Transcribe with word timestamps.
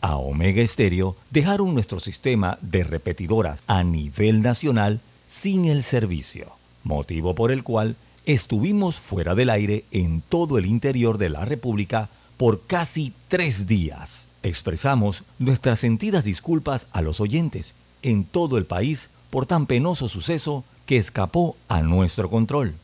a 0.00 0.16
Omega 0.16 0.62
Estéreo 0.62 1.16
dejaron 1.30 1.74
nuestro 1.74 2.00
sistema 2.00 2.58
de 2.60 2.84
repetidoras 2.84 3.62
a 3.66 3.82
nivel 3.82 4.42
nacional 4.42 5.00
sin 5.26 5.66
el 5.66 5.82
servicio, 5.82 6.52
motivo 6.84 7.34
por 7.34 7.50
el 7.50 7.62
cual 7.62 7.96
estuvimos 8.24 8.96
fuera 8.96 9.34
del 9.34 9.50
aire 9.50 9.84
en 9.90 10.20
todo 10.20 10.58
el 10.58 10.66
interior 10.66 11.18
de 11.18 11.30
la 11.30 11.44
República 11.44 12.08
por 12.36 12.62
casi 12.66 13.12
tres 13.28 13.66
días. 13.66 14.28
Expresamos 14.42 15.24
nuestras 15.38 15.80
sentidas 15.80 16.24
disculpas 16.24 16.86
a 16.92 17.02
los 17.02 17.20
oyentes 17.20 17.74
en 18.02 18.24
todo 18.24 18.58
el 18.58 18.64
país 18.64 19.10
por 19.30 19.46
tan 19.46 19.66
penoso 19.66 20.08
suceso 20.08 20.64
que 20.86 20.96
escapó 20.96 21.56
a 21.68 21.82
nuestro 21.82 22.30
control. 22.30 22.74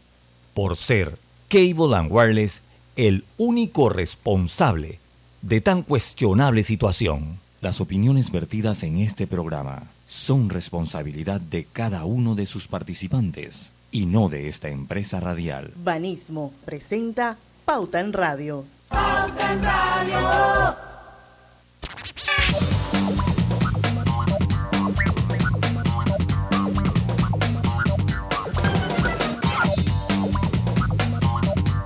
Por 0.53 0.77
ser 0.77 1.17
Cable 1.49 1.96
and 1.96 2.11
Wireless 2.11 2.62
el 2.96 3.25
único 3.39 3.89
responsable 3.89 4.99
de 5.45 5.61
tan 5.61 5.83
cuestionable 5.83 6.63
situación. 6.63 7.39
Las 7.61 7.81
opiniones 7.81 8.31
vertidas 8.31 8.83
en 8.83 8.98
este 8.98 9.27
programa 9.27 9.83
son 10.07 10.48
responsabilidad 10.48 11.41
de 11.41 11.66
cada 11.71 12.05
uno 12.05 12.35
de 12.35 12.47
sus 12.47 12.66
participantes 12.66 13.71
y 13.91 14.07
no 14.07 14.29
de 14.29 14.49
esta 14.49 14.69
empresa 14.69 15.21
radial. 15.21 15.73
Banismo 15.77 16.52
presenta 16.65 17.37
Pauta 17.65 18.01
en 18.01 18.12
Radio. 18.12 18.65
Pauta 18.88 19.52
en 19.52 19.62
Radio. 19.62 20.77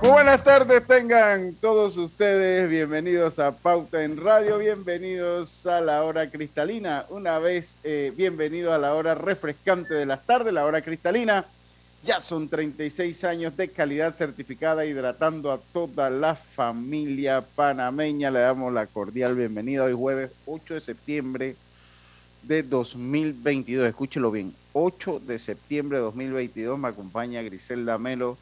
Buenas 0.09 0.43
tardes, 0.43 0.87
tengan 0.87 1.53
todos 1.53 1.95
ustedes 1.97 2.67
bienvenidos 2.67 3.37
a 3.37 3.51
Pauta 3.51 4.03
en 4.03 4.17
Radio, 4.17 4.57
bienvenidos 4.57 5.67
a 5.67 5.81
la 5.81 6.03
hora 6.03 6.31
cristalina, 6.31 7.05
una 7.09 7.37
vez 7.37 7.75
eh, 7.83 8.11
bienvenido 8.17 8.73
a 8.73 8.79
la 8.79 8.95
hora 8.95 9.13
refrescante 9.13 9.93
de 9.93 10.07
las 10.07 10.25
tardes, 10.25 10.51
la 10.51 10.65
hora 10.65 10.81
cristalina. 10.81 11.45
Ya 12.03 12.19
son 12.21 12.49
36 12.49 13.23
años 13.23 13.55
de 13.55 13.69
calidad 13.69 14.15
certificada 14.15 14.83
hidratando 14.83 15.51
a 15.51 15.59
toda 15.59 16.09
la 16.09 16.33
familia 16.33 17.41
panameña. 17.41 18.31
Le 18.31 18.39
damos 18.39 18.73
la 18.73 18.87
cordial 18.87 19.35
bienvenida 19.35 19.83
hoy 19.83 19.93
jueves 19.93 20.31
8 20.47 20.73
de 20.73 20.81
septiembre 20.81 21.55
de 22.41 22.63
2022. 22.63 23.87
Escúchelo 23.87 24.31
bien, 24.31 24.55
8 24.73 25.19
de 25.19 25.37
septiembre 25.37 25.99
de 25.99 26.05
2022 26.05 26.79
me 26.79 26.87
acompaña 26.87 27.43
Griselda 27.43 27.99
Melo 27.99 28.39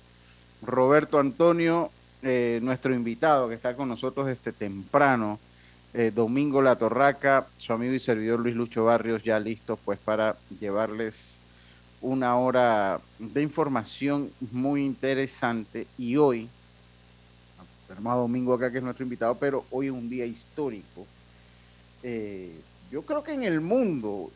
Roberto 0.61 1.19
Antonio, 1.19 1.91
eh, 2.23 2.59
nuestro 2.61 2.93
invitado 2.93 3.47
que 3.47 3.55
está 3.55 3.75
con 3.75 3.87
nosotros 3.87 4.27
este 4.27 4.51
temprano, 4.51 5.39
eh, 5.93 6.11
Domingo 6.13 6.61
La 6.61 6.75
Torraca, 6.75 7.47
su 7.57 7.73
amigo 7.73 7.93
y 7.93 7.99
servidor 7.99 8.39
Luis 8.39 8.55
Lucho 8.55 8.85
Barrios, 8.85 9.23
ya 9.23 9.39
listos 9.39 9.79
pues 9.83 9.99
para 9.99 10.35
llevarles 10.59 11.37
una 12.01 12.37
hora 12.37 12.99
de 13.19 13.41
información 13.41 14.29
muy 14.51 14.85
interesante 14.85 15.87
y 15.97 16.17
hoy, 16.17 16.49
hermano 17.89 18.21
Domingo 18.21 18.53
acá 18.53 18.71
que 18.71 18.77
es 18.77 18.83
nuestro 18.83 19.03
invitado, 19.03 19.35
pero 19.35 19.65
hoy 19.71 19.87
es 19.87 19.93
un 19.93 20.09
día 20.09 20.25
histórico. 20.25 21.05
Eh, 22.03 22.55
yo 22.91 23.01
creo 23.01 23.23
que 23.23 23.33
en 23.33 23.43
el 23.43 23.61
mundo, 23.61 24.31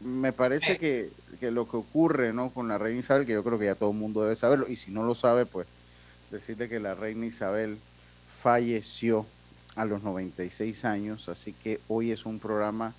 me 0.00 0.32
parece 0.32 0.78
que, 0.78 1.10
que, 1.40 1.50
lo 1.50 1.68
que 1.68 1.76
ocurre 1.76 2.32
¿no? 2.32 2.50
con 2.50 2.68
la 2.68 2.78
reina 2.78 3.00
Isabel, 3.00 3.26
que 3.26 3.32
yo 3.32 3.42
creo 3.42 3.58
que 3.58 3.66
ya 3.66 3.74
todo 3.74 3.90
el 3.90 3.96
mundo 3.96 4.22
debe 4.22 4.36
saberlo, 4.36 4.68
y 4.68 4.76
si 4.76 4.90
no 4.90 5.02
lo 5.04 5.14
sabe, 5.14 5.46
pues 5.46 5.66
decirle 6.30 6.68
que 6.68 6.80
la 6.80 6.94
reina 6.94 7.26
Isabel 7.26 7.78
falleció 8.42 9.26
a 9.74 9.84
los 9.84 10.02
96 10.02 10.84
años, 10.84 11.28
así 11.28 11.52
que 11.52 11.80
hoy 11.88 12.10
es 12.10 12.26
un 12.26 12.38
programa, 12.38 12.94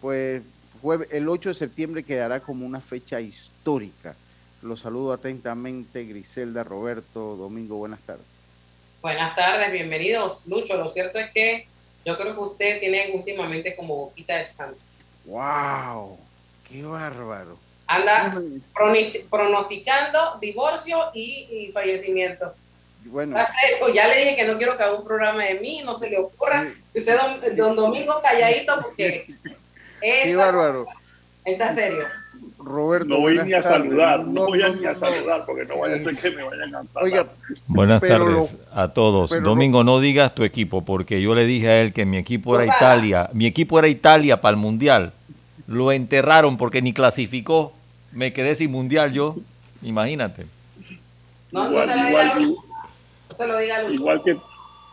pues 0.00 0.42
jueves, 0.80 1.08
el 1.12 1.28
8 1.28 1.50
de 1.50 1.54
septiembre 1.54 2.02
quedará 2.04 2.40
como 2.40 2.66
una 2.66 2.80
fecha 2.80 3.20
histórica. 3.20 4.14
Los 4.62 4.80
saludo 4.80 5.12
atentamente, 5.12 6.04
Griselda, 6.04 6.64
Roberto, 6.64 7.36
Domingo, 7.36 7.76
buenas 7.76 8.00
tardes. 8.00 8.24
Buenas 9.02 9.36
tardes, 9.36 9.70
bienvenidos. 9.70 10.46
Lucho, 10.46 10.76
lo 10.76 10.90
cierto 10.90 11.18
es 11.18 11.30
que 11.32 11.66
yo 12.04 12.16
creo 12.16 12.34
que 12.34 12.40
usted 12.40 12.80
tiene 12.80 13.10
últimamente 13.12 13.76
como 13.76 13.96
boquita 13.96 14.36
de 14.36 14.46
santo. 14.46 14.78
¡Wow! 15.26 16.18
¡Qué 16.74 16.82
bárbaro! 16.82 17.56
Anda 17.86 18.34
pronosticando 19.30 20.18
divorcio 20.40 20.98
y, 21.14 21.46
y 21.48 21.72
fallecimiento. 21.72 22.52
Bueno, 23.04 23.36
ya 23.94 24.08
le 24.08 24.16
dije 24.16 24.34
que 24.34 24.44
no 24.44 24.58
quiero 24.58 24.76
que 24.76 24.82
haga 24.82 24.94
un 24.94 25.04
programa 25.04 25.44
de 25.44 25.60
mí, 25.60 25.82
no 25.84 25.96
se 25.96 26.10
le 26.10 26.18
ocurra. 26.18 26.66
Usted, 26.92 27.16
don, 27.16 27.56
don 27.56 27.76
Domingo, 27.76 28.20
calladito, 28.20 28.80
porque. 28.82 29.24
¡Qué 30.00 30.34
bárbaro! 30.34 30.86
Está 31.44 31.72
serio. 31.72 32.06
Roberto, 32.58 33.06
no 33.06 33.20
voy 33.20 33.38
ni 33.38 33.52
a 33.52 33.62
saludar, 33.62 34.26
no, 34.26 34.46
voy 34.46 34.62
ni 34.80 34.84
a 34.84 34.96
saludar 34.96 35.44
porque 35.46 35.66
no 35.66 35.78
vaya 35.78 35.94
a 35.94 36.00
ser 36.00 36.16
que 36.16 36.30
me 36.30 36.42
vayan 36.42 36.74
a 36.74 36.84
saludar. 36.88 37.04
Oiga, 37.04 37.26
Buenas 37.68 38.00
tardes 38.00 38.18
lo, 38.18 38.48
a 38.72 38.88
todos. 38.88 39.30
Domingo, 39.44 39.84
no 39.84 40.00
digas 40.00 40.34
tu 40.34 40.42
equipo 40.42 40.84
porque 40.84 41.22
yo 41.22 41.36
le 41.36 41.46
dije 41.46 41.68
a 41.68 41.80
él 41.82 41.92
que 41.92 42.04
mi 42.04 42.16
equipo 42.16 42.58
era 42.58 42.66
Italia. 42.66 43.30
Mi 43.32 43.46
equipo 43.46 43.78
era 43.78 43.86
Italia 43.86 44.40
para 44.40 44.56
el 44.56 44.56
Mundial. 44.56 45.12
Lo 45.66 45.92
enterraron 45.92 46.56
porque 46.56 46.82
ni 46.82 46.92
clasificó. 46.92 47.72
Me 48.12 48.32
quedé 48.32 48.56
sin 48.56 48.70
Mundial 48.70 49.12
yo. 49.12 49.36
Imagínate. 49.82 50.46
No, 51.50 51.70
igual, 51.70 51.86
no 51.86 51.92
se, 51.94 52.08
igual, 52.08 52.28
diga, 52.38 52.56
no 53.30 53.36
se 53.36 53.46
lo 53.46 53.58
diga. 53.58 53.82
Igual 53.90 54.22
que, 54.22 54.36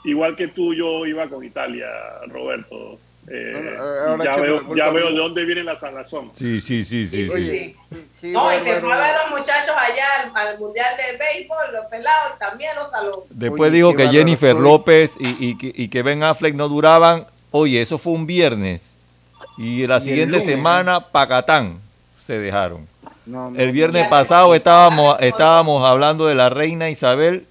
igual 0.05 0.35
que 0.35 0.47
tú, 0.47 0.73
yo 0.73 1.05
iba 1.05 1.27
con 1.27 1.43
Italia, 1.43 1.87
Roberto. 2.27 2.99
Eh, 3.27 3.77
Ahora 3.79 4.23
ya 4.25 4.35
veo, 4.37 4.75
ya 4.75 4.89
veo 4.89 5.11
de 5.11 5.17
dónde 5.17 5.45
viene 5.45 5.63
la 5.63 5.75
salazón. 5.75 6.31
Sí, 6.35 6.59
sí, 6.59 6.83
sí, 6.83 7.05
sí. 7.05 7.29
sí. 7.29 7.75
sí. 8.19 8.31
No, 8.31 8.51
y 8.51 8.63
se 8.63 8.79
fue 8.79 8.93
a 8.93 8.97
ver 8.97 9.15
a 9.15 9.23
los 9.23 9.39
muchachos 9.39 9.75
allá 9.77 10.31
al, 10.33 10.47
al, 10.47 10.59
Mundial 10.59 10.87
de 10.97 11.17
Béisbol, 11.17 11.73
los 11.73 11.85
pelados, 11.85 12.33
y 12.35 12.39
también 12.39 12.71
los 12.75 12.89
saludó. 12.89 13.25
Después 13.29 13.69
Oye, 13.69 13.77
dijo 13.77 13.95
que 13.95 14.07
Jennifer 14.07 14.55
López 14.55 15.13
y, 15.19 15.27
y, 15.27 15.57
y, 15.61 15.87
que 15.89 16.01
Ben 16.01 16.23
Affleck 16.23 16.55
no 16.55 16.67
duraban. 16.67 17.27
Oye, 17.51 17.81
eso 17.81 17.97
fue 17.97 18.13
un 18.13 18.25
viernes. 18.25 18.90
Y 19.57 19.85
la 19.87 19.97
y 19.97 20.01
siguiente 20.01 20.37
lunes, 20.37 20.45
semana, 20.45 20.93
¿no? 20.93 21.07
Pacatán, 21.07 21.79
se 22.19 22.39
dejaron. 22.39 22.87
No, 23.25 23.51
no, 23.51 23.59
el 23.59 23.71
viernes 23.71 24.07
pasado 24.09 24.55
estábamos, 24.55 25.17
estábamos 25.19 25.87
hablando 25.87 26.25
de 26.25 26.35
la 26.35 26.49
reina 26.49 26.89
Isabel, 26.89 27.45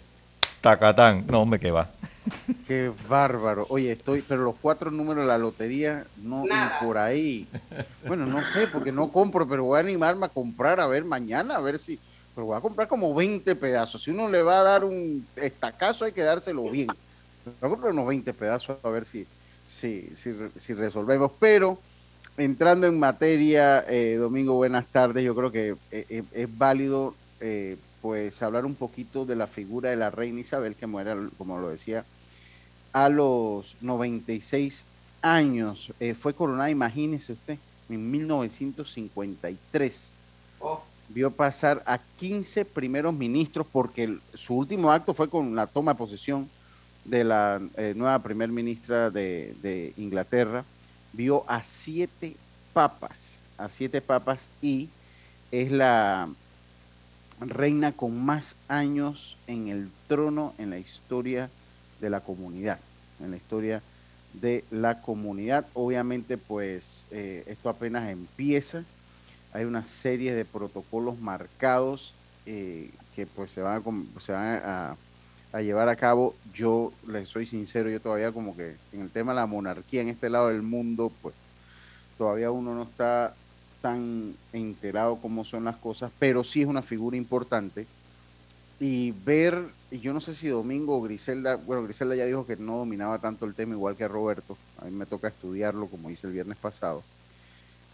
Tacatán. 0.60 1.24
No, 1.28 1.42
hombre, 1.42 1.60
que 1.60 1.70
va. 1.70 1.88
Qué 2.66 2.92
bárbaro. 3.08 3.66
Oye, 3.68 3.92
estoy, 3.92 4.22
pero 4.22 4.44
los 4.44 4.54
cuatro 4.60 4.90
números 4.90 5.24
de 5.24 5.28
la 5.28 5.38
lotería, 5.38 6.04
no, 6.22 6.44
ni 6.44 6.84
por 6.84 6.98
ahí. 6.98 7.46
Bueno, 8.06 8.26
no 8.26 8.42
sé, 8.52 8.66
porque 8.66 8.92
no 8.92 9.10
compro, 9.10 9.48
pero 9.48 9.64
voy 9.64 9.76
a 9.76 9.80
animarme 9.80 10.26
a 10.26 10.28
comprar, 10.30 10.80
a 10.80 10.86
ver 10.86 11.04
mañana, 11.04 11.56
a 11.56 11.60
ver 11.60 11.78
si. 11.78 11.98
Pero 12.34 12.46
voy 12.46 12.56
a 12.56 12.60
comprar 12.60 12.88
como 12.88 13.14
20 13.14 13.56
pedazos. 13.56 14.02
Si 14.02 14.10
uno 14.10 14.28
le 14.28 14.42
va 14.42 14.60
a 14.60 14.62
dar 14.62 14.84
un 14.84 15.26
estacazo, 15.36 16.04
hay 16.04 16.12
que 16.12 16.22
dárselo 16.22 16.70
bien. 16.70 16.88
Voy 17.44 17.54
a 17.60 17.68
comprar 17.68 17.92
unos 17.92 18.06
20 18.06 18.32
pedazos 18.34 18.78
a 18.82 18.88
ver 18.88 19.04
si, 19.04 19.26
si, 19.68 20.12
si, 20.14 20.34
si 20.56 20.74
resolvemos. 20.74 21.32
Pero 21.40 21.78
entrando 22.40 22.86
en 22.86 22.98
materia, 22.98 23.84
eh, 23.88 24.16
Domingo, 24.16 24.54
buenas 24.54 24.86
tardes. 24.86 25.24
Yo 25.24 25.34
creo 25.34 25.52
que 25.52 25.76
eh, 25.90 26.22
es 26.32 26.58
válido. 26.58 27.14
Eh, 27.40 27.76
pues 28.00 28.42
hablar 28.42 28.64
un 28.64 28.74
poquito 28.74 29.26
de 29.26 29.36
la 29.36 29.46
figura 29.46 29.90
de 29.90 29.96
la 29.96 30.08
reina 30.10 30.40
Isabel, 30.40 30.74
que 30.74 30.86
muere, 30.86 31.14
como 31.36 31.60
lo 31.60 31.68
decía, 31.68 32.06
a 32.92 33.08
los 33.08 33.76
96 33.80 34.84
años. 35.22 35.92
Eh, 36.00 36.14
fue 36.14 36.34
coronada, 36.34 36.68
imagínese 36.70 37.34
usted, 37.34 37.58
en 37.88 38.10
1953. 38.10 40.14
Oh. 40.60 40.82
Vio 41.08 41.30
pasar 41.30 41.84
a 41.86 41.98
15 41.98 42.64
primeros 42.64 43.14
ministros 43.14 43.64
porque 43.70 44.02
el, 44.04 44.20
su 44.34 44.54
último 44.54 44.90
acto 44.92 45.12
fue 45.12 45.28
con 45.28 45.54
la 45.56 45.66
toma 45.66 45.92
de 45.92 45.98
posesión 45.98 46.48
de 47.04 47.24
la 47.24 47.60
eh, 47.76 47.92
nueva 47.96 48.20
primer 48.20 48.48
ministra 48.50 49.10
de, 49.10 49.54
de 49.62 49.92
Inglaterra. 49.96 50.64
Vio 51.12 51.44
a 51.48 51.62
siete 51.62 52.36
papas, 52.72 53.38
a 53.58 53.68
siete 53.68 54.00
papas 54.00 54.48
y 54.62 54.88
es 55.50 55.70
la 55.70 56.28
reina 57.40 57.92
con 57.92 58.24
más 58.24 58.56
años 58.68 59.36
en 59.46 59.68
el 59.68 59.90
trono 60.08 60.54
en 60.58 60.70
la 60.70 60.78
historia 60.78 61.50
de 62.00 62.10
la 62.10 62.20
comunidad, 62.20 62.78
en 63.20 63.32
la 63.32 63.36
historia 63.36 63.82
de 64.34 64.64
la 64.70 65.02
comunidad. 65.02 65.66
Obviamente, 65.74 66.38
pues 66.38 67.04
eh, 67.10 67.44
esto 67.46 67.68
apenas 67.68 68.08
empieza. 68.10 68.84
Hay 69.52 69.64
una 69.64 69.84
serie 69.84 70.34
de 70.34 70.44
protocolos 70.44 71.18
marcados 71.18 72.14
eh, 72.46 72.90
que 73.16 73.26
pues 73.26 73.50
se 73.50 73.62
van, 73.62 73.82
a, 73.82 74.20
se 74.20 74.32
van 74.32 74.46
a, 74.46 74.90
a, 74.90 74.96
llevar 75.58 75.88
a 75.88 75.96
cabo. 75.96 76.34
Yo 76.54 76.92
les 77.08 77.28
soy 77.28 77.46
sincero, 77.46 77.90
yo 77.90 78.00
todavía 78.00 78.32
como 78.32 78.56
que 78.56 78.76
en 78.92 79.02
el 79.02 79.10
tema 79.10 79.32
de 79.32 79.40
la 79.40 79.46
monarquía 79.46 80.02
en 80.02 80.08
este 80.08 80.30
lado 80.30 80.48
del 80.48 80.62
mundo, 80.62 81.10
pues 81.22 81.34
todavía 82.16 82.50
uno 82.50 82.74
no 82.74 82.84
está 82.84 83.34
tan 83.82 84.34
enterado 84.52 85.16
cómo 85.20 85.44
son 85.44 85.64
las 85.64 85.76
cosas, 85.76 86.12
pero 86.18 86.44
sí 86.44 86.62
es 86.62 86.68
una 86.68 86.82
figura 86.82 87.16
importante. 87.16 87.86
Y 88.78 89.10
ver 89.10 89.64
y 89.90 89.98
yo 89.98 90.12
no 90.12 90.20
sé 90.20 90.34
si 90.34 90.48
Domingo 90.48 90.96
o 90.96 91.02
Griselda, 91.02 91.56
bueno, 91.56 91.82
Griselda 91.82 92.14
ya 92.14 92.24
dijo 92.24 92.46
que 92.46 92.56
no 92.56 92.76
dominaba 92.76 93.18
tanto 93.18 93.44
el 93.44 93.54
tema 93.54 93.74
igual 93.74 93.96
que 93.96 94.06
Roberto, 94.06 94.56
a 94.80 94.84
mí 94.84 94.92
me 94.92 95.04
toca 95.04 95.28
estudiarlo 95.28 95.86
como 95.88 96.10
hice 96.10 96.28
el 96.28 96.32
viernes 96.32 96.58
pasado. 96.58 97.02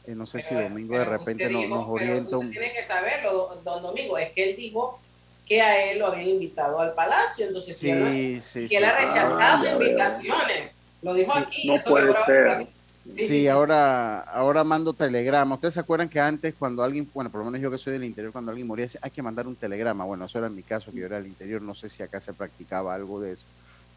Eh, 0.07 0.15
no 0.15 0.27
sé 0.27 0.43
si 0.43 0.55
Domingo 0.55 0.97
de 0.97 1.05
repente 1.05 1.51
nos 1.69 1.89
orienta 1.89 2.37
un... 2.37 2.51
Tiene 2.51 2.73
que 2.73 2.85
saberlo, 2.85 3.61
don 3.65 3.83
Domingo, 3.83 4.19
es 4.19 4.31
que 4.33 4.51
él 4.51 4.57
dijo 4.57 5.01
que 5.47 5.63
a 5.63 5.91
él 5.91 6.01
lo 6.01 6.09
habían 6.09 6.29
invitado 6.29 6.81
al 6.81 6.93
palacio, 6.93 7.47
entonces 7.47 7.77
sí, 7.77 7.87
que, 7.87 8.43
sí, 8.45 8.69
que 8.69 8.77
él 8.79 8.85
ha 8.85 8.99
rechazado 8.99 9.39
ah, 9.39 9.73
invitaciones. 9.73 10.73
Lo 11.03 11.15
dijo 11.15 11.33
aquí. 11.35 11.69
No 11.69 11.81
puede 11.83 12.13
ser. 12.25 12.67
Sí, 13.15 13.47
ahora, 13.47 14.21
ahora 14.21 14.65
mando 14.65 14.93
telegrama. 14.93 15.55
¿Ustedes 15.55 15.75
se 15.75 15.81
acuerdan 15.81 16.09
que 16.09 16.19
antes 16.19 16.55
cuando 16.59 16.83
alguien, 16.83 17.09
bueno, 17.15 17.31
por 17.31 17.39
lo 17.39 17.45
menos 17.45 17.61
yo 17.61 17.71
que 17.71 17.79
soy 17.79 17.93
del 17.93 18.03
interior, 18.03 18.33
cuando 18.33 18.51
alguien 18.51 18.67
moría, 18.67 18.89
hay 19.01 19.11
que 19.13 19.23
mandar 19.23 19.47
un 19.47 19.55
telegrama? 19.55 20.05
Bueno, 20.05 20.25
eso 20.25 20.39
era 20.39 20.49
en 20.49 20.57
mi 20.57 20.65
caso, 20.65 20.91
que 20.91 20.99
yo 20.99 21.07
era 21.07 21.19
del 21.19 21.29
interior, 21.29 21.63
no 21.63 21.75
sé 21.77 21.89
si 21.89 22.03
acá 22.03 22.21
se 22.21 22.33
practicaba 22.33 22.95
algo 22.95 23.21
de 23.21 23.35
eso. 23.35 23.45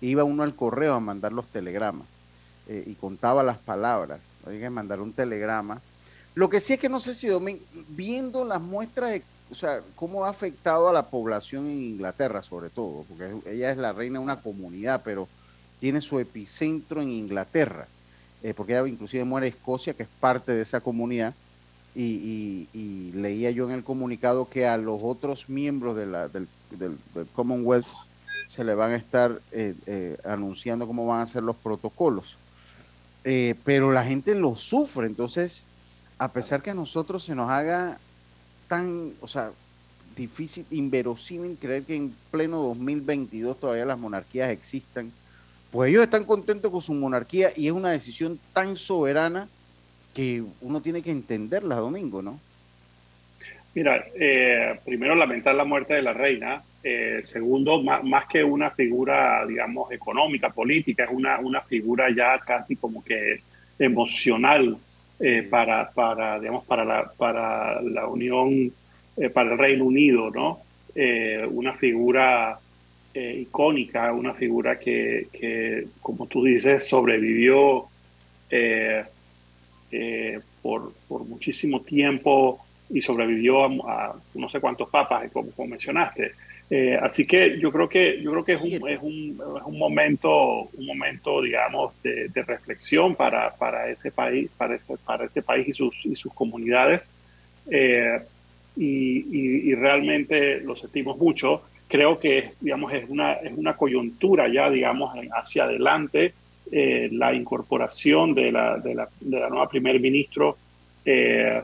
Iba 0.02 0.24
uno 0.24 0.44
al 0.44 0.54
correo 0.56 0.94
a 0.94 1.00
mandar 1.00 1.34
los 1.34 1.48
telegramas 1.48 2.08
eh, 2.68 2.84
y 2.86 2.94
contaba 2.94 3.42
las 3.42 3.58
palabras. 3.58 4.20
Hay 4.46 4.60
que 4.60 4.70
mandar 4.70 5.02
un 5.02 5.14
telegrama. 5.14 5.82
Lo 6.36 6.48
que 6.48 6.62
sí 6.62 6.74
es 6.74 6.80
que 6.80 6.90
no 6.90 7.00
sé 7.00 7.16
si 7.16 7.30
viendo 7.90 8.46
las 8.46 8.62
muestras 8.62 9.10
de, 9.12 9.24
o 9.52 9.56
sea, 9.56 9.82
cómo 9.96 10.26
ha 10.26 10.30
afectado 10.30 10.90
a 10.90 10.94
la 10.94 11.08
población 11.08 11.66
en 11.66 11.84
Inglaterra, 11.84 12.42
sobre 12.42 12.70
todo, 12.70 13.06
porque 13.08 13.52
ella 13.52 13.72
es 13.72 13.78
la 13.78 13.94
reina 13.94 14.20
de 14.20 14.26
una 14.26 14.42
comunidad, 14.42 15.02
pero 15.04 15.28
tiene 15.80 16.02
su 16.02 16.20
epicentro 16.20 17.02
en 17.02 17.10
Inglaterra 17.10 17.88
eh, 18.42 18.54
porque 18.56 18.74
ella 18.74 18.88
inclusive 18.88 19.24
muere 19.26 19.48
Escocia, 19.48 19.94
que 19.94 20.04
es 20.04 20.10
parte 20.20 20.54
de 20.54 20.62
esa 20.62 20.80
comunidad, 20.80 21.34
y, 21.96 23.12
leía 23.14 23.52
yo 23.52 23.68
en 23.68 23.76
el 23.76 23.84
comunicado 23.84 24.48
que 24.48 24.66
a 24.66 24.78
los 24.78 25.02
otros 25.04 25.50
miembros 25.50 25.98
de 25.98 26.06
la, 26.06 26.30
del, 26.30 26.48
Commonwealth 27.34 27.88
se 28.48 28.64
le 28.64 28.74
van 28.76 28.92
a 28.92 28.96
estar 28.96 29.42
eh, 29.52 29.76
eh, 29.86 30.18
anunciando 30.24 30.88
cómo 30.88 31.06
van 31.06 31.22
a 31.22 31.28
ser 31.28 31.44
los 31.44 31.58
protocolos. 31.58 32.38
pero 33.24 33.92
la 33.92 34.06
gente 34.06 34.34
lo 34.36 34.56
sufre, 34.56 35.08
entonces, 35.08 35.64
a 36.18 36.32
pesar 36.32 36.62
que 36.62 36.70
a 36.70 36.74
nosotros 36.74 37.26
se 37.26 37.36
nos 37.36 37.50
haga 37.50 37.98
tan, 38.70 39.12
o 39.20 39.28
sea, 39.28 39.52
difícil, 40.16 40.66
inverosímil 40.72 41.58
creer 41.60 41.84
que 41.84 41.96
en 41.96 42.16
pleno 42.32 42.60
2022 42.60 43.60
todavía 43.60 43.86
las 43.86 44.00
monarquías 44.00 44.52
existan, 44.52 45.12
pues 45.72 45.90
ellos 45.90 46.04
están 46.04 46.24
contentos 46.24 46.72
con 46.72 46.82
su 46.82 46.94
monarquía 46.94 47.52
y 47.56 47.68
es 47.68 47.74
una 47.74 47.92
decisión 47.92 48.40
tan 48.54 48.78
soberana 48.78 49.50
que 50.14 50.44
uno 50.62 50.82
tiene 50.82 51.02
que 51.02 51.12
entenderla, 51.12 51.76
Domingo, 51.76 52.22
¿no? 52.22 52.40
Mira, 53.76 54.04
eh, 54.20 54.80
primero 54.84 55.16
lamentar 55.16 55.56
la 55.56 55.64
muerte 55.64 55.94
de 55.94 56.02
la 56.02 56.14
reina. 56.14 56.64
Eh, 56.84 57.24
segundo, 57.28 57.82
más, 57.84 58.26
que 58.28 58.44
una 58.44 58.72
figura, 58.72 59.46
digamos, 59.46 59.92
económica, 59.92 60.50
política, 60.50 61.04
es 61.04 61.12
una, 61.12 61.40
una 61.40 61.62
figura 61.62 62.10
ya 62.10 62.40
casi 62.40 62.76
como 62.76 63.04
que 63.04 63.42
emocional 63.78 64.78
eh, 65.20 65.44
para, 65.50 65.90
para, 65.92 66.40
digamos, 66.40 66.66
para 66.66 66.86
la, 66.86 67.12
para 67.18 67.82
la 67.82 68.08
Unión, 68.08 68.72
para 69.34 69.52
el 69.52 69.58
Reino 69.58 69.86
Unido, 69.86 70.30
¿no? 70.32 70.60
una 71.50 71.74
figura 71.74 72.58
eh, 73.14 73.40
icónica, 73.42 74.14
una 74.14 74.34
figura 74.34 74.80
que, 74.80 75.88
como 76.02 76.28
tú 76.28 76.44
dices, 76.44 76.88
sobrevivió 76.88 77.88
eh, 78.50 79.04
eh, 79.92 80.40
por, 80.62 80.94
muchísimo 81.10 81.82
tiempo 81.82 82.64
y 82.90 83.02
sobrevivió 83.02 83.66
a, 83.88 84.16
no 84.36 84.50
sé 84.50 84.60
cuántos 84.60 84.90
papas, 84.90 85.32
como, 85.32 85.52
mencionaste. 85.68 86.34
Así 87.02 87.26
que 87.26 87.60
yo 87.60 87.72
creo 87.72 87.90
que 87.90 88.22
yo 88.22 88.32
creo 88.32 88.44
que 88.44 88.54
es 88.54 88.62
un, 88.62 88.88
es 88.88 89.02
un, 89.02 89.42
es 89.58 89.64
un 89.66 89.80
momento 89.80 90.70
un 90.78 90.86
momento 90.86 91.42
digamos 91.42 91.94
de, 92.04 92.30
reflexión 92.46 93.16
para, 93.16 93.50
para 93.56 93.90
ese 93.90 94.12
país 94.12 94.52
para 94.56 94.76
ese, 94.76 94.96
para 94.98 95.26
ese 95.26 95.42
país 95.42 95.68
y 95.68 95.74
sus, 95.74 95.96
y 96.06 96.16
sus 96.16 96.32
comunidades 96.34 97.10
y, 98.78 99.68
y, 99.68 99.74
realmente 99.74 100.62
lo 100.62 100.76
sentimos 100.76 101.18
mucho 101.18 101.64
creo 101.90 102.20
que 102.20 102.52
digamos, 102.62 102.94
es, 102.94 103.10
una, 103.10 103.34
es 103.34 103.52
una 103.58 103.74
coyuntura 103.74 104.48
ya, 104.48 104.70
digamos, 104.70 105.14
hacia 105.34 105.66
adelante 105.66 106.34
eh, 106.72 107.10
la 107.12 107.34
incorporación 107.34 108.34
de 108.34 108.52
la, 108.52 108.78
de 108.78 108.96
la, 108.96 109.10
de 109.20 109.40
la 109.40 109.50
nueva 109.50 109.68
primer 109.68 110.00
ministro. 110.00 110.56
Eh, 111.04 111.62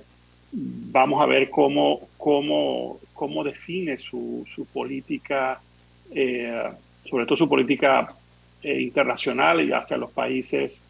vamos 0.51 1.21
a 1.21 1.27
ver 1.27 1.49
cómo, 1.49 2.01
cómo, 2.17 2.99
cómo 3.15 3.43
define 3.43 3.97
su, 3.97 4.45
su 4.53 4.67
política, 4.67 5.59
eh, 6.11 6.69
sobre 7.09 7.25
todo 7.25 7.37
su 7.37 7.49
política 7.49 8.13
internacional 8.61 9.61
y 9.61 9.71
hacia 9.71 9.95
los 9.95 10.09
países 10.11 10.87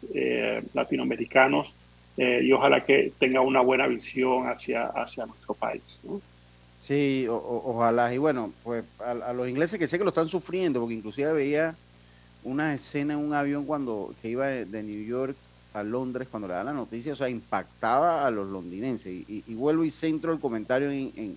latinoamericanos 0.72 1.74
y 2.16 2.50
ojalá 2.50 2.82
que 2.82 3.12
tenga 3.18 3.42
una 3.42 3.60
buena 3.60 3.86
visión 3.86 4.48
hacia, 4.48 4.86
hacia 4.86 5.26
nuestro 5.26 5.52
país. 5.52 5.82
Sí, 6.86 7.26
ojalá. 7.28 8.14
Y 8.14 8.18
bueno, 8.18 8.52
pues 8.62 8.84
a, 9.04 9.32
los 9.32 9.48
ingleses 9.48 9.76
que 9.76 9.88
sé 9.88 9.98
que 9.98 10.04
lo 10.04 10.10
están 10.10 10.28
sufriendo, 10.28 10.78
porque 10.78 10.94
inclusive 10.94 11.32
veía 11.32 11.74
una 12.44 12.74
escena 12.74 13.14
en 13.14 13.20
un 13.20 13.34
avión 13.34 13.64
cuando 13.64 14.14
que 14.22 14.28
iba 14.28 14.46
de, 14.46 14.82
New 14.84 15.04
York 15.04 15.36
a 15.74 15.82
Londres 15.82 16.28
cuando 16.30 16.46
le 16.46 16.54
da 16.54 16.62
la 16.62 16.72
noticia, 16.72 17.14
o 17.14 17.16
sea, 17.16 17.28
impactaba 17.28 18.24
a 18.24 18.30
los 18.30 18.48
londinenses. 18.48 19.24
Y, 19.28 19.42
vuelvo 19.54 19.84
y 19.84 19.90
centro 19.90 20.32
el 20.32 20.38
comentario 20.38 20.90
en, 20.90 21.12
en, 21.16 21.36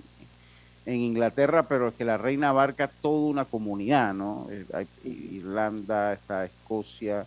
Inglaterra, 0.85 1.63
pero 1.67 1.89
es 1.89 1.93
que 1.93 2.05
la 2.05 2.17
reina 2.17 2.49
abarca 2.49 2.87
toda 2.87 3.29
una 3.29 3.45
comunidad, 3.45 4.13
¿no? 4.13 4.47
Eh, 4.51 4.65
hay 4.73 4.87
Irlanda, 5.03 6.13
está 6.13 6.45
Escocia, 6.45 7.25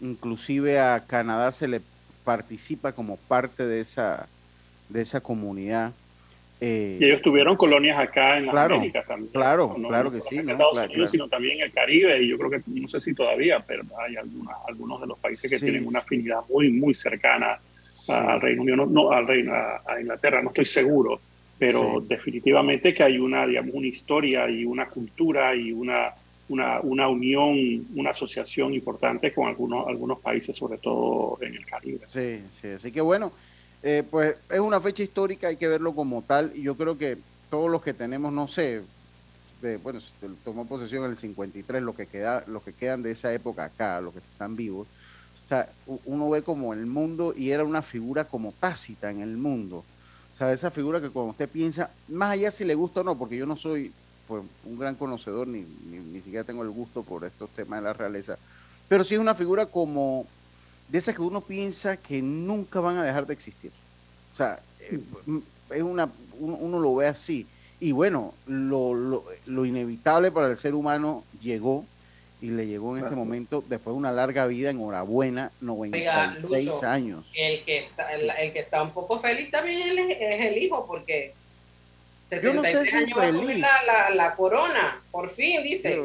inclusive 0.00 0.80
a 0.80 1.04
Canadá 1.06 1.52
se 1.52 1.68
le 1.68 1.80
participa 2.24 2.92
como 2.92 3.16
parte 3.16 3.66
de 3.66 3.80
esa, 3.80 4.26
de 4.88 5.00
esa 5.00 5.20
comunidad. 5.20 5.92
Eh, 6.60 6.96
y 7.00 7.04
ellos 7.04 7.20
tuvieron 7.20 7.54
colonias 7.56 7.98
acá 7.98 8.38
en 8.38 8.46
las 8.46 8.56
Américas 8.56 9.06
también. 9.06 9.30
Claro, 9.30 9.74
claro 9.74 10.10
que 10.10 10.22
sí. 10.22 10.36
En 10.36 10.48
Estados 10.48 10.78
Unidos, 10.78 11.10
sino 11.10 11.28
también 11.28 11.58
en 11.58 11.64
el 11.64 11.72
Caribe, 11.72 12.22
y 12.22 12.28
yo 12.28 12.38
creo 12.38 12.50
que, 12.50 12.62
no 12.66 12.88
sé 12.88 13.00
si 13.00 13.14
todavía, 13.14 13.60
pero 13.60 13.82
hay 13.98 14.16
algunos 14.16 15.00
de 15.00 15.06
los 15.06 15.18
países 15.18 15.50
que 15.50 15.58
tienen 15.58 15.86
una 15.86 15.98
afinidad 15.98 16.40
muy, 16.48 16.70
muy 16.70 16.94
cercana 16.94 17.58
al 18.08 18.40
Reino 18.40 18.62
Unido, 18.62 18.86
no, 18.86 19.10
al 19.10 19.26
Reino, 19.26 19.52
a, 19.52 20.00
Inglaterra, 20.00 20.42
no 20.42 20.48
estoy 20.48 20.64
seguro, 20.64 21.20
pero 21.58 22.00
definitivamente 22.00 22.92
que 22.92 23.02
hay 23.02 23.18
una, 23.18 23.46
digamos, 23.46 23.74
una 23.74 23.86
historia 23.86 24.48
y 24.50 24.64
una 24.64 24.86
cultura 24.86 25.54
y 25.54 25.72
una, 25.72 26.14
una, 26.48 26.80
una 26.80 27.08
unión, 27.08 27.56
una 27.94 28.10
asociación 28.10 28.74
importante 28.74 29.32
con 29.32 29.48
algunos, 29.48 29.86
algunos 29.86 30.18
países, 30.20 30.56
sobre 30.56 30.78
todo 30.78 31.38
en 31.40 31.54
el 31.54 31.64
Caribe. 31.64 32.00
Sí, 32.06 32.42
sí, 32.60 32.68
así 32.68 32.92
que 32.92 33.00
bueno. 33.00 33.32
Eh, 33.82 34.02
pues 34.10 34.36
es 34.50 34.58
una 34.58 34.80
fecha 34.80 35.02
histórica, 35.02 35.48
hay 35.48 35.56
que 35.56 35.68
verlo 35.68 35.94
como 35.94 36.22
tal, 36.22 36.50
y 36.54 36.62
yo 36.62 36.76
creo 36.76 36.98
que 36.98 37.18
todos 37.50 37.70
los 37.70 37.82
que 37.82 37.94
tenemos, 37.94 38.32
no 38.32 38.48
sé, 38.48 38.82
bueno, 39.82 40.00
se 40.00 40.10
tomó 40.44 40.66
posesión 40.66 41.04
en 41.04 41.10
el 41.10 41.16
53, 41.16 41.82
lo 41.82 41.94
que 41.94 42.06
queda, 42.06 42.42
los 42.46 42.62
que 42.62 42.72
quedan 42.72 43.02
de 43.02 43.12
esa 43.12 43.32
época 43.32 43.64
acá, 43.64 44.00
los 44.00 44.12
que 44.12 44.18
están 44.18 44.56
vivos, 44.56 44.88
o 45.44 45.48
sea, 45.48 45.68
uno 46.04 46.28
ve 46.30 46.42
como 46.42 46.72
el 46.72 46.86
mundo 46.86 47.32
y 47.36 47.50
era 47.50 47.62
una 47.62 47.82
figura 47.82 48.24
como 48.24 48.52
tácita 48.52 49.10
en 49.10 49.20
el 49.20 49.36
mundo. 49.36 49.84
O 50.36 50.38
sea, 50.38 50.52
esa 50.52 50.70
figura 50.70 51.00
que 51.00 51.08
cuando 51.08 51.30
usted 51.30 51.48
piensa, 51.48 51.90
más 52.08 52.32
allá 52.32 52.50
si 52.50 52.64
le 52.64 52.74
gusta 52.74 53.00
o 53.00 53.04
no, 53.04 53.16
porque 53.16 53.38
yo 53.38 53.46
no 53.46 53.56
soy 53.56 53.90
pues, 54.28 54.44
un 54.66 54.78
gran 54.78 54.94
conocedor, 54.94 55.48
ni, 55.48 55.62
ni, 55.86 55.98
ni 55.98 56.20
siquiera 56.20 56.44
tengo 56.44 56.62
el 56.62 56.70
gusto 56.70 57.02
por 57.02 57.24
estos 57.24 57.48
temas 57.50 57.80
de 57.80 57.84
la 57.84 57.94
realeza, 57.94 58.36
pero 58.86 59.02
sí 59.02 59.14
es 59.14 59.20
una 59.20 59.34
figura 59.34 59.64
como 59.64 60.26
de 60.88 60.98
esas 60.98 61.14
que 61.14 61.22
uno 61.22 61.40
piensa 61.40 61.96
que 61.96 62.20
nunca 62.22 62.80
van 62.80 62.98
a 62.98 63.02
dejar 63.02 63.26
de 63.26 63.32
existir. 63.32 63.72
O 64.32 64.36
sea, 64.36 64.60
eh, 64.80 65.00
es 65.70 65.82
una, 65.82 66.10
uno, 66.38 66.78
lo 66.78 66.94
ve 66.94 67.08
así. 67.08 67.46
Y 67.80 67.92
bueno, 67.92 68.34
lo, 68.46 69.22
lo, 69.46 69.64
inevitable 69.64 70.30
para 70.30 70.50
el 70.50 70.56
ser 70.56 70.74
humano 70.74 71.24
llegó 71.40 71.84
y 72.40 72.50
le 72.50 72.66
llegó 72.66 72.96
en 72.96 73.04
este 73.04 73.16
momento, 73.16 73.64
después 73.66 73.94
de 73.94 73.98
una 73.98 74.12
larga 74.12 74.46
vida, 74.46 74.70
enhorabuena, 74.70 75.52
96 75.60 76.82
años. 76.82 77.24
El 77.34 77.62
que, 77.64 77.78
está, 77.78 78.12
el, 78.12 78.52
que 78.52 78.58
está 78.58 78.82
un 78.82 78.90
poco 78.90 79.18
feliz 79.20 79.50
también 79.50 79.98
es 80.10 80.40
el 80.44 80.58
hijo, 80.58 80.86
porque 80.86 81.34
76 82.28 82.42
yo 82.42 82.54
no 82.54 82.84
sé 82.84 82.90
si 82.90 82.96
años 82.96 83.18
feliz. 83.18 83.58
La, 83.58 84.10
la, 84.10 84.34
corona, 84.34 85.00
por 85.10 85.30
fin, 85.30 85.62
dice. 85.62 86.00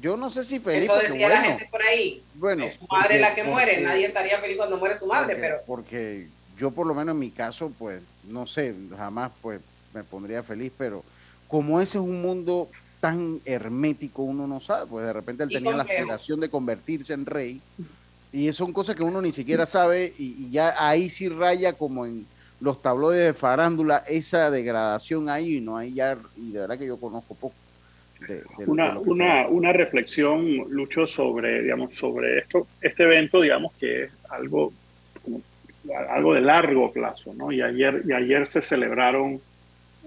Yo, 0.00 0.16
no 0.16 0.30
sé 0.30 0.42
si 0.42 0.58
feliz. 0.58 0.90
Eso 0.90 0.98
decía 0.98 1.28
la 1.28 1.42
gente 1.42 1.68
por 1.70 1.82
ahí. 1.82 2.22
Bueno, 2.34 2.64
es 2.64 2.74
su 2.74 2.86
madre 2.86 3.20
la 3.20 3.34
que 3.34 3.44
muere, 3.44 3.80
nadie 3.82 4.06
estaría 4.06 4.40
feliz 4.40 4.56
cuando 4.56 4.78
muere 4.78 4.98
su 4.98 5.06
madre, 5.06 5.36
pero. 5.36 5.58
Porque 5.66 6.28
yo, 6.58 6.70
por 6.70 6.86
lo 6.86 6.94
menos 6.94 7.14
en 7.14 7.18
mi 7.20 7.30
caso, 7.30 7.70
pues, 7.78 8.02
no 8.24 8.46
sé, 8.46 8.74
jamás 8.96 9.30
pues 9.42 9.60
me 9.92 10.02
pondría 10.02 10.42
feliz, 10.42 10.72
pero 10.76 11.04
como 11.46 11.80
ese 11.80 11.98
es 11.98 12.04
un 12.04 12.22
mundo 12.22 12.68
tan 13.00 13.40
hermético, 13.44 14.22
uno 14.22 14.46
no 14.46 14.60
sabe, 14.60 14.86
pues 14.86 15.06
de 15.06 15.12
repente 15.12 15.44
él 15.44 15.50
tenía 15.50 15.76
la 15.76 15.82
aspiración 15.82 16.40
de 16.40 16.48
convertirse 16.48 17.12
en 17.12 17.26
rey, 17.26 17.60
y 18.32 18.52
son 18.52 18.72
cosas 18.72 18.96
que 18.96 19.02
uno 19.02 19.22
ni 19.22 19.32
siquiera 19.32 19.66
sabe, 19.66 20.12
y 20.18 20.50
ya 20.50 20.74
ahí 20.78 21.10
sí 21.10 21.28
raya 21.28 21.72
como 21.72 22.06
en 22.06 22.26
los 22.60 22.80
tabloides 22.80 23.26
de 23.26 23.34
farándula, 23.34 24.02
esa 24.08 24.50
degradación 24.50 25.28
ahí, 25.28 25.60
¿no? 25.60 25.76
Ahí 25.76 25.94
ya, 25.94 26.16
y 26.36 26.52
de 26.52 26.60
verdad 26.60 26.78
que 26.78 26.86
yo 26.86 26.98
conozco 26.98 27.34
poco, 27.34 27.54
una, 28.66 28.98
una, 28.98 29.46
una, 29.46 29.72
reflexión, 29.72 30.56
Lucho, 30.70 31.06
sobre, 31.06 31.62
digamos, 31.62 31.92
sobre 31.94 32.38
esto, 32.38 32.66
este 32.80 33.02
evento, 33.02 33.42
digamos, 33.42 33.74
que 33.74 34.04
es 34.04 34.12
algo, 34.30 34.72
algo 36.08 36.34
de 36.34 36.40
largo 36.40 36.90
plazo, 36.90 37.34
¿no? 37.34 37.52
Y 37.52 37.60
ayer, 37.60 38.02
y 38.06 38.12
ayer 38.12 38.46
se 38.46 38.62
celebraron 38.62 39.40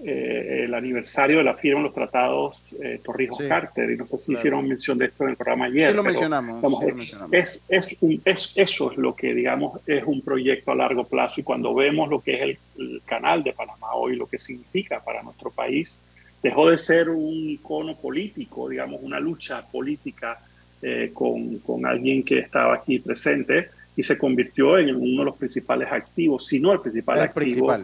eh, 0.04 0.62
el 0.64 0.74
aniversario 0.74 1.38
de 1.38 1.44
la 1.44 1.54
firma 1.54 1.80
de 1.80 1.84
los 1.84 1.94
tratados 1.94 2.62
eh, 2.82 3.00
Torrijos 3.04 3.38
Carter, 3.46 3.90
y 3.90 3.96
no 3.96 4.06
sé 4.06 4.18
si 4.18 4.32
hicieron 4.32 4.66
mención 4.66 4.98
de 4.98 5.06
esto 5.06 5.24
en 5.24 5.30
el 5.30 5.36
programa 5.36 5.66
ayer. 5.66 5.90
Sí, 5.90 5.96
lo 5.96 6.02
mencionamos. 6.02 6.84
Es, 7.32 7.60
es, 7.68 7.96
es, 8.24 8.52
eso 8.54 8.92
es 8.92 8.98
lo 8.98 9.14
que, 9.14 9.34
digamos, 9.34 9.80
es 9.86 10.02
un 10.04 10.20
proyecto 10.22 10.72
a 10.72 10.74
largo 10.74 11.04
plazo, 11.04 11.40
y 11.40 11.42
cuando 11.42 11.74
vemos 11.74 12.08
lo 12.08 12.20
que 12.20 12.34
es 12.34 12.40
el, 12.40 12.58
el 12.78 13.02
canal 13.04 13.42
de 13.42 13.52
Panamá 13.52 13.94
hoy, 13.94 14.16
lo 14.16 14.26
que 14.26 14.38
significa 14.38 15.00
para 15.04 15.22
nuestro 15.22 15.50
país, 15.50 15.98
dejó 16.42 16.70
de 16.70 16.78
ser 16.78 17.10
un 17.10 17.50
icono 17.50 17.96
político, 17.96 18.68
digamos, 18.68 19.00
una 19.02 19.20
lucha 19.20 19.62
política 19.66 20.38
eh, 20.82 21.10
con, 21.12 21.58
con, 21.58 21.84
alguien 21.84 22.22
que 22.22 22.38
estaba 22.38 22.74
aquí 22.74 22.98
presente 23.00 23.68
y 23.94 24.02
se 24.02 24.16
convirtió 24.16 24.78
en 24.78 24.96
uno 24.96 25.18
de 25.18 25.24
los 25.26 25.36
principales 25.36 25.92
activos, 25.92 26.46
si 26.46 26.58
no 26.58 26.72
el 26.72 26.80
principal 26.80 27.20
activo 27.20 27.76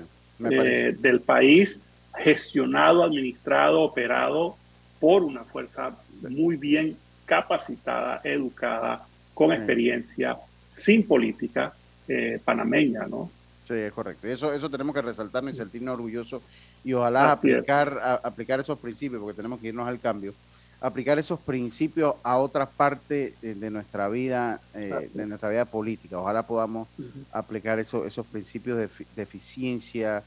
eh, 0.51 0.95
del 0.99 1.21
país, 1.21 1.79
gestionado, 2.19 3.03
administrado, 3.03 3.83
operado 3.83 4.57
por 5.01 5.23
una 5.23 5.45
fuerza 5.45 5.97
muy 6.23 6.57
bien 6.57 6.97
capacitada, 7.25 8.21
educada, 8.25 9.07
con 9.35 9.53
experiencia, 9.53 10.37
sin 10.71 11.07
política 11.07 11.73
eh, 12.09 12.41
panameña, 12.45 13.07
¿no? 13.07 13.31
Sí, 13.67 13.75
es 13.75 13.93
correcto. 13.93 14.29
Eso, 14.29 14.53
eso 14.53 14.71
tenemos 14.71 14.95
que 14.95 15.03
resaltarnos 15.03 15.55
y 15.55 15.57
sentirnos 15.57 15.95
orgullosos 15.95 16.43
y 16.85 16.93
ojalá 16.93 17.33
aplicar, 17.33 18.21
aplicar 18.23 18.61
esos 18.61 18.79
principios, 18.79 19.21
porque 19.21 19.37
tenemos 19.37 19.61
que 19.61 19.69
irnos 19.69 19.89
al 19.89 19.99
cambio, 19.99 20.33
aplicar 20.81 21.19
esos 21.19 21.41
principios 21.41 22.15
a 22.23 22.39
otras 22.39 22.69
partes 22.69 23.41
de, 23.41 23.71
nuestra 23.71 24.09
vida, 24.09 24.61
eh, 24.75 25.11
de 25.13 25.27
nuestra 25.27 25.49
vida 25.49 25.65
política. 25.65 26.19
Ojalá 26.19 26.45
podamos 26.45 26.87
aplicar 27.33 27.81
eso, 27.81 28.05
esos 28.05 28.25
principios 28.27 28.79
de, 28.79 28.89
eficiencia, 29.23 30.23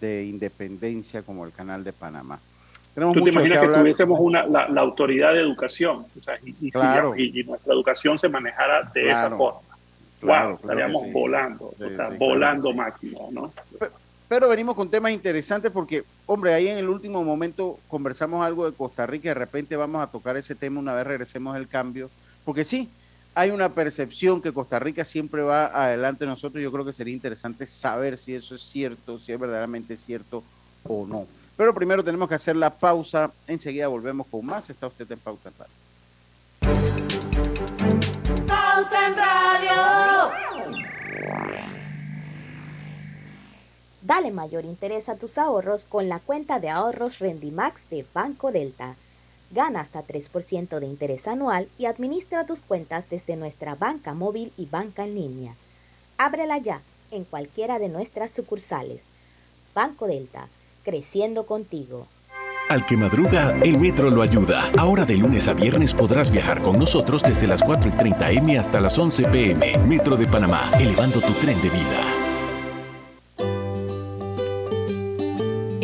de 0.00 0.24
independencia, 0.24 1.22
como 1.22 1.44
el 1.44 1.52
Canal 1.52 1.84
de 1.84 1.92
Panamá. 1.92 2.38
Tenemos 2.94 3.14
¿Tú 3.14 3.24
te 3.24 3.30
imaginas 3.30 3.60
que, 3.60 3.68
tuviésemos 3.68 4.18
una, 4.20 4.46
la, 4.46 4.80
autoridad 4.80 5.34
de 5.34 5.40
educación 5.40 6.06
y, 6.42 6.68
y, 6.68 7.44
nuestra 7.44 7.74
educación 7.74 8.18
se 8.18 8.28
manejara 8.28 8.90
de 8.94 9.10
esa 9.10 9.30
forma? 9.36 9.60
Claro, 10.20 10.54
estaríamos 10.54 11.12
volando, 11.12 11.74
o 11.78 11.90
sea, 11.90 12.08
volando 12.18 12.72
máquina, 12.72 13.18
¿no? 13.30 13.52
Pero 14.28 14.48
venimos 14.48 14.74
con 14.74 14.90
temas 14.90 15.12
interesantes 15.12 15.70
porque, 15.70 16.04
hombre, 16.24 16.52
ahí 16.54 16.68
en 16.68 16.78
el 16.78 16.88
último 16.88 17.22
momento 17.22 17.78
conversamos 17.86 18.44
algo 18.44 18.68
de 18.68 18.76
Costa 18.76 19.06
Rica 19.06 19.26
y 19.26 19.28
de 19.28 19.34
repente 19.34 19.76
vamos 19.76 20.02
a 20.02 20.10
tocar 20.10 20.36
ese 20.36 20.54
tema 20.54 20.80
una 20.80 20.94
vez 20.94 21.06
regresemos 21.06 21.54
al 21.54 21.68
cambio. 21.68 22.10
Porque 22.44 22.64
sí, 22.64 22.90
hay 23.36 23.50
una 23.50 23.68
percepción 23.68 24.40
que 24.40 24.50
Costa 24.50 24.78
Rica 24.78 25.04
siempre 25.04 25.42
va 25.42 25.66
adelante 25.66 26.24
nosotros. 26.24 26.62
Yo 26.62 26.72
creo 26.72 26.86
que 26.86 26.94
sería 26.94 27.12
interesante 27.12 27.66
saber 27.66 28.16
si 28.16 28.34
eso 28.34 28.54
es 28.54 28.62
cierto, 28.62 29.18
si 29.18 29.30
es 29.30 29.38
verdaderamente 29.38 29.98
cierto 29.98 30.42
o 30.84 31.06
no. 31.06 31.26
Pero 31.54 31.74
primero 31.74 32.02
tenemos 32.02 32.30
que 32.30 32.34
hacer 32.34 32.56
la 32.56 32.70
pausa. 32.70 33.30
Enseguida 33.46 33.88
volvemos 33.88 34.26
con 34.28 34.46
más. 34.46 34.70
Está 34.70 34.86
usted 34.86 35.12
en 35.12 35.18
Pauta 35.18 35.50
en 35.50 35.54
Radio. 35.58 35.76
Pauta 38.46 39.06
en 39.06 39.16
Radio. 39.16 39.82
Dale 44.00 44.30
mayor 44.30 44.64
interés 44.64 45.10
a 45.10 45.16
tus 45.16 45.36
ahorros 45.36 45.84
con 45.84 46.08
la 46.08 46.20
cuenta 46.20 46.58
de 46.58 46.70
ahorros 46.70 47.18
Rendimax 47.18 47.90
de 47.90 48.06
Banco 48.14 48.50
Delta. 48.50 48.96
Gana 49.50 49.80
hasta 49.80 50.04
3% 50.04 50.80
de 50.80 50.86
interés 50.86 51.28
anual 51.28 51.68
y 51.78 51.86
administra 51.86 52.46
tus 52.46 52.62
cuentas 52.62 53.08
desde 53.08 53.36
nuestra 53.36 53.74
banca 53.74 54.14
móvil 54.14 54.52
y 54.56 54.66
banca 54.66 55.04
en 55.04 55.14
línea. 55.14 55.54
Ábrela 56.18 56.58
ya 56.58 56.80
en 57.10 57.24
cualquiera 57.24 57.78
de 57.78 57.88
nuestras 57.88 58.30
sucursales. 58.32 59.04
Banco 59.74 60.06
Delta, 60.06 60.48
creciendo 60.84 61.46
contigo. 61.46 62.06
Al 62.68 62.84
que 62.84 62.96
madruga, 62.96 63.56
el 63.62 63.78
metro 63.78 64.10
lo 64.10 64.22
ayuda. 64.22 64.72
Ahora 64.76 65.04
de 65.04 65.16
lunes 65.16 65.46
a 65.46 65.54
viernes 65.54 65.94
podrás 65.94 66.30
viajar 66.30 66.60
con 66.62 66.78
nosotros 66.78 67.22
desde 67.22 67.46
las 67.46 67.62
4 67.62 67.90
y 67.90 67.92
30 67.92 68.30
M 68.32 68.58
hasta 68.58 68.80
las 68.80 68.98
11 68.98 69.24
PM. 69.28 69.78
Metro 69.86 70.16
de 70.16 70.26
Panamá, 70.26 70.72
elevando 70.80 71.20
tu 71.20 71.32
tren 71.34 71.60
de 71.62 71.70
vida. 71.70 72.15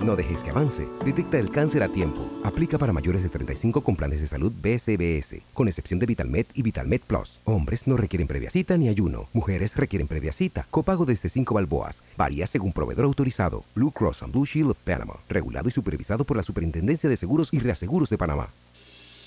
No 0.00 0.14
dejes 0.16 0.44
que 0.44 0.50
avance. 0.50 0.86
Detecta 1.04 1.38
el 1.38 1.50
cáncer 1.50 1.82
a 1.82 1.88
tiempo. 1.88 2.28
Aplica 2.44 2.78
para 2.78 2.92
mayores 2.92 3.22
de 3.22 3.28
35 3.28 3.80
con 3.80 3.96
planes 3.96 4.20
de 4.20 4.26
salud 4.26 4.52
BCBS, 4.62 5.42
con 5.54 5.68
excepción 5.68 5.98
de 5.98 6.06
VitalMed 6.06 6.46
y 6.54 6.62
VitalMed 6.62 7.00
Plus. 7.06 7.40
Hombres 7.44 7.86
no 7.86 7.96
requieren 7.96 8.28
previa 8.28 8.50
cita 8.50 8.76
ni 8.76 8.88
ayuno. 8.88 9.28
Mujeres 9.32 9.76
requieren 9.76 10.06
previa 10.06 10.32
cita. 10.32 10.66
Copago 10.70 11.06
desde 11.06 11.28
5 11.28 11.54
balboas. 11.54 12.02
Varía 12.16 12.46
según 12.46 12.72
proveedor 12.72 13.04
autorizado. 13.04 13.64
Blue 13.74 13.90
Cross 13.90 14.22
and 14.22 14.32
Blue 14.32 14.44
Shield 14.44 14.70
of 14.70 14.78
Panama. 14.78 15.14
Regulado 15.28 15.68
y 15.68 15.72
supervisado 15.72 16.24
por 16.24 16.36
la 16.36 16.42
Superintendencia 16.42 17.08
de 17.08 17.16
Seguros 17.16 17.48
y 17.52 17.58
Reaseguros 17.58 18.10
de 18.10 18.18
Panamá. 18.18 18.50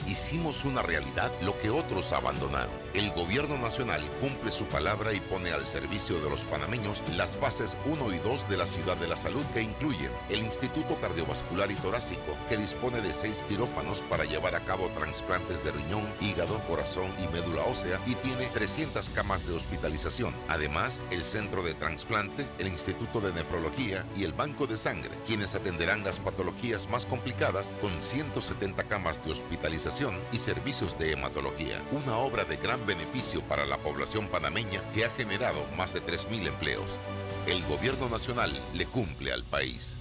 Hicimos 0.08 0.66
una 0.66 0.82
realidad 0.82 1.32
lo 1.42 1.58
que 1.58 1.70
otros 1.70 2.14
abandonaron. 2.14 2.72
El 2.94 3.12
gobierno 3.12 3.58
nacional 3.58 4.02
cumple 4.22 4.52
su 4.52 4.66
palabra 4.66 5.14
y 5.14 5.20
pone 5.20 5.52
al 5.52 5.66
servicio 5.68 6.20
de 6.20 6.30
los 6.30 6.46
panameños 6.46 7.04
las 7.16 7.38
fases 7.38 7.78
1 7.86 8.14
y 8.14 8.18
2 8.20 8.50
de 8.50 8.58
la 8.58 8.66
ciudad 8.66 8.98
de 8.98 9.08
la 9.08 9.18
salud 9.18 9.44
que 9.54 9.62
incluyen 9.62 10.12
el 10.30 10.40
Instituto 10.40 10.96
Cardiovascular 11.00 11.70
y 11.70 11.76
Torácico, 11.76 12.36
que 12.48 12.58
dispone 12.58 13.02
de 13.02 13.14
seis 13.14 13.44
quirófanos 13.48 14.02
para 14.02 14.24
llevar 14.24 14.56
a 14.56 14.62
cabo 14.62 14.90
trasplantes 14.90 15.64
de 15.64 15.72
riñón, 15.72 16.08
hígado, 16.22 16.60
corazón 16.62 17.12
y 17.24 17.28
médula 17.34 17.64
ósea 17.64 18.00
y 18.08 18.16
tiene 18.16 18.46
300 18.48 19.10
camas 19.10 19.46
de 19.46 19.54
hospitalización. 19.54 20.34
Además, 20.48 21.02
el 21.12 21.24
Centro 21.24 21.62
de 21.62 21.74
Transplante, 21.76 22.48
el 22.58 22.68
Instituto 22.68 23.22
de 23.22 23.34
Nefrología 23.34 24.06
y 24.18 24.24
el 24.24 24.34
Banco 24.34 24.66
de 24.66 24.78
Sangre, 24.78 25.12
quienes 25.28 25.54
atenderán 25.54 26.04
las 26.04 26.20
patologías 26.20 26.90
más 26.90 27.06
complicadas 27.06 27.72
con 27.82 28.02
170 28.02 28.84
camas 28.86 29.24
de 29.24 29.32
hospitalización 29.32 29.89
y 30.32 30.38
servicios 30.38 30.98
de 31.00 31.14
hematología, 31.14 31.82
una 31.92 32.18
obra 32.18 32.44
de 32.44 32.58
gran 32.58 32.86
beneficio 32.86 33.42
para 33.42 33.66
la 33.66 33.78
población 33.78 34.28
panameña 34.28 34.82
que 34.94 35.06
ha 35.06 35.10
generado 35.10 35.66
más 35.78 35.94
de 35.94 36.02
3.000 36.02 36.48
empleos. 36.48 37.00
El 37.48 37.64
gobierno 37.66 38.08
nacional 38.08 38.52
le 38.76 38.86
cumple 38.86 39.32
al 39.32 39.44
país. 39.44 39.98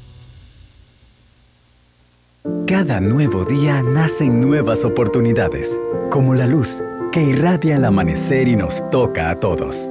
Cada 2.66 3.00
nuevo 3.00 3.45
día 3.45 3.83
nacen 3.83 4.40
nuevas 4.40 4.85
oportunidades, 4.85 5.78
como 6.11 6.35
la 6.35 6.47
luz 6.47 6.83
que 7.12 7.23
irradia 7.23 7.76
el 7.76 7.85
amanecer 7.85 8.49
y 8.49 8.57
nos 8.57 8.88
toca 8.90 9.30
a 9.30 9.40
todos. 9.40 9.90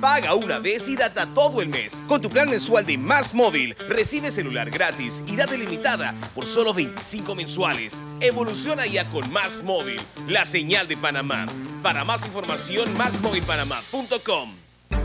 Paga 0.00 0.34
una 0.34 0.58
vez 0.58 0.88
y 0.88 0.96
data 0.96 1.26
todo 1.34 1.62
el 1.62 1.68
mes. 1.68 2.02
Con 2.06 2.20
tu 2.20 2.28
plan 2.28 2.50
mensual 2.50 2.84
de 2.84 2.98
Más 2.98 3.32
Móvil, 3.34 3.74
recibe 3.88 4.30
celular 4.30 4.70
gratis 4.70 5.24
y 5.26 5.36
data 5.36 5.54
limitada 5.54 6.14
por 6.34 6.46
solo 6.46 6.74
25 6.74 7.34
mensuales. 7.34 8.00
Evoluciona 8.20 8.86
ya 8.86 9.08
con 9.10 9.30
Más 9.32 9.62
Móvil, 9.62 10.00
la 10.28 10.44
señal 10.44 10.86
de 10.88 10.96
Panamá. 10.96 11.46
Para 11.82 12.04
más 12.04 12.26
información, 12.26 12.96
másmóvilpanamá.com. 12.96 14.54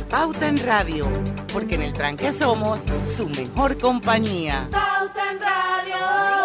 Pauta 0.09 0.47
en 0.47 0.57
Radio, 0.65 1.09
porque 1.53 1.75
en 1.75 1.83
el 1.83 1.93
tranque 1.93 2.33
somos 2.33 2.79
su 3.15 3.29
mejor 3.29 3.77
compañía. 3.77 4.67
Pauta 4.71 5.31
en 5.31 5.39
Radio. 5.39 6.40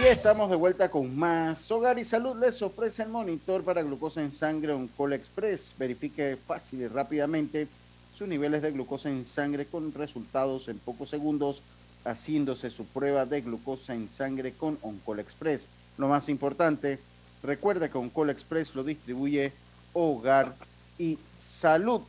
Y 0.00 0.04
estamos 0.04 0.48
de 0.48 0.56
vuelta 0.56 0.90
con 0.90 1.14
más. 1.14 1.70
Hogar 1.70 1.98
y 1.98 2.06
Salud 2.06 2.34
les 2.40 2.62
ofrece 2.62 3.02
el 3.02 3.10
monitor 3.10 3.62
para 3.62 3.82
glucosa 3.82 4.22
en 4.22 4.32
sangre 4.32 4.72
Oncol 4.72 5.12
Express. 5.12 5.74
Verifique 5.78 6.38
fácil 6.38 6.80
y 6.80 6.86
rápidamente 6.86 7.68
sus 8.16 8.26
niveles 8.26 8.62
de 8.62 8.70
glucosa 8.72 9.10
en 9.10 9.26
sangre 9.26 9.66
con 9.66 9.92
resultados 9.92 10.68
en 10.68 10.78
pocos 10.78 11.10
segundos 11.10 11.62
haciéndose 12.06 12.70
su 12.70 12.86
prueba 12.86 13.26
de 13.26 13.42
glucosa 13.42 13.94
en 13.94 14.08
sangre 14.08 14.52
con 14.52 14.78
Oncol 14.80 15.20
Express. 15.20 15.66
Lo 15.98 16.08
más 16.08 16.30
importante, 16.30 16.98
recuerda 17.42 17.90
que 17.90 17.98
Oncol 17.98 18.30
Express 18.30 18.74
lo 18.74 18.84
distribuye 18.84 19.52
Hogar 19.92 20.54
y 20.98 21.18
Salud. 21.38 22.00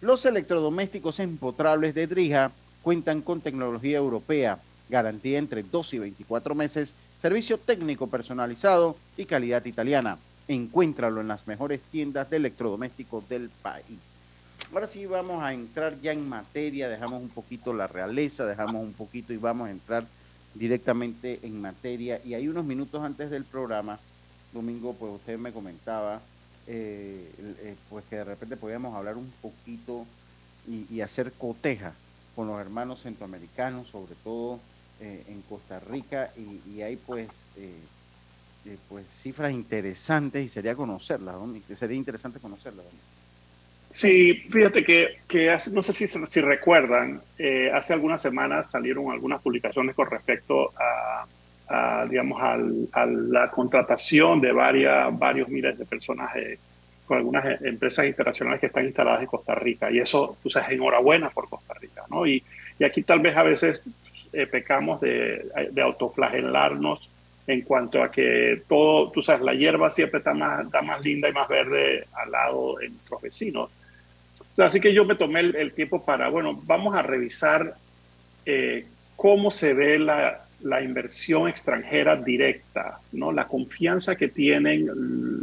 Los 0.00 0.24
electrodomésticos 0.24 1.20
empotrables 1.20 1.94
de 1.94 2.06
Drija 2.06 2.50
cuentan 2.82 3.20
con 3.20 3.42
tecnología 3.42 3.98
europea, 3.98 4.58
garantía 4.88 5.38
entre 5.38 5.62
2 5.64 5.94
y 5.94 5.98
24 5.98 6.54
meses 6.54 6.94
servicio 7.26 7.58
técnico 7.58 8.06
personalizado 8.06 8.96
y 9.16 9.24
calidad 9.24 9.64
italiana. 9.64 10.16
Encuéntralo 10.46 11.20
en 11.20 11.26
las 11.26 11.48
mejores 11.48 11.80
tiendas 11.90 12.30
de 12.30 12.36
electrodomésticos 12.36 13.28
del 13.28 13.48
país. 13.48 13.98
Ahora 14.72 14.86
sí 14.86 15.06
vamos 15.06 15.42
a 15.42 15.52
entrar 15.52 16.00
ya 16.00 16.12
en 16.12 16.28
materia, 16.28 16.88
dejamos 16.88 17.20
un 17.20 17.28
poquito 17.28 17.72
la 17.72 17.88
realeza, 17.88 18.46
dejamos 18.46 18.80
un 18.80 18.92
poquito 18.92 19.32
y 19.32 19.38
vamos 19.38 19.66
a 19.66 19.72
entrar 19.72 20.06
directamente 20.54 21.40
en 21.42 21.60
materia. 21.60 22.20
Y 22.24 22.34
hay 22.34 22.46
unos 22.46 22.64
minutos 22.64 23.02
antes 23.02 23.28
del 23.28 23.42
programa, 23.44 23.98
Domingo, 24.52 24.94
pues 24.94 25.12
usted 25.14 25.36
me 25.36 25.50
comentaba, 25.50 26.20
eh, 26.68 27.28
eh, 27.38 27.74
pues 27.90 28.04
que 28.08 28.16
de 28.18 28.24
repente 28.24 28.56
podíamos 28.56 28.94
hablar 28.94 29.16
un 29.16 29.32
poquito 29.42 30.06
y, 30.68 30.86
y 30.94 31.00
hacer 31.00 31.32
coteja 31.32 31.92
con 32.36 32.46
los 32.46 32.60
hermanos 32.60 33.02
centroamericanos, 33.02 33.88
sobre 33.88 34.14
todo 34.22 34.60
eh, 35.00 35.24
en 35.28 35.42
Costa 35.42 35.80
Rica 35.80 36.32
y, 36.36 36.62
y 36.64 36.82
hay 36.82 36.96
pues 36.96 37.50
eh, 37.56 37.90
eh, 38.64 38.78
pues 38.88 39.06
cifras 39.10 39.52
interesantes 39.52 40.44
y 40.44 40.48
sería 40.48 40.76
conocerlas, 40.76 41.36
¿no? 41.36 41.60
Sería 41.76 41.96
interesante 41.96 42.40
conocerlas. 42.40 42.86
¿no? 42.92 43.00
Sí, 43.92 44.34
fíjate 44.50 44.84
que, 44.84 45.08
que 45.26 45.50
hace- 45.50 45.70
no 45.72 45.82
sé 45.82 45.92
si, 45.92 46.06
si 46.08 46.40
recuerdan, 46.40 47.22
eh, 47.38 47.70
hace 47.72 47.94
algunas 47.94 48.20
semanas 48.20 48.70
salieron 48.70 49.10
algunas 49.10 49.40
publicaciones 49.42 49.94
con 49.94 50.10
respecto 50.10 50.72
a, 50.76 51.26
a, 52.02 52.06
digamos, 52.06 52.42
al- 52.42 52.88
a 52.92 53.06
la 53.06 53.50
contratación 53.50 54.40
de 54.40 54.52
varias, 54.52 55.16
varios 55.18 55.48
miles 55.48 55.78
de 55.78 55.86
personas 55.86 56.34
eh, 56.36 56.60
con 57.04 57.18
algunas 57.18 57.60
empresas 57.62 58.06
internacionales 58.06 58.60
que 58.60 58.66
están 58.66 58.84
instaladas 58.84 59.22
en 59.22 59.26
Costa 59.28 59.54
Rica. 59.54 59.90
Y 59.90 59.98
eso, 59.98 60.38
tú 60.42 60.50
sabes, 60.50 60.70
enhorabuena 60.72 61.30
por 61.30 61.48
Costa 61.48 61.74
Rica, 61.80 62.02
¿no? 62.10 62.26
Y, 62.26 62.44
y 62.78 62.84
aquí 62.84 63.02
tal 63.04 63.20
vez 63.20 63.36
a 63.36 63.42
veces 63.44 63.82
eh, 64.32 64.46
pecamos 64.46 65.00
de, 65.00 65.46
de 65.70 65.82
autoflagelarnos 65.82 67.10
en 67.46 67.62
cuanto 67.62 68.02
a 68.02 68.10
que 68.10 68.62
todo, 68.68 69.10
tú 69.10 69.22
sabes, 69.22 69.42
la 69.42 69.54
hierba 69.54 69.90
siempre 69.90 70.18
está 70.18 70.34
más, 70.34 70.66
está 70.66 70.82
más 70.82 71.00
linda 71.00 71.28
y 71.28 71.32
más 71.32 71.48
verde 71.48 72.06
al 72.12 72.30
lado 72.30 72.76
de 72.76 72.88
nuestros 72.90 73.22
vecinos. 73.22 73.70
Así 74.58 74.80
que 74.80 74.92
yo 74.92 75.04
me 75.04 75.14
tomé 75.14 75.40
el, 75.40 75.56
el 75.56 75.72
tiempo 75.72 76.04
para, 76.04 76.28
bueno, 76.28 76.58
vamos 76.64 76.96
a 76.96 77.02
revisar 77.02 77.74
eh, 78.44 78.86
cómo 79.14 79.50
se 79.50 79.74
ve 79.74 79.98
la, 79.98 80.46
la 80.62 80.82
inversión 80.82 81.48
extranjera 81.48 82.16
directa, 82.16 83.00
¿no? 83.12 83.32
la 83.32 83.44
confianza 83.44 84.16
que 84.16 84.28
tienen 84.28 84.88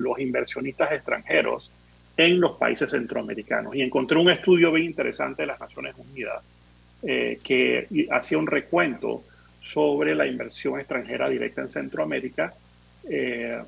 los 0.02 0.20
inversionistas 0.20 0.92
extranjeros 0.92 1.72
en 2.18 2.40
los 2.40 2.58
países 2.58 2.92
centroamericanos. 2.92 3.76
Y 3.76 3.82
encontré 3.82 4.18
un 4.18 4.30
estudio 4.30 4.72
bien 4.72 4.88
interesante 4.88 5.44
de 5.44 5.48
las 5.48 5.60
Naciones 5.60 5.96
Unidas 5.98 6.46
eh, 7.06 7.40
que 7.44 7.88
hacía 8.12 8.38
un 8.38 8.48
recuento 8.48 9.24
sobre 9.62 10.16
la 10.16 10.26
inversión 10.28 10.80
extranjera 10.80 11.30
directa 11.30 11.62
en 11.62 11.70
Centroamérica 11.70 12.54
eh, 13.10 13.60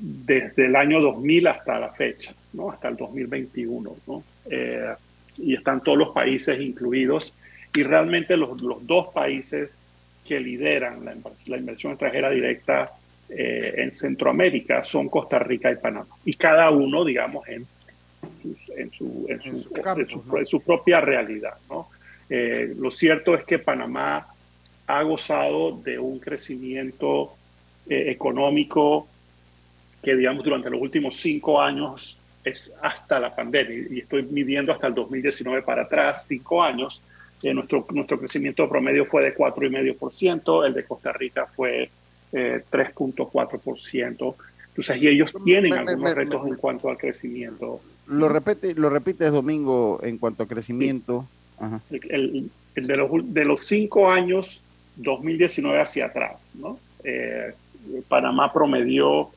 desde 0.00 0.66
el 0.66 0.76
año 0.76 1.00
2000 1.00 1.46
hasta 1.48 1.78
la 1.80 1.90
fecha, 1.90 2.32
¿no? 2.52 2.70
hasta 2.70 2.88
el 2.88 2.96
2021. 2.96 3.96
¿no? 4.06 4.22
Eh, 4.50 4.94
y 5.38 5.54
están 5.54 5.82
todos 5.82 5.98
los 5.98 6.08
países 6.10 6.60
incluidos. 6.60 7.32
Y 7.74 7.82
realmente 7.82 8.36
los, 8.36 8.60
los 8.62 8.86
dos 8.86 9.08
países 9.12 9.78
que 10.24 10.40
lideran 10.40 11.04
la, 11.04 11.14
invers- 11.14 11.46
la 11.46 11.56
inversión 11.56 11.92
extranjera 11.92 12.30
directa 12.30 12.90
eh, 13.28 13.74
en 13.76 13.92
Centroamérica 13.92 14.82
son 14.82 15.08
Costa 15.08 15.38
Rica 15.38 15.70
y 15.70 15.76
Panamá. 15.76 16.06
Y 16.24 16.34
cada 16.34 16.70
uno, 16.70 17.04
digamos, 17.04 17.46
en, 17.48 17.66
sus- 18.42 18.70
en, 18.76 18.90
su, 18.90 19.26
en, 19.28 19.40
su, 19.40 19.50
en 20.00 20.08
su- 20.08 20.36
en 20.38 20.46
su 20.46 20.60
propia 20.60 21.00
realidad. 21.00 21.54
¿no? 21.68 21.88
Eh, 22.30 22.74
lo 22.78 22.90
cierto 22.90 23.34
es 23.34 23.44
que 23.44 23.58
Panamá 23.58 24.26
ha 24.86 25.02
gozado 25.02 25.72
de 25.82 25.98
un 25.98 26.18
crecimiento 26.18 27.34
eh, 27.88 28.10
económico 28.10 29.06
que, 30.02 30.14
digamos, 30.14 30.44
durante 30.44 30.70
los 30.70 30.80
últimos 30.80 31.16
cinco 31.16 31.60
años 31.60 32.16
es 32.44 32.72
hasta 32.82 33.18
la 33.18 33.34
pandemia, 33.34 33.86
y 33.90 33.98
estoy 34.00 34.22
midiendo 34.22 34.72
hasta 34.72 34.86
el 34.86 34.94
2019 34.94 35.62
para 35.62 35.82
atrás, 35.82 36.24
cinco 36.28 36.62
años, 36.62 37.00
eh, 37.42 37.52
nuestro, 37.52 37.84
nuestro 37.90 38.18
crecimiento 38.18 38.68
promedio 38.68 39.04
fue 39.04 39.22
de 39.24 39.34
4,5%, 39.34 40.66
el 40.66 40.72
de 40.74 40.84
Costa 40.84 41.12
Rica 41.12 41.46
fue 41.46 41.90
eh, 42.32 42.62
3,4%. 42.70 44.34
Entonces, 44.68 45.02
y 45.02 45.08
ellos 45.08 45.32
tienen 45.44 45.72
Me- 45.72 45.78
algunos 45.78 46.04
me- 46.10 46.14
retos 46.14 46.44
me- 46.44 46.50
en 46.50 46.56
cuanto 46.56 46.88
al 46.88 46.96
crecimiento. 46.96 47.80
Lo 48.06 48.28
repite, 48.28 48.74
lo 48.74 48.88
repites 48.90 49.32
Domingo 49.32 49.98
en 50.02 50.18
cuanto 50.18 50.44
a 50.44 50.46
crecimiento. 50.46 51.26
El, 51.90 52.50
de, 52.74 52.96
los, 52.96 53.10
de 53.34 53.44
los 53.44 53.66
cinco 53.66 54.10
años 54.10 54.60
2019 54.96 55.80
hacia 55.80 56.06
atrás, 56.06 56.50
¿no? 56.54 56.78
Eh, 57.04 57.52
Panamá 58.08 58.52
promedió 58.52 59.30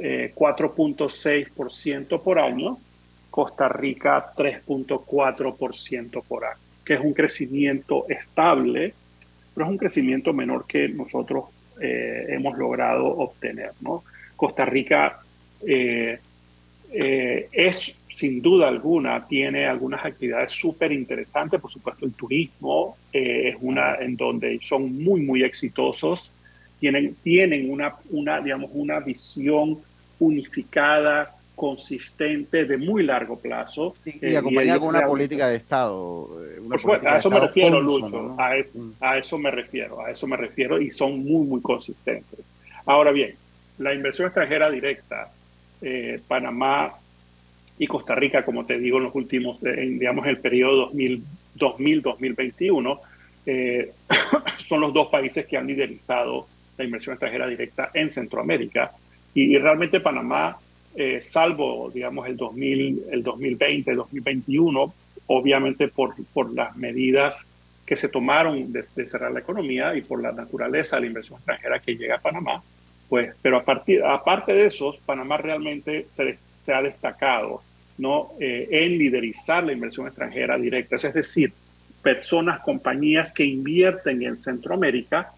eh, 0.00 0.32
4.6% 0.34 2.22
por 2.22 2.38
año, 2.38 2.78
Costa 3.30 3.68
Rica 3.68 4.32
3.4% 4.34 6.22
por 6.24 6.44
año, 6.44 6.58
que 6.84 6.94
es 6.94 7.00
un 7.00 7.12
crecimiento 7.12 8.06
estable, 8.08 8.94
pero 9.54 9.66
es 9.66 9.70
un 9.70 9.78
crecimiento 9.78 10.32
menor 10.32 10.66
que 10.66 10.88
nosotros 10.88 11.44
eh, 11.80 12.26
hemos 12.28 12.56
logrado 12.56 13.06
obtener, 13.06 13.72
¿no? 13.80 14.02
Costa 14.36 14.64
Rica 14.64 15.20
eh, 15.66 16.18
es 16.90 17.94
sin 18.14 18.42
duda 18.42 18.68
alguna, 18.68 19.26
tiene 19.26 19.66
algunas 19.66 20.04
actividades 20.04 20.52
súper 20.52 20.92
interesantes, 20.92 21.60
por 21.60 21.70
supuesto 21.70 22.04
el 22.04 22.12
turismo 22.12 22.96
eh, 23.12 23.50
es 23.50 23.56
una 23.60 23.96
en 23.96 24.16
donde 24.16 24.58
son 24.62 25.02
muy, 25.02 25.22
muy 25.22 25.42
exitosos, 25.42 26.30
tienen, 26.78 27.14
tienen 27.22 27.70
una, 27.70 27.94
una, 28.10 28.40
digamos, 28.40 28.70
una 28.74 29.00
visión 29.00 29.78
unificada, 30.18 31.34
consistente, 31.54 32.64
de 32.64 32.76
muy 32.76 33.04
largo 33.04 33.38
plazo. 33.38 33.94
Y 34.04 34.26
eh, 34.26 34.36
acompañada 34.36 34.76
ellos 34.76 34.86
con 34.86 34.96
una 34.96 35.06
política 35.06 35.48
de 35.48 35.56
Estado. 35.56 36.28
eh, 36.44 36.58
Una 36.60 36.70
por 36.70 36.80
supuesto, 36.80 37.08
a 37.08 37.16
eso 37.18 37.30
me 37.30 37.40
refiero, 37.40 37.80
Lucho. 37.80 38.08
¿no? 38.08 38.36
A, 38.38 38.56
eso, 38.56 38.78
a 39.00 39.18
eso 39.18 39.38
me 39.38 39.50
refiero, 39.50 40.00
a 40.04 40.10
eso 40.10 40.26
me 40.26 40.36
refiero 40.36 40.80
y 40.80 40.90
son 40.90 41.24
muy, 41.24 41.46
muy 41.46 41.60
consistentes. 41.60 42.40
Ahora 42.84 43.12
bien, 43.12 43.34
la 43.78 43.94
inversión 43.94 44.26
extranjera 44.26 44.70
directa, 44.70 45.30
eh, 45.80 46.20
Panamá 46.26 46.94
y 47.78 47.86
Costa 47.86 48.14
Rica, 48.14 48.44
como 48.44 48.64
te 48.64 48.78
digo, 48.78 48.98
en 48.98 49.04
los 49.04 49.14
últimos, 49.14 49.62
eh, 49.64 49.74
en, 49.78 49.98
digamos, 49.98 50.26
el 50.26 50.38
periodo 50.38 50.90
2000-2021, 50.92 53.00
eh, 53.46 53.92
son 54.68 54.80
los 54.80 54.92
dos 54.92 55.08
países 55.08 55.46
que 55.46 55.56
han 55.56 55.66
liderizado 55.66 56.46
la 56.76 56.84
inversión 56.84 57.14
extranjera 57.14 57.46
directa 57.46 57.90
en 57.94 58.10
Centroamérica. 58.10 58.92
Y, 59.34 59.54
y 59.54 59.58
realmente 59.58 60.00
Panamá, 60.00 60.56
eh, 60.94 61.20
salvo, 61.22 61.90
digamos, 61.92 62.26
el, 62.26 62.36
2000, 62.36 63.04
el 63.10 63.22
2020, 63.22 63.90
el 63.90 63.96
2021, 63.96 64.94
obviamente 65.26 65.88
por, 65.88 66.14
por 66.32 66.52
las 66.52 66.76
medidas 66.76 67.44
que 67.86 67.96
se 67.96 68.08
tomaron 68.08 68.72
de, 68.72 68.84
de 68.94 69.08
cerrar 69.08 69.32
la 69.32 69.40
economía 69.40 69.96
y 69.96 70.02
por 70.02 70.22
la 70.22 70.32
naturaleza 70.32 70.96
de 70.96 71.02
la 71.02 71.06
inversión 71.08 71.38
extranjera 71.38 71.80
que 71.80 71.96
llega 71.96 72.16
a 72.16 72.20
Panamá, 72.20 72.62
pues, 73.12 73.36
pero 73.42 73.58
a 73.58 73.62
partir, 73.62 74.02
aparte 74.02 74.54
de 74.54 74.66
eso, 74.66 74.96
Panamá 75.04 75.36
realmente 75.36 76.06
se, 76.10 76.38
se 76.62 76.72
ha 76.72 76.82
destacado 76.82 77.62
¿no? 77.98 78.32
Eh, 78.40 78.68
en 78.70 78.98
liderizar 78.98 79.64
la 79.64 79.72
inversión 79.72 80.06
extranjera 80.06 80.56
directa, 80.56 80.96
es 80.96 81.14
decir, 81.14 81.52
personas, 82.02 82.60
compañías 82.60 83.32
que 83.32 83.44
invierten 83.44 84.22
en 84.22 84.36
Centroamérica 84.36 85.32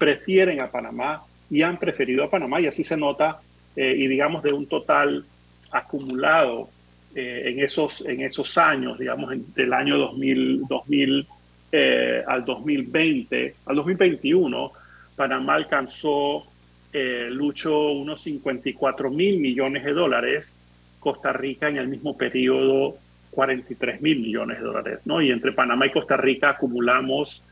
prefieren 0.00 0.60
a 0.60 0.68
Panamá 0.68 1.22
y 1.50 1.62
han 1.62 1.78
preferido 1.78 2.24
a 2.24 2.30
Panamá 2.30 2.60
y 2.60 2.66
así 2.66 2.84
se 2.84 2.96
nota 2.96 3.40
eh, 3.76 3.94
y 3.96 4.06
digamos 4.06 4.42
de 4.42 4.52
un 4.52 4.66
total 4.66 5.24
acumulado 5.70 6.68
eh, 7.14 7.42
en, 7.46 7.60
esos, 7.60 8.02
en 8.06 8.22
esos 8.22 8.56
años, 8.56 8.98
digamos, 8.98 9.32
del 9.54 9.72
año 9.72 9.98
2000, 9.98 10.62
2000 10.68 11.26
eh, 11.72 12.22
al 12.26 12.44
2020, 12.44 13.54
al 13.66 13.76
2021, 13.76 14.72
Panamá 15.16 15.54
alcanzó, 15.54 16.46
Lucho, 16.92 17.92
unos 17.92 18.20
54 18.22 19.10
mil 19.10 19.38
millones 19.38 19.84
de 19.84 19.92
dólares, 19.92 20.58
Costa 21.00 21.32
Rica 21.32 21.68
en 21.68 21.78
el 21.78 21.88
mismo 21.88 22.16
periodo 22.16 22.96
43 23.32 24.00
mil 24.00 24.20
millones 24.20 24.58
de 24.58 24.64
dólares, 24.64 25.00
¿no? 25.06 25.20
Y 25.20 25.30
entre 25.30 25.52
Panamá 25.52 25.86
y 25.86 25.90
Costa 25.90 26.16
Rica 26.16 26.50
acumulamos 26.50 27.42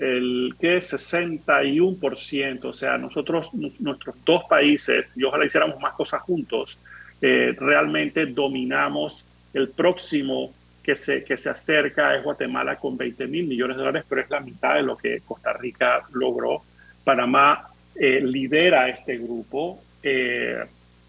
el 0.00 0.54
que 0.60 0.76
es 0.76 0.92
61%, 0.92 2.64
o 2.64 2.72
sea, 2.72 2.98
nosotros, 2.98 3.50
nuestros 3.80 4.16
dos 4.24 4.44
países, 4.48 5.10
y 5.16 5.24
ojalá 5.24 5.44
hiciéramos 5.46 5.80
más 5.80 5.92
cosas 5.92 6.20
juntos, 6.22 6.78
eh, 7.20 7.54
realmente 7.58 8.26
dominamos 8.26 9.24
el 9.52 9.70
próximo 9.70 10.52
que 10.82 10.96
se, 10.96 11.24
que 11.24 11.36
se 11.36 11.50
acerca 11.50 12.14
es 12.14 12.22
Guatemala 12.22 12.76
con 12.76 12.96
20 12.96 13.26
mil 13.26 13.46
millones 13.46 13.76
de 13.76 13.82
dólares, 13.82 14.06
pero 14.08 14.20
es 14.20 14.30
la 14.30 14.40
mitad 14.40 14.76
de 14.76 14.82
lo 14.82 14.96
que 14.96 15.20
Costa 15.20 15.52
Rica 15.52 16.02
logró. 16.12 16.62
Panamá 17.02 17.68
eh, 17.96 18.20
lidera 18.20 18.88
este 18.88 19.18
grupo, 19.18 19.82
eh, 20.02 20.64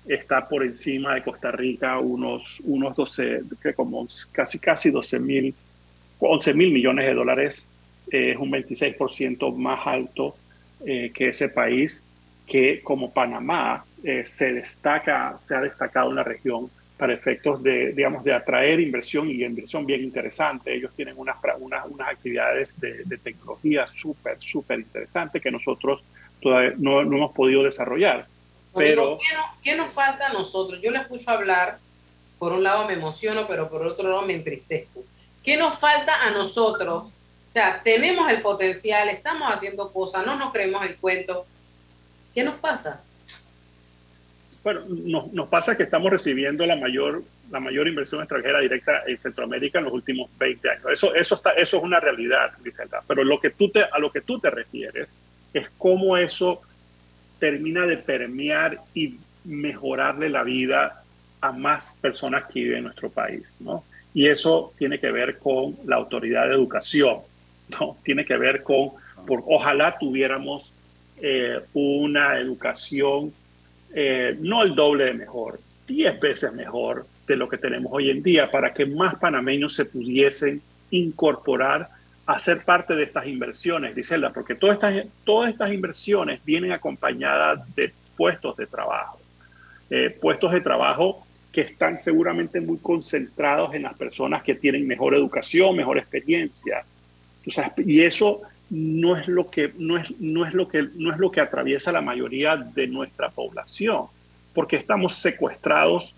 está 0.09 0.47
por 0.47 0.63
encima 0.63 1.13
de 1.13 1.21
Costa 1.21 1.51
Rica 1.51 1.99
unos, 1.99 2.57
unos 2.63 2.95
12, 2.95 3.41
que 3.61 3.73
como 3.73 4.07
casi, 4.31 4.57
casi 4.57 4.89
12 4.89 5.19
mil, 5.19 5.53
11 6.17 6.53
mil 6.55 6.71
millones 6.71 7.05
de 7.05 7.13
dólares 7.13 7.67
es 8.11 8.37
un 8.37 8.51
26% 8.51 9.55
más 9.55 9.85
alto 9.85 10.35
eh, 10.83 11.11
que 11.13 11.29
ese 11.29 11.49
país, 11.49 12.03
que 12.47 12.81
como 12.81 13.13
Panamá 13.13 13.85
eh, 14.03 14.25
se 14.27 14.51
destaca, 14.51 15.37
se 15.39 15.55
ha 15.55 15.61
destacado 15.61 16.09
en 16.09 16.15
la 16.15 16.23
región 16.23 16.71
para 16.97 17.13
efectos 17.13 17.61
de, 17.61 17.93
digamos, 17.93 18.23
de 18.23 18.33
atraer 18.33 18.79
inversión 18.79 19.29
y 19.29 19.43
inversión 19.43 19.85
bien 19.85 20.03
interesante. 20.03 20.73
Ellos 20.73 20.91
tienen 20.95 21.13
unas, 21.17 21.37
unas, 21.59 21.85
unas 21.87 22.09
actividades 22.09 22.77
de, 22.79 23.17
tecnología 23.23 23.85
súper, 23.87 24.41
súper 24.41 24.79
interesantes 24.79 25.41
que 25.41 25.51
nosotros 25.51 26.03
todavía 26.41 26.73
no, 26.77 27.03
no 27.05 27.17
hemos 27.17 27.31
podido 27.31 27.63
desarrollar. 27.63 28.25
Pero, 28.75 29.17
¿qué, 29.63 29.75
nos 29.75 29.91
falta 29.91 30.27
a 30.27 30.33
nosotros? 30.33 30.81
Yo 30.81 30.91
le 30.91 30.99
escucho 30.99 31.31
hablar, 31.31 31.79
por 32.37 32.51
un 32.51 32.63
lado 32.63 32.85
me 32.85 32.93
emociono, 32.93 33.47
pero 33.47 33.69
por 33.69 33.85
otro 33.85 34.09
lado 34.09 34.21
me 34.23 34.35
entristezco. 34.35 35.03
¿Qué 35.43 35.57
nos 35.57 35.79
falta 35.79 36.23
a 36.23 36.31
nosotros 36.31 37.11
o 37.49 37.51
sea, 37.51 37.81
tenemos 37.83 38.31
el 38.31 38.41
potencial, 38.41 39.09
estamos 39.09 39.51
haciendo 39.51 39.91
cosas, 39.91 40.23
no 40.23 40.35
nos 40.35 40.53
creemos 40.53 40.85
el 40.85 40.97
cuento. 40.97 41.47
¿Qué 42.31 42.43
nos 42.43 42.59
pasa? 42.59 43.01
Bueno, 44.63 44.81
nos, 44.87 45.33
nos 45.33 45.49
pasa 45.49 45.75
que 45.75 45.83
estamos 45.83 46.11
recibiendo 46.11 46.63
la 46.67 46.75
mayor, 46.75 47.23
la 47.49 47.59
mayor 47.59 47.87
inversión 47.87 48.21
extranjera 48.21 48.59
directa 48.59 49.01
en 49.07 49.17
Centroamérica 49.17 49.79
en 49.79 49.85
los 49.85 49.93
últimos 49.93 50.29
20 50.37 50.69
años. 50.69 50.85
Eso, 50.93 51.15
eso, 51.15 51.35
está, 51.35 51.51
eso 51.51 51.77
es 51.77 51.83
una 51.83 51.99
realidad, 51.99 52.51
Griselda. 52.59 53.01
Pero 53.07 53.23
lo 53.23 53.39
que 53.39 53.49
tú 53.49 53.69
te, 53.69 53.83
a 53.83 53.97
lo 53.97 54.11
que 54.11 54.21
tú 54.21 54.39
te 54.39 54.51
refieres 54.51 55.09
es 55.51 55.67
cómo 55.79 56.17
eso 56.17 56.61
termina 57.39 57.85
de 57.85 57.97
permear 57.97 58.79
y 58.93 59.17
mejorarle 59.45 60.29
la 60.29 60.43
vida 60.43 61.03
a 61.41 61.51
más 61.51 61.95
personas 62.01 62.45
que 62.45 62.59
viven 62.59 62.79
en 62.79 62.83
nuestro 62.85 63.09
país, 63.09 63.57
¿no? 63.59 63.83
Y 64.13 64.27
eso 64.27 64.73
tiene 64.77 64.99
que 64.99 65.11
ver 65.11 65.37
con 65.37 65.75
la 65.85 65.95
autoridad 65.95 66.47
de 66.47 66.55
educación. 66.55 67.19
¿no? 67.79 67.97
Tiene 68.03 68.25
que 68.25 68.37
ver 68.37 68.63
con, 68.63 68.89
por, 69.27 69.43
ojalá 69.47 69.97
tuviéramos 69.99 70.73
eh, 71.21 71.59
una 71.73 72.39
educación 72.39 73.31
eh, 73.93 74.37
no 74.39 74.61
el 74.63 74.75
doble 74.75 75.05
de 75.05 75.13
mejor, 75.13 75.59
diez 75.87 76.19
veces 76.19 76.53
mejor 76.53 77.07
de 77.27 77.35
lo 77.35 77.49
que 77.49 77.57
tenemos 77.57 77.91
hoy 77.91 78.11
en 78.11 78.21
día 78.21 78.49
para 78.49 78.73
que 78.73 78.85
más 78.85 79.15
panameños 79.15 79.75
se 79.75 79.85
pudiesen 79.85 80.61
incorporar 80.91 81.89
a 82.29 82.37
ser 82.37 82.63
parte 82.63 82.95
de 82.95 83.01
estas 83.01 83.25
inversiones, 83.25 83.95
Griselda, 83.95 84.31
porque 84.31 84.53
todas 84.53 84.75
estas, 84.75 85.03
todas 85.23 85.49
estas 85.49 85.73
inversiones 85.73 86.45
vienen 86.45 86.71
acompañadas 86.71 87.73
de 87.73 87.91
puestos 88.15 88.55
de 88.55 88.67
trabajo, 88.67 89.19
eh, 89.89 90.15
puestos 90.21 90.51
de 90.51 90.61
trabajo 90.61 91.25
que 91.51 91.61
están 91.61 91.97
seguramente 91.99 92.61
muy 92.61 92.77
concentrados 92.77 93.73
en 93.73 93.81
las 93.81 93.95
personas 93.97 94.43
que 94.43 94.53
tienen 94.53 94.85
mejor 94.85 95.15
educación, 95.15 95.75
mejor 95.75 95.97
experiencia, 95.97 96.85
y 97.77 98.01
eso 98.01 98.41
no 98.69 99.17
es 99.17 99.27
lo 99.27 99.49
que 99.49 99.73
no 99.79 99.97
es, 99.97 100.11
no 100.19 100.45
es 100.45 100.53
lo 100.53 100.67
que 100.67 100.87
no 100.97 101.11
es 101.11 101.17
lo 101.17 101.31
que 101.31 101.41
atraviesa 101.41 101.91
la 101.91 102.01
mayoría 102.01 102.57
de 102.57 102.85
nuestra 102.85 103.29
población, 103.29 104.05
porque 104.53 104.75
estamos 104.75 105.17
secuestrados 105.17 106.13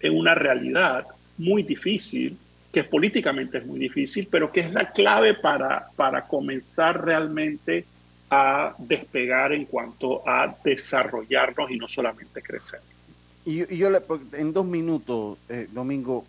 en 0.00 0.16
una 0.16 0.34
realidad 0.34 1.06
muy 1.36 1.62
difícil, 1.62 2.38
que 2.72 2.84
políticamente 2.84 3.58
es 3.58 3.66
muy 3.66 3.78
difícil, 3.78 4.28
pero 4.30 4.52
que 4.52 4.60
es 4.60 4.72
la 4.72 4.90
clave 4.90 5.34
para, 5.34 5.88
para 5.96 6.22
comenzar 6.22 7.04
realmente 7.04 7.86
a 8.30 8.74
despegar 8.78 9.52
en 9.52 9.64
cuanto 9.64 10.28
a 10.28 10.54
desarrollarnos 10.62 11.70
y 11.70 11.78
no 11.78 11.88
solamente 11.88 12.42
crecer. 12.42 12.80
Y, 13.46 13.76
yo 13.76 13.90
en 14.34 14.52
dos 14.52 14.66
minutos, 14.66 15.38
eh, 15.48 15.66
Domingo, 15.72 16.26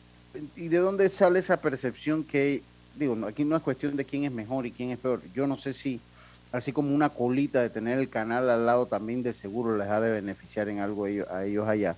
¿y 0.55 0.69
de 0.69 0.77
dónde 0.77 1.09
sale 1.09 1.39
esa 1.39 1.57
percepción 1.57 2.23
que 2.23 2.63
digo, 2.99 3.17
aquí 3.25 3.45
no 3.45 3.55
es 3.55 3.63
cuestión 3.63 3.95
de 3.95 4.05
quién 4.05 4.25
es 4.25 4.31
mejor 4.31 4.65
y 4.65 4.71
quién 4.71 4.91
es 4.91 4.99
peor. 4.99 5.21
Yo 5.33 5.47
no 5.47 5.57
sé 5.57 5.73
si, 5.73 5.99
así 6.51 6.71
como 6.71 6.93
una 6.93 7.09
colita 7.09 7.61
de 7.61 7.69
tener 7.69 7.97
el 7.97 8.09
canal 8.09 8.49
al 8.49 8.65
lado 8.65 8.85
también 8.85 9.23
de 9.23 9.33
seguro 9.33 9.77
les 9.77 9.87
ha 9.87 10.01
de 10.01 10.11
beneficiar 10.11 10.69
en 10.69 10.79
algo 10.79 11.05
a 11.05 11.45
ellos, 11.45 11.67
allá. 11.67 11.95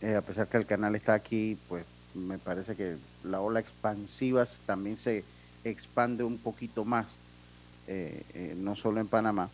Eh, 0.00 0.16
a 0.16 0.20
pesar 0.20 0.48
que 0.48 0.56
el 0.56 0.66
canal 0.66 0.96
está 0.96 1.14
aquí, 1.14 1.56
pues 1.68 1.84
me 2.14 2.38
parece 2.38 2.74
que 2.74 2.96
la 3.24 3.40
ola 3.40 3.60
expansiva 3.60 4.46
también 4.66 4.96
se 4.96 5.24
expande 5.64 6.24
un 6.24 6.38
poquito 6.38 6.84
más, 6.84 7.06
eh, 7.86 8.22
eh, 8.34 8.54
no 8.56 8.76
solo 8.76 9.00
en 9.00 9.08
Panamá. 9.08 9.48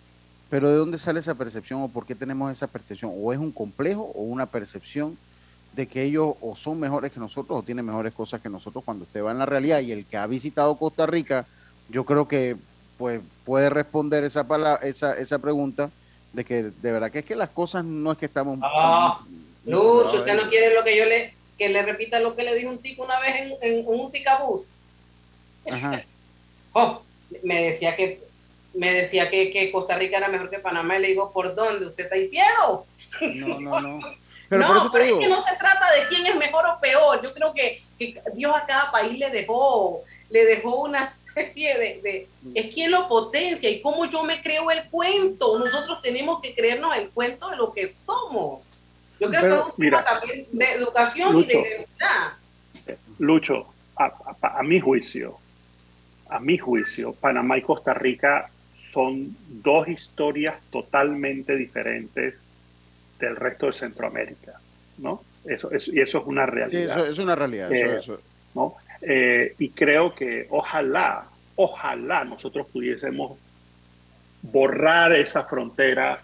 Pero 0.51 0.71
¿de 0.71 0.77
dónde 0.77 0.99
sale 0.99 1.21
esa 1.21 1.35
percepción 1.35 1.83
o 1.83 1.89
por 1.89 2.07
qué 2.07 2.15
tenemos 2.15 2.51
esa 2.51 2.67
percepción? 2.67 3.13
¿O 3.15 3.33
es 3.33 3.39
un 3.39 3.53
complejo 3.53 4.11
o 4.15 4.23
una 4.23 4.47
percepción 4.47 5.19
de 5.75 5.87
que 5.87 6.03
ellos 6.03 6.35
o 6.41 6.57
son 6.57 6.81
mejores 6.81 7.13
que 7.13 7.21
nosotros 7.21 7.59
o 7.59 7.63
tienen 7.63 7.85
mejores 7.85 8.15
cosas 8.15 8.41
que 8.41 8.49
nosotros 8.49 8.83
cuando 8.85 9.05
usted 9.05 9.23
va 9.23 9.33
en 9.33 9.39
la 9.39 9.47
realidad 9.47 9.81
y 9.81 9.93
el 9.93 10.07
que 10.07 10.17
ha 10.17 10.27
visitado 10.27 10.77
Costa 10.77 11.07
Rica, 11.07 11.47
yo 11.91 12.05
creo 12.05 12.27
que 12.27 12.57
pues 12.97 13.21
puede 13.45 13.71
responder 13.71 14.25
esa, 14.25 14.47
esa, 14.83 15.13
esa 15.13 15.39
pregunta 15.39 15.91
de 16.33 16.45
que 16.45 16.65
de 16.65 16.93
verdad 16.93 17.11
que 17.11 17.21
es 17.21 17.25
que 17.25 17.37
las 17.37 17.51
cosas 17.51 17.85
no 17.85 18.13
es 18.13 18.19
que 18.19 18.27
estamos... 18.27 18.59
Ah, 18.63 19.21
Lucho, 19.67 20.19
usted 20.19 20.35
no 20.35 20.49
quiere 20.49 20.75
lo 20.75 20.83
que 20.83 20.97
yo 20.97 21.05
le, 21.05 21.35
que 21.59 21.69
le 21.69 21.83
repita 21.83 22.21
lo 22.21 22.37
que 22.37 22.45
le 22.45 22.55
dijo 22.55 22.71
un 22.71 22.81
tico 22.81 23.03
una 23.03 23.19
vez 23.21 23.53
en, 23.61 23.83
un 23.87 24.13
ticabús. 24.13 24.75
Ajá. 25.71 26.05
oh, 26.73 27.03
me 27.43 27.65
decía 27.65 27.97
que 27.97 28.21
me 28.75 28.93
decía 28.93 29.29
que, 29.29 29.51
que, 29.51 29.73
Costa 29.73 29.97
Rica 29.97 30.19
era 30.19 30.29
mejor 30.29 30.51
que 30.51 30.59
Panamá 30.59 30.99
y 30.99 31.03
le 31.03 31.09
digo, 31.09 31.33
¿por 31.33 31.55
dónde? 31.55 31.87
¿Usted 31.87 32.05
está 32.05 32.17
ciego? 32.17 32.87
No, 33.21 33.59
no, 33.59 33.81
no. 33.81 34.01
no, 34.51 34.91
pero 34.93 35.05
es 35.05 35.19
que 35.19 35.29
no 35.29 35.43
se 35.43 35.57
trata 35.57 35.93
de 35.93 36.07
quién 36.09 36.27
es 36.27 36.37
mejor 36.37 36.65
o 36.67 36.81
peor. 36.81 37.21
Yo 37.23 37.33
creo 37.35 37.53
que, 37.53 37.83
Dios 38.35 38.55
a 38.55 38.65
cada 38.65 38.91
país 38.91 39.19
le 39.19 39.31
dejó, 39.31 40.03
le 40.31 40.45
dejó 40.45 40.83
una 40.83 41.11
serie 41.35 42.01
de, 42.03 42.29
Es 42.55 42.73
quien 42.73 42.91
lo 42.91 43.09
potencia 43.09 43.69
y 43.69 43.81
cómo 43.81 44.07
yo 44.07 44.23
me 44.23 44.41
creo 44.43 44.71
el 44.71 44.89
cuento. 44.91 45.59
Nosotros 45.59 46.01
tenemos 46.03 46.41
que 46.41 46.55
creernos 46.55 46.97
el 46.97 47.11
cuento 47.11 47.51
de 47.51 47.57
lo 47.57 47.73
que 47.73 47.93
somos. 47.93 48.67
Yo 49.21 49.29
creo 49.29 49.41
que 49.41 49.49
es 49.49 49.79
un 49.79 49.85
tema 49.85 50.05
también 50.05 50.47
de 50.53 50.73
educación 50.73 51.37
y 51.37 51.45
de 51.45 51.55
identidad. 51.55 52.97
Lucho, 53.19 53.67
a, 53.97 54.13
a 54.43 54.63
mi 54.63 54.81
juicio, 54.81 55.39
a 56.29 56.41
mi 56.41 56.59
juicio, 56.59 57.13
Panamá 57.15 57.59
y 57.59 57.63
Costa 57.63 57.95
Rica 57.95 58.51
son 58.93 59.37
dos 59.49 59.89
historias 59.89 60.57
totalmente 60.71 61.57
diferentes 61.57 62.41
del 63.19 63.37
resto 63.37 63.67
de 63.67 63.73
Centroamérica, 63.73 64.61
¿no? 64.99 65.23
Eso, 65.45 65.71
y 65.73 66.01
eso 66.01 66.19
es 66.19 66.27
una 66.27 66.47
realidad. 66.47 66.97
Sí, 66.97 67.01
eso 67.01 67.11
es 67.11 67.19
una 67.19 67.35
realidad. 67.35 67.73
Eh, 67.73 68.01
¿no? 68.55 68.77
Eh, 69.01 69.55
y 69.59 69.71
creo 69.71 70.15
que 70.15 70.47
ojalá, 70.51 71.27
ojalá 71.57 72.25
nosotros 72.25 72.67
pudiésemos 72.73 73.39
borrar 74.43 75.13
esa 75.15 75.45
frontera 75.45 76.21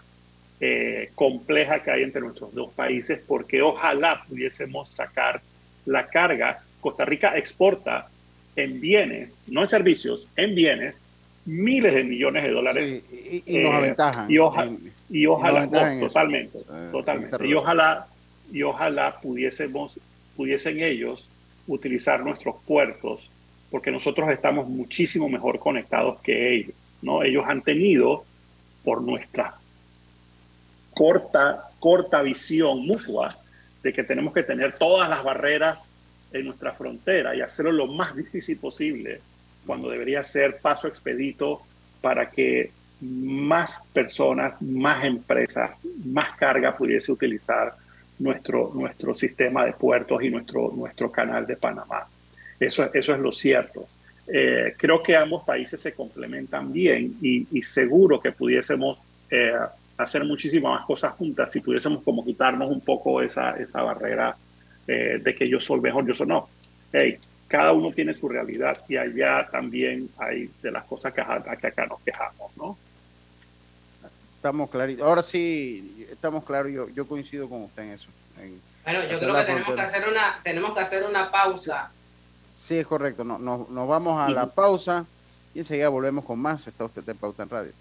eh, 0.59 1.09
compleja 1.15 1.83
que 1.83 1.91
hay 1.91 2.03
entre 2.03 2.21
nuestros 2.21 2.53
dos 2.53 2.71
países, 2.73 3.21
porque 3.27 3.61
ojalá 3.61 4.23
pudiésemos 4.27 4.89
sacar 4.89 5.41
la 5.85 6.07
carga. 6.07 6.63
Costa 6.79 7.03
Rica 7.05 7.37
exporta 7.37 8.07
en 8.55 8.79
bienes, 8.79 9.43
no 9.47 9.63
en 9.63 9.67
servicios, 9.67 10.27
en 10.35 10.55
bienes, 10.55 10.97
miles 11.45 11.93
de 11.93 12.03
millones 12.03 12.43
de 12.43 12.51
dólares. 12.51 13.03
y, 13.45 13.57
nos 13.57 13.73
aventajan. 13.73 14.31
Y, 14.31 14.37
ojalá 14.37 14.71
y 15.09 15.25
ojalá, 15.25 15.69
totalmente, 15.99 16.59
eh, 16.59 16.89
totalmente. 16.91 17.47
Y 17.47 17.53
ojalá, 17.53 18.07
y 18.51 18.63
ojalá 18.63 19.19
pudiésemos, 19.21 19.99
pudiesen 20.35 20.81
ellos 20.81 21.27
utilizar 21.67 22.23
nuestros 22.23 22.55
puertos, 22.65 23.29
porque 23.71 23.91
nosotros 23.91 24.29
estamos 24.29 24.67
muchísimo 24.69 25.27
mejor 25.29 25.59
conectados 25.59 26.21
que 26.21 26.55
ellos, 26.55 26.75
¿no? 27.01 27.23
Ellos 27.23 27.43
han 27.47 27.61
tenido, 27.61 28.23
por 28.83 29.01
nuestra 29.01 29.55
corta, 30.95 31.69
corta 31.79 32.23
visión 32.23 32.87
mutua 32.87 33.37
de 33.83 33.93
que 33.93 34.03
tenemos 34.03 34.33
que 34.33 34.41
tener 34.41 34.73
todas 34.73 35.07
las 35.07 35.23
barreras 35.23 35.89
en 36.31 36.45
nuestra 36.45 36.73
frontera 36.73 37.35
y 37.35 37.41
hacerlo 37.41 37.71
lo 37.71 37.87
más 37.87 38.15
difícil 38.15 38.57
posible, 38.57 39.21
cuando 39.65 39.89
debería 39.89 40.23
ser 40.23 40.57
paso 40.57 40.87
expedito 40.87 41.61
para 42.01 42.29
que 42.31 42.71
más 43.01 43.79
personas, 43.93 44.61
más 44.61 45.05
empresas, 45.05 45.79
más 46.05 46.35
carga 46.37 46.75
pudiese 46.75 47.11
utilizar 47.11 47.73
nuestro, 48.19 48.71
nuestro 48.73 49.13
sistema 49.13 49.65
de 49.65 49.73
puertos 49.73 50.23
y 50.23 50.29
nuestro, 50.29 50.71
nuestro 50.75 51.11
canal 51.11 51.45
de 51.45 51.57
Panamá. 51.57 52.07
Eso, 52.59 52.91
eso 52.93 53.13
es 53.13 53.19
lo 53.19 53.31
cierto. 53.31 53.87
Eh, 54.27 54.73
creo 54.77 55.03
que 55.03 55.15
ambos 55.15 55.43
países 55.43 55.79
se 55.79 55.93
complementan 55.93 56.71
bien 56.71 57.15
y, 57.21 57.61
seguro 57.61 58.19
que 58.19 58.31
pudiésemos 58.31 58.97
eh, 59.29 59.53
hacer 59.97 60.23
muchísimas 60.25 60.79
más 60.79 60.85
cosas 60.85 61.13
juntas 61.13 61.51
si 61.51 61.61
pudiésemos 61.61 62.03
como 62.03 62.23
quitarnos 62.23 62.69
un 62.69 62.81
poco 62.81 63.21
esa, 63.21 63.51
esa 63.51 63.81
barrera 63.81 64.35
eh, 64.87 65.19
de 65.23 65.35
que 65.35 65.47
yo 65.47 65.59
soy 65.59 65.79
mejor, 65.79 66.05
yo 66.05 66.13
soy 66.13 66.27
no. 66.27 66.49
Hey, 66.91 67.17
cada 67.47 67.73
uno 67.73 67.91
tiene 67.91 68.13
su 68.13 68.27
realidad 68.27 68.77
y 68.87 68.97
allá 68.97 69.47
también 69.49 70.09
hay 70.17 70.49
de 70.61 70.71
las 70.71 70.83
cosas 70.85 71.13
que, 71.13 71.23
que 71.61 71.67
acá 71.67 71.85
nos 71.85 72.01
quejamos, 72.01 72.55
¿no? 72.57 72.77
Estamos 74.35 74.69
claritos. 74.69 75.07
Ahora 75.07 75.23
sí, 75.23 76.07
estamos 76.11 76.43
claros. 76.43 76.71
Yo, 76.71 76.89
yo 76.89 77.07
coincido 77.07 77.49
con 77.49 77.63
usted 77.63 77.83
en 77.83 77.89
eso. 77.91 78.09
bueno, 78.83 79.03
yo 79.09 79.19
creo 79.19 79.35
que 79.35 79.43
tenemos 79.43 79.75
que, 79.75 79.81
hacer 79.81 80.07
una, 80.07 80.39
tenemos 80.43 80.73
que 80.73 80.79
hacer 80.79 81.03
una 81.03 81.31
pausa. 81.31 81.91
Sí, 82.53 82.77
es 82.77 82.85
correcto. 82.85 83.23
No, 83.23 83.39
no, 83.39 83.67
nos 83.69 83.87
vamos 83.87 84.21
a 84.21 84.29
la 84.29 84.47
pausa 84.47 85.05
y 85.53 85.59
enseguida 85.59 85.89
volvemos 85.89 86.25
con 86.25 86.39
más. 86.39 86.67
Está 86.67 86.85
usted 86.85 87.07
en 87.09 87.17
Pauta 87.17 87.43
en 87.43 87.49
Radio. 87.49 87.71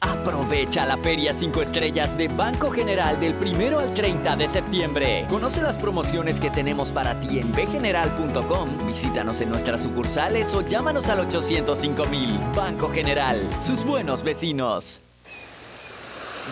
Aprovecha 0.00 0.86
la 0.86 0.96
Feria 0.96 1.34
5 1.34 1.62
Estrellas 1.62 2.16
de 2.16 2.28
Banco 2.28 2.70
General 2.70 3.18
del 3.18 3.34
1 3.34 3.78
al 3.78 3.94
30 3.94 4.36
de 4.36 4.48
septiembre. 4.48 5.26
Conoce 5.28 5.62
las 5.62 5.78
promociones 5.78 6.40
que 6.40 6.50
tenemos 6.50 6.92
para 6.92 7.18
ti 7.20 7.38
en 7.38 7.52
bgeneral.com. 7.52 8.86
Visítanos 8.86 9.40
en 9.40 9.50
nuestras 9.50 9.82
sucursales 9.82 10.52
o 10.54 10.62
llámanos 10.62 11.08
al 11.08 11.20
805 11.20 12.06
mil. 12.06 12.38
Banco 12.54 12.90
General, 12.92 13.40
sus 13.60 13.84
buenos 13.84 14.22
vecinos. 14.22 15.00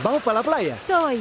¿Vamos 0.03 0.23
para 0.23 0.41
la 0.41 0.43
playa? 0.43 0.77
Soy. 0.87 1.21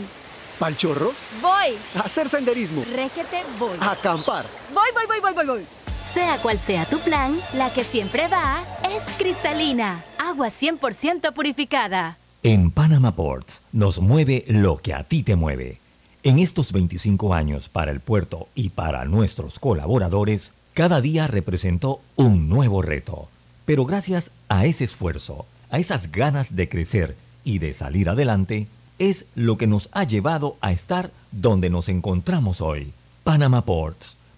¿Pal 0.59 0.77
chorro? 0.77 1.11
Voy. 1.41 1.77
A 1.95 2.01
hacer 2.01 2.29
senderismo. 2.29 2.83
Régete, 2.95 3.43
voy. 3.59 3.77
A 3.79 3.91
acampar. 3.91 4.45
Voy, 4.73 4.89
voy, 4.93 5.05
voy, 5.07 5.19
voy, 5.19 5.33
voy, 5.33 5.45
voy. 5.45 5.82
Sea 6.13 6.37
cual 6.37 6.59
sea 6.59 6.85
tu 6.85 6.99
plan, 6.99 7.35
la 7.55 7.73
que 7.73 7.83
siempre 7.83 8.27
va 8.27 8.63
es 8.83 9.01
cristalina. 9.17 10.03
Agua 10.19 10.49
100% 10.49 11.33
purificada. 11.33 12.17
En 12.43 12.69
Panama 12.69 13.15
Ports 13.15 13.61
nos 13.71 13.99
mueve 13.99 14.45
lo 14.47 14.77
que 14.77 14.93
a 14.93 15.03
ti 15.03 15.23
te 15.23 15.35
mueve. 15.35 15.79
En 16.21 16.37
estos 16.37 16.71
25 16.71 17.33
años 17.33 17.67
para 17.67 17.91
el 17.91 17.99
puerto 17.99 18.47
y 18.53 18.69
para 18.69 19.05
nuestros 19.05 19.57
colaboradores, 19.57 20.53
cada 20.75 21.01
día 21.01 21.25
representó 21.25 21.99
un 22.15 22.47
nuevo 22.47 22.83
reto. 22.83 23.27
Pero 23.65 23.85
gracias 23.85 24.29
a 24.49 24.65
ese 24.65 24.83
esfuerzo, 24.83 25.47
a 25.71 25.79
esas 25.79 26.11
ganas 26.11 26.55
de 26.55 26.69
crecer 26.69 27.15
y 27.43 27.57
de 27.57 27.73
salir 27.73 28.07
adelante, 28.07 28.67
es 28.99 29.25
lo 29.33 29.57
que 29.57 29.65
nos 29.65 29.89
ha 29.93 30.03
llevado 30.03 30.57
a 30.61 30.71
estar 30.71 31.09
donde 31.31 31.71
nos 31.71 31.89
encontramos 31.89 32.61
hoy. 32.61 32.93
Panama 33.23 33.65
Ports, 33.65 34.15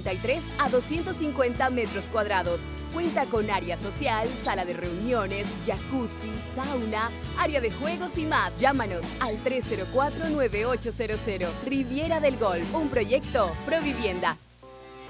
183 0.00 0.42
a 0.58 0.70
250 0.70 1.70
metros 1.70 2.04
cuadrados. 2.06 2.62
Cuenta 2.92 3.26
con 3.26 3.48
área 3.50 3.76
social, 3.76 4.26
sala 4.44 4.64
de 4.64 4.74
reuniones, 4.74 5.46
jacuzzi, 5.66 6.30
sauna, 6.54 7.10
área 7.38 7.60
de 7.60 7.70
juegos 7.70 8.16
y 8.16 8.24
más. 8.24 8.56
Llámanos 8.58 9.04
al 9.20 9.36
304-9800. 9.44 11.48
Riviera 11.66 12.18
del 12.20 12.38
Golf, 12.38 12.74
un 12.74 12.88
proyecto 12.88 13.52
Provivienda. 13.66 14.38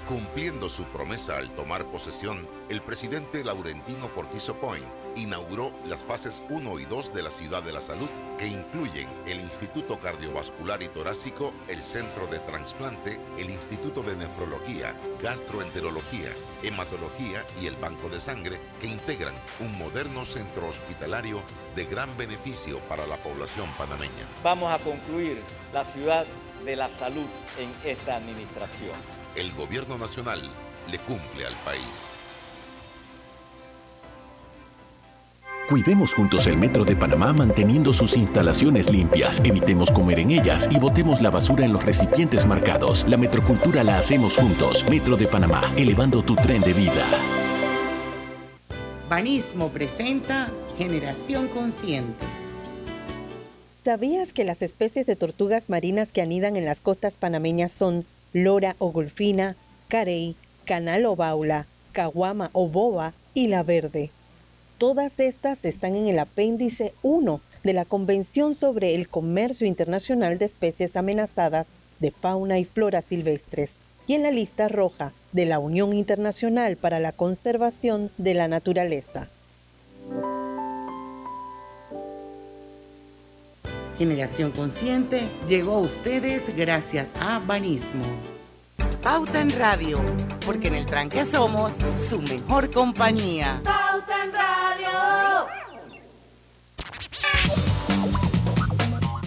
Cumpliendo 0.07 0.69
su 0.69 0.83
promesa 0.85 1.37
al 1.37 1.49
tomar 1.51 1.85
posesión, 1.85 2.47
el 2.69 2.81
presidente 2.81 3.43
Laurentino 3.43 4.09
Cortizo 4.13 4.57
Coin 4.59 4.83
inauguró 5.15 5.71
las 5.85 6.01
fases 6.01 6.41
1 6.49 6.79
y 6.79 6.85
2 6.85 7.13
de 7.13 7.23
la 7.23 7.31
Ciudad 7.31 7.63
de 7.63 7.73
la 7.73 7.81
Salud, 7.81 8.09
que 8.37 8.47
incluyen 8.47 9.07
el 9.25 9.39
Instituto 9.39 9.99
Cardiovascular 9.99 10.81
y 10.83 10.87
Torácico, 10.87 11.53
el 11.67 11.81
Centro 11.81 12.27
de 12.27 12.39
Transplante, 12.39 13.19
el 13.37 13.49
Instituto 13.49 14.03
de 14.03 14.15
Nefrología, 14.15 14.95
Gastroenterología, 15.21 16.29
Hematología 16.63 17.45
y 17.61 17.67
el 17.67 17.75
Banco 17.75 18.09
de 18.09 18.21
Sangre, 18.21 18.59
que 18.79 18.87
integran 18.87 19.33
un 19.59 19.77
moderno 19.77 20.25
centro 20.25 20.67
hospitalario 20.67 21.41
de 21.75 21.85
gran 21.85 22.15
beneficio 22.17 22.79
para 22.89 23.07
la 23.07 23.17
población 23.17 23.67
panameña. 23.77 24.27
Vamos 24.43 24.71
a 24.71 24.79
concluir 24.79 25.41
la 25.73 25.83
Ciudad 25.83 26.25
de 26.65 26.75
la 26.75 26.89
Salud 26.89 27.25
en 27.57 27.71
esta 27.89 28.15
administración 28.15 28.93
el 29.35 29.51
gobierno 29.53 29.97
nacional 29.97 30.41
le 30.91 30.99
cumple 30.99 31.45
al 31.45 31.55
país. 31.65 32.03
Cuidemos 35.69 36.13
juntos 36.13 36.45
el 36.47 36.57
Metro 36.57 36.83
de 36.83 36.93
Panamá 36.93 37.31
manteniendo 37.31 37.93
sus 37.93 38.17
instalaciones 38.17 38.91
limpias, 38.91 39.41
evitemos 39.45 39.91
comer 39.91 40.19
en 40.19 40.31
ellas 40.31 40.67
y 40.69 40.77
botemos 40.77 41.21
la 41.21 41.29
basura 41.29 41.63
en 41.63 41.71
los 41.71 41.85
recipientes 41.85 42.45
marcados. 42.45 43.05
La 43.07 43.15
metrocultura 43.15 43.81
la 43.81 43.97
hacemos 43.97 44.35
juntos. 44.35 44.85
Metro 44.89 45.15
de 45.15 45.25
Panamá, 45.25 45.61
elevando 45.77 46.21
tu 46.21 46.35
tren 46.35 46.61
de 46.61 46.73
vida. 46.73 47.05
Banismo 49.09 49.69
presenta 49.69 50.49
Generación 50.77 51.47
Consciente. 51.47 52.25
¿Sabías 53.85 54.33
que 54.33 54.43
las 54.43 54.61
especies 54.61 55.05
de 55.05 55.15
tortugas 55.15 55.69
marinas 55.69 56.09
que 56.09 56.21
anidan 56.21 56.57
en 56.57 56.65
las 56.65 56.79
costas 56.79 57.13
panameñas 57.13 57.71
son 57.71 58.05
lora 58.33 58.75
o 58.79 58.91
golfina, 58.91 59.55
carey, 59.87 60.35
canal 60.65 61.05
o 61.05 61.15
baula, 61.15 61.67
caguama 61.93 62.49
o 62.51 62.67
boba 62.67 63.13
y 63.33 63.47
la 63.47 63.63
verde. 63.63 64.11
Todas 64.83 65.17
estas 65.17 65.63
están 65.63 65.95
en 65.95 66.09
el 66.09 66.19
apéndice 66.19 66.93
1 67.03 67.39
de 67.63 67.71
la 67.71 67.85
Convención 67.85 68.53
sobre 68.53 68.95
el 68.95 69.07
Comercio 69.07 69.65
Internacional 69.65 70.37
de 70.37 70.43
Especies 70.43 70.97
Amenazadas 70.97 71.67
de 72.01 72.11
Fauna 72.11 72.59
y 72.59 72.65
Flora 72.65 73.01
Silvestres 73.01 73.69
y 74.07 74.15
en 74.15 74.23
la 74.23 74.31
lista 74.31 74.67
roja 74.67 75.13
de 75.31 75.45
la 75.45 75.59
Unión 75.59 75.93
Internacional 75.93 76.75
para 76.75 76.99
la 76.99 77.13
Conservación 77.13 78.11
de 78.17 78.33
la 78.33 78.49
Naturaleza. 78.49 79.29
Generación 83.97 84.51
Consciente 84.51 85.21
llegó 85.47 85.75
a 85.75 85.79
ustedes 85.79 86.43
gracias 86.57 87.07
a 87.21 87.39
Banismo. 87.39 88.32
Pauta 89.03 89.41
en 89.41 89.51
Radio, 89.59 89.99
porque 90.45 90.69
en 90.69 90.75
el 90.75 90.85
tranque 90.85 91.25
somos 91.25 91.73
su 92.09 92.21
mejor 92.21 92.71
compañía. 92.71 93.59
Pauta 93.61 94.23
en 94.23 94.31
Radio. 94.31 95.47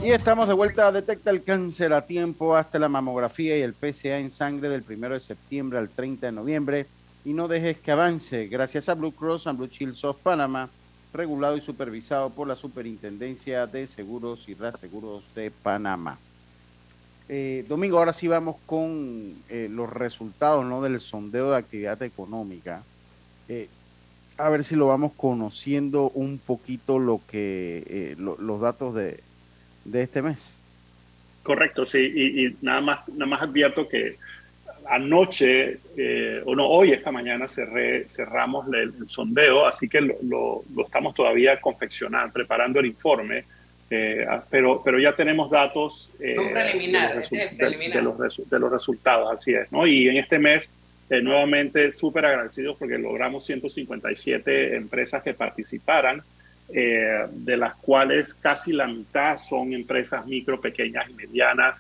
Y 0.03 0.13
estamos 0.13 0.49
de 0.49 0.55
vuelta 0.55 0.87
a 0.87 0.93
Detecta 0.93 1.31
el 1.31 1.45
Cáncer 1.45 1.93
a 1.93 2.07
tiempo 2.07 2.57
hasta 2.57 2.79
la 2.79 2.89
mamografía 2.89 3.59
y 3.59 3.61
el 3.61 3.75
PCA 3.75 4.19
en 4.19 4.31
sangre 4.31 4.71
del 4.71 4.83
1 4.89 5.11
de 5.11 5.21
septiembre 5.21 5.79
al 5.79 5.91
30 5.91 6.25
de 6.25 6.33
noviembre. 6.33 6.87
Y 7.27 7.35
no 7.35 7.47
dejes 7.47 7.77
que 7.77 7.93
avance 7.93 8.47
gracias 8.47 8.89
a 8.89 8.95
Blue 8.95 9.13
Cross 9.13 9.47
and 9.47 9.59
Blue 9.59 9.69
Shield 9.69 10.03
of 10.05 10.23
Panama, 10.23 10.71
regulado 11.13 11.55
y 11.55 11.61
supervisado 11.61 12.31
por 12.31 12.49
la 12.49 12.57
Superintendencia 12.57 13.67
de 13.67 13.87
Seguros 13.87 14.49
y 14.49 14.55
Reaseguros 14.55 15.35
de 15.35 15.51
Panamá. 15.51 16.17
Eh, 17.29 17.65
Domingo, 17.69 17.99
ahora 17.99 18.13
sí 18.13 18.29
vamos 18.29 18.57
con 18.67 19.35
eh, 19.49 19.69
los 19.71 19.93
resultados 19.93 20.65
¿no? 20.65 20.81
del 20.81 21.01
sondeo 21.01 21.51
de 21.51 21.57
actividad 21.57 22.01
económica. 22.03 22.83
Eh, 23.49 23.69
a 24.39 24.49
ver 24.49 24.65
si 24.65 24.77
lo 24.77 24.87
vamos 24.87 25.13
conociendo 25.17 26.11
un 26.11 26.39
poquito 26.39 26.99
lo 26.99 27.21
que 27.27 28.15
los 28.19 28.61
datos 28.61 28.95
de, 28.95 29.21
de 29.85 30.03
este 30.03 30.21
mes. 30.23 30.53
Correcto, 31.43 31.87
sí, 31.87 31.99
y, 31.99 32.57
nada 32.61 32.81
más 32.81 33.09
nada 33.09 33.27
más 33.27 33.43
advierto 33.43 33.89
que 33.89 34.17
anoche, 34.89 35.79
o 36.45 36.55
no, 36.55 36.69
hoy, 36.69 36.93
esta 36.93 37.11
mañana 37.11 37.49
cerré, 37.49 38.05
cerramos 38.09 38.67
el, 38.75 39.09
sondeo, 39.09 39.67
así 39.67 39.89
que 39.89 40.03
lo, 40.03 40.15
lo, 40.75 40.85
estamos 40.85 41.15
todavía 41.15 41.59
confeccionando, 41.59 42.33
preparando 42.33 42.79
el 42.81 42.87
informe, 42.87 43.45
pero, 43.89 44.83
pero 44.85 44.99
ya 44.99 45.15
tenemos 45.15 45.51
datos 45.51 46.09
eh, 46.19 46.35
de, 46.35 48.03
los 48.03 48.19
de, 48.51 48.59
los 48.59 48.71
resultados, 48.71 49.33
así 49.33 49.55
es, 49.55 49.71
¿no? 49.71 49.87
Y 49.87 50.09
en 50.09 50.17
este 50.17 50.39
mes, 50.39 50.69
eh, 51.09 51.21
nuevamente, 51.23 51.93
súper 51.93 52.27
agradecidos 52.27 52.77
porque 52.79 52.99
logramos 52.99 53.45
157 53.45 54.77
empresas 54.77 55.23
que 55.23 55.35
participaran, 55.35 56.23
eh, 56.69 57.27
de 57.31 57.57
las 57.57 57.77
cuales 57.77 58.35
casi 58.35 58.73
la 58.73 58.89
mitad 58.89 59.39
son 59.39 59.73
empresas 59.73 60.27
micro, 60.27 60.61
pequeñas 60.61 61.09
y 61.09 61.15
medianas, 61.15 61.77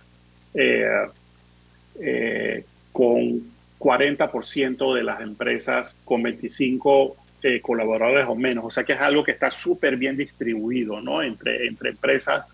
con 2.92 3.42
40% 3.78 4.94
de 4.94 5.02
las 5.02 5.20
empresas 5.20 5.96
con 6.04 6.22
25 6.22 7.16
colaboradores 7.62 8.26
o 8.28 8.34
menos. 8.34 8.64
O 8.64 8.70
sea 8.70 8.84
que 8.84 8.94
es 8.94 9.00
algo 9.00 9.22
que 9.22 9.30
está 9.30 9.50
súper 9.50 9.96
bien 9.96 10.16
distribuido, 10.16 11.00
¿no? 11.00 11.22
Entre, 11.22 11.66
entre 11.66 11.90
empresas 11.90 12.46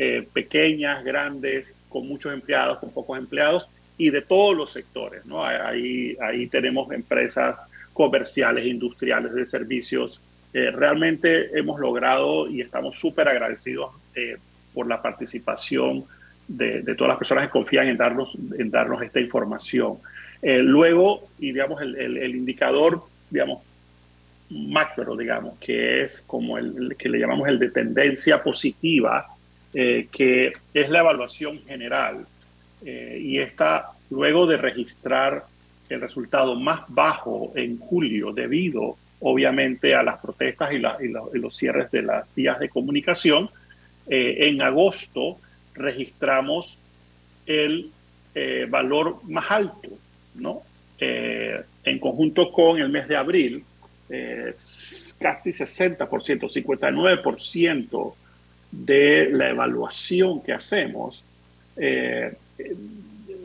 eh, 0.00 0.28
pequeñas, 0.32 1.02
grandes, 1.02 1.74
con 1.88 2.06
muchos 2.06 2.32
empleados, 2.32 2.78
con 2.78 2.92
pocos 2.92 3.18
empleados 3.18 3.66
y 3.96 4.10
de 4.10 4.22
todos 4.22 4.56
los 4.56 4.70
sectores. 4.70 5.26
¿no? 5.26 5.44
Ahí, 5.44 6.16
ahí 6.20 6.46
tenemos 6.46 6.92
empresas 6.92 7.58
comerciales, 7.92 8.64
industriales, 8.64 9.34
de 9.34 9.44
servicios. 9.44 10.20
Eh, 10.54 10.70
realmente 10.70 11.58
hemos 11.58 11.80
logrado 11.80 12.48
y 12.48 12.60
estamos 12.60 12.96
súper 12.96 13.26
agradecidos 13.26 13.90
eh, 14.14 14.36
por 14.72 14.86
la 14.86 15.02
participación 15.02 16.04
de, 16.46 16.82
todas 16.94 17.08
las 17.08 17.18
personas 17.18 17.46
que 17.46 17.50
confían 17.50 17.88
en 17.88 17.96
darnos, 17.96 18.30
en 18.56 18.70
darnos 18.70 19.02
esta 19.02 19.18
información. 19.18 19.98
luego, 20.42 21.26
y 21.40 21.50
digamos, 21.50 21.82
el, 21.82 21.96
el, 21.96 22.36
indicador, 22.36 23.02
digamos, 23.30 23.64
macro, 24.50 25.16
digamos, 25.16 25.58
que 25.58 26.02
es 26.02 26.22
como 26.26 26.58
el, 26.58 26.96
que 26.98 27.08
le 27.08 27.18
llamamos 27.18 27.48
el 27.48 27.58
de 27.58 27.70
tendencia 27.70 28.42
positiva, 28.42 29.26
eh, 29.74 30.08
que 30.10 30.52
es 30.72 30.88
la 30.88 31.00
evaluación 31.00 31.60
general. 31.64 32.26
Eh, 32.84 33.18
y 33.20 33.38
esta, 33.38 33.90
luego 34.10 34.46
de 34.46 34.56
registrar 34.56 35.44
el 35.88 36.00
resultado 36.00 36.54
más 36.54 36.82
bajo 36.88 37.52
en 37.54 37.78
julio, 37.78 38.32
debido 38.32 38.96
obviamente 39.20 39.94
a 39.94 40.02
las 40.02 40.20
protestas 40.20 40.70
y, 40.72 40.78
los 40.78 41.56
cierres 41.56 41.90
de 41.90 42.02
las 42.02 42.32
vías 42.34 42.58
de 42.58 42.68
comunicación, 42.68 43.50
eh, 44.08 44.48
en 44.48 44.62
agosto 44.62 45.38
registramos 45.74 46.76
el 47.46 47.90
valor 48.68 49.18
más 49.28 49.50
alto, 49.50 49.88
¿no? 50.36 50.62
en 51.00 51.98
conjunto 51.98 52.52
con 52.52 52.78
el 52.78 52.88
mes 52.88 53.08
de 53.08 53.16
abril, 53.16 53.64
casi 55.18 55.50
60%, 55.50 55.98
59% 55.98 58.14
de 58.70 59.30
la 59.32 59.50
evaluación 59.50 60.42
que 60.42 60.52
hacemos 60.52 61.24
eh, 61.76 62.36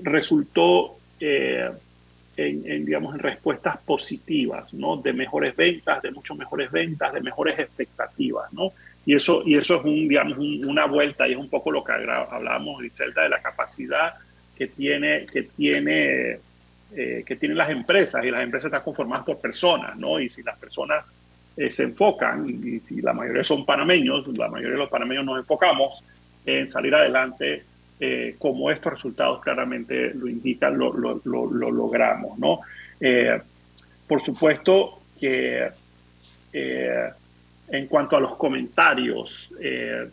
resultó 0.01 0.97
eh, 1.19 1.69
en, 2.35 2.85
digamos, 2.85 3.13
en 3.13 3.19
respuestas 3.19 3.77
positivas, 3.77 4.73
¿no? 4.73 4.97
De 4.97 5.13
mejores 5.13 5.55
ventas, 5.55 6.01
de 6.01 6.11
mucho 6.11 6.35
mejores 6.35 6.71
ventas, 6.71 7.13
de 7.13 7.21
mejores 7.21 7.59
expectativas, 7.59 8.51
¿no? 8.53 8.71
Y 9.05 9.15
eso, 9.15 9.43
y 9.45 9.55
eso 9.55 9.75
es 9.75 9.83
un, 9.83 10.07
digamos, 10.07 10.37
una 10.37 10.85
vuelta 10.85 11.27
y 11.27 11.33
es 11.33 11.37
un 11.37 11.49
poco 11.49 11.71
lo 11.71 11.83
que 11.83 11.91
hablábamos, 11.91 12.79
Griselda, 12.79 13.23
de 13.23 13.29
la 13.29 13.41
capacidad 13.41 14.13
que 14.55 14.67
tiene, 14.67 15.25
que 15.25 15.43
tiene, 15.43 16.39
eh, 16.95 17.23
que 17.25 17.35
tienen 17.35 17.57
las 17.57 17.69
empresas 17.69 18.23
y 18.23 18.29
las 18.29 18.43
empresas 18.43 18.65
están 18.65 18.83
conformadas 18.83 19.25
por 19.25 19.39
personas, 19.39 19.97
¿no? 19.97 20.19
Y 20.19 20.29
si 20.29 20.43
las 20.43 20.57
personas 20.59 21.03
eh, 21.57 21.71
se 21.71 21.83
enfocan, 21.83 22.47
y, 22.47 22.79
si 22.79 23.01
la 23.01 23.13
mayoría 23.13 23.43
son 23.43 23.65
panameños, 23.65 24.27
la 24.37 24.47
mayoría 24.47 24.73
de 24.73 24.77
los 24.77 24.89
panameños 24.89 25.25
nos 25.25 25.39
enfocamos 25.39 26.03
en 26.45 26.69
salir 26.69 26.93
adelante, 26.93 27.63
eh, 27.99 28.35
como 28.37 28.69
estos 28.69 28.93
resultados 28.93 29.41
claramente 29.41 30.13
lo 30.13 30.27
indican, 30.27 30.77
lo, 30.77 30.93
lo, 30.93 31.19
lo, 31.23 31.71
logramos. 31.71 32.37
¿no? 32.37 32.59
Por 34.07 34.23
supuesto 34.23 35.01
que 35.19 35.69
en 36.51 37.87
cuanto 37.87 38.17
a 38.17 38.19
los 38.19 38.35
comentarios, 38.35 39.49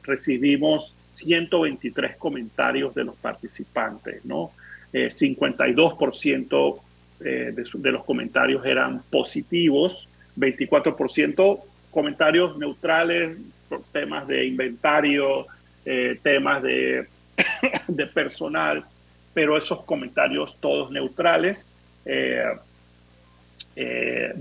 recibimos 0.03 0.95
123 1.11 2.17
comentarios 2.17 2.95
de 2.95 3.05
los 3.05 3.17
participantes, 3.17 4.25
¿no? 4.25 4.53
52% 4.93 6.81
de, 7.21 7.53
de 7.53 7.93
los 7.93 8.05
comentarios 8.05 8.65
eran 8.65 9.03
positivos, 9.11 10.09
24% 10.37 11.61
comentarios 11.91 12.57
neutrales, 12.57 13.37
temas 13.93 14.27
de 14.27 14.47
inventario, 14.47 15.47
eh, 15.85 16.19
temas 16.23 16.63
de, 16.63 17.07
personal, 18.15 18.85
pero 19.35 19.57
esos 19.57 19.85
comentarios 19.85 20.57
todos 20.61 20.91
neutrales. 20.91 21.67
24% 22.05 22.07
eh, 23.77 24.33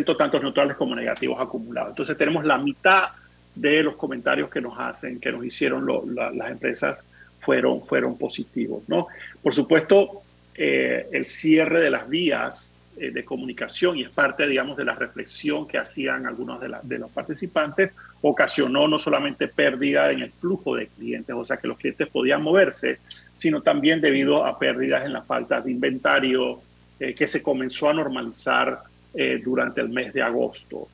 eh, 0.00 0.14
tantos 0.16 0.42
neutrales 0.42 0.76
como 0.76 0.94
negativos 0.94 1.40
acumulados. 1.40 1.90
Entonces 1.90 2.16
tenemos 2.16 2.44
la 2.44 2.58
mitad 2.58 3.08
de 3.54 3.82
los 3.82 3.96
comentarios 3.96 4.50
que 4.50 4.60
nos 4.60 4.78
hacen, 4.78 5.20
que 5.20 5.32
nos 5.32 5.44
hicieron 5.44 5.86
las 6.14 6.50
empresas, 6.50 7.02
fueron, 7.44 7.84
fueron 7.86 8.16
positivos. 8.18 8.82
¿no? 8.88 9.06
Por 9.42 9.54
supuesto, 9.54 10.22
el 10.56 11.26
cierre 11.26 11.80
de 11.80 11.90
las 11.90 12.08
vías 12.08 12.70
eh, 12.96 13.10
de 13.10 13.24
comunicación 13.24 13.96
y 13.96 14.02
es 14.02 14.10
parte, 14.10 14.46
digamos, 14.46 14.76
de 14.76 14.84
la 14.84 14.94
reflexión 14.94 15.66
que 15.66 15.78
hacían 15.78 16.26
algunos 16.26 16.60
de, 16.60 16.98
los 16.98 17.10
participantes, 17.10 17.92
ocasionó 18.20 18.86
no 18.86 19.00
solamente 19.00 19.48
pérdida 19.48 20.12
en 20.12 20.20
el 20.20 20.30
flujo 20.30 20.76
de 20.76 20.86
clientes, 20.86 21.34
o 21.34 21.44
sea 21.44 21.56
que 21.56 21.66
los 21.66 21.76
clientes 21.76 22.08
podían 22.08 22.40
moverse, 22.40 23.00
sino 23.34 23.62
también 23.62 24.00
debido 24.00 24.46
a 24.46 24.56
pérdidas 24.60 25.04
en 25.04 25.12
la 25.12 25.22
falta 25.22 25.60
de 25.60 25.72
inventario 25.72 26.62
eh, 27.00 27.12
que 27.14 27.26
se 27.26 27.42
comenzó 27.42 27.88
a 27.88 27.94
normalizar 27.94 28.78
eh, 29.12 29.40
durante 29.44 29.80
el 29.80 29.88
mes 29.88 30.12
de 30.12 30.22
agosto. 30.22 30.86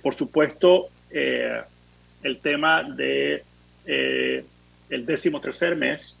por 0.00 0.14
supuesto, 0.14 0.90
el 1.10 2.38
tema 2.40 2.84
de 2.84 3.42
el 4.92 5.06
décimo 5.06 5.40
tercer 5.40 5.74
mes, 5.74 6.16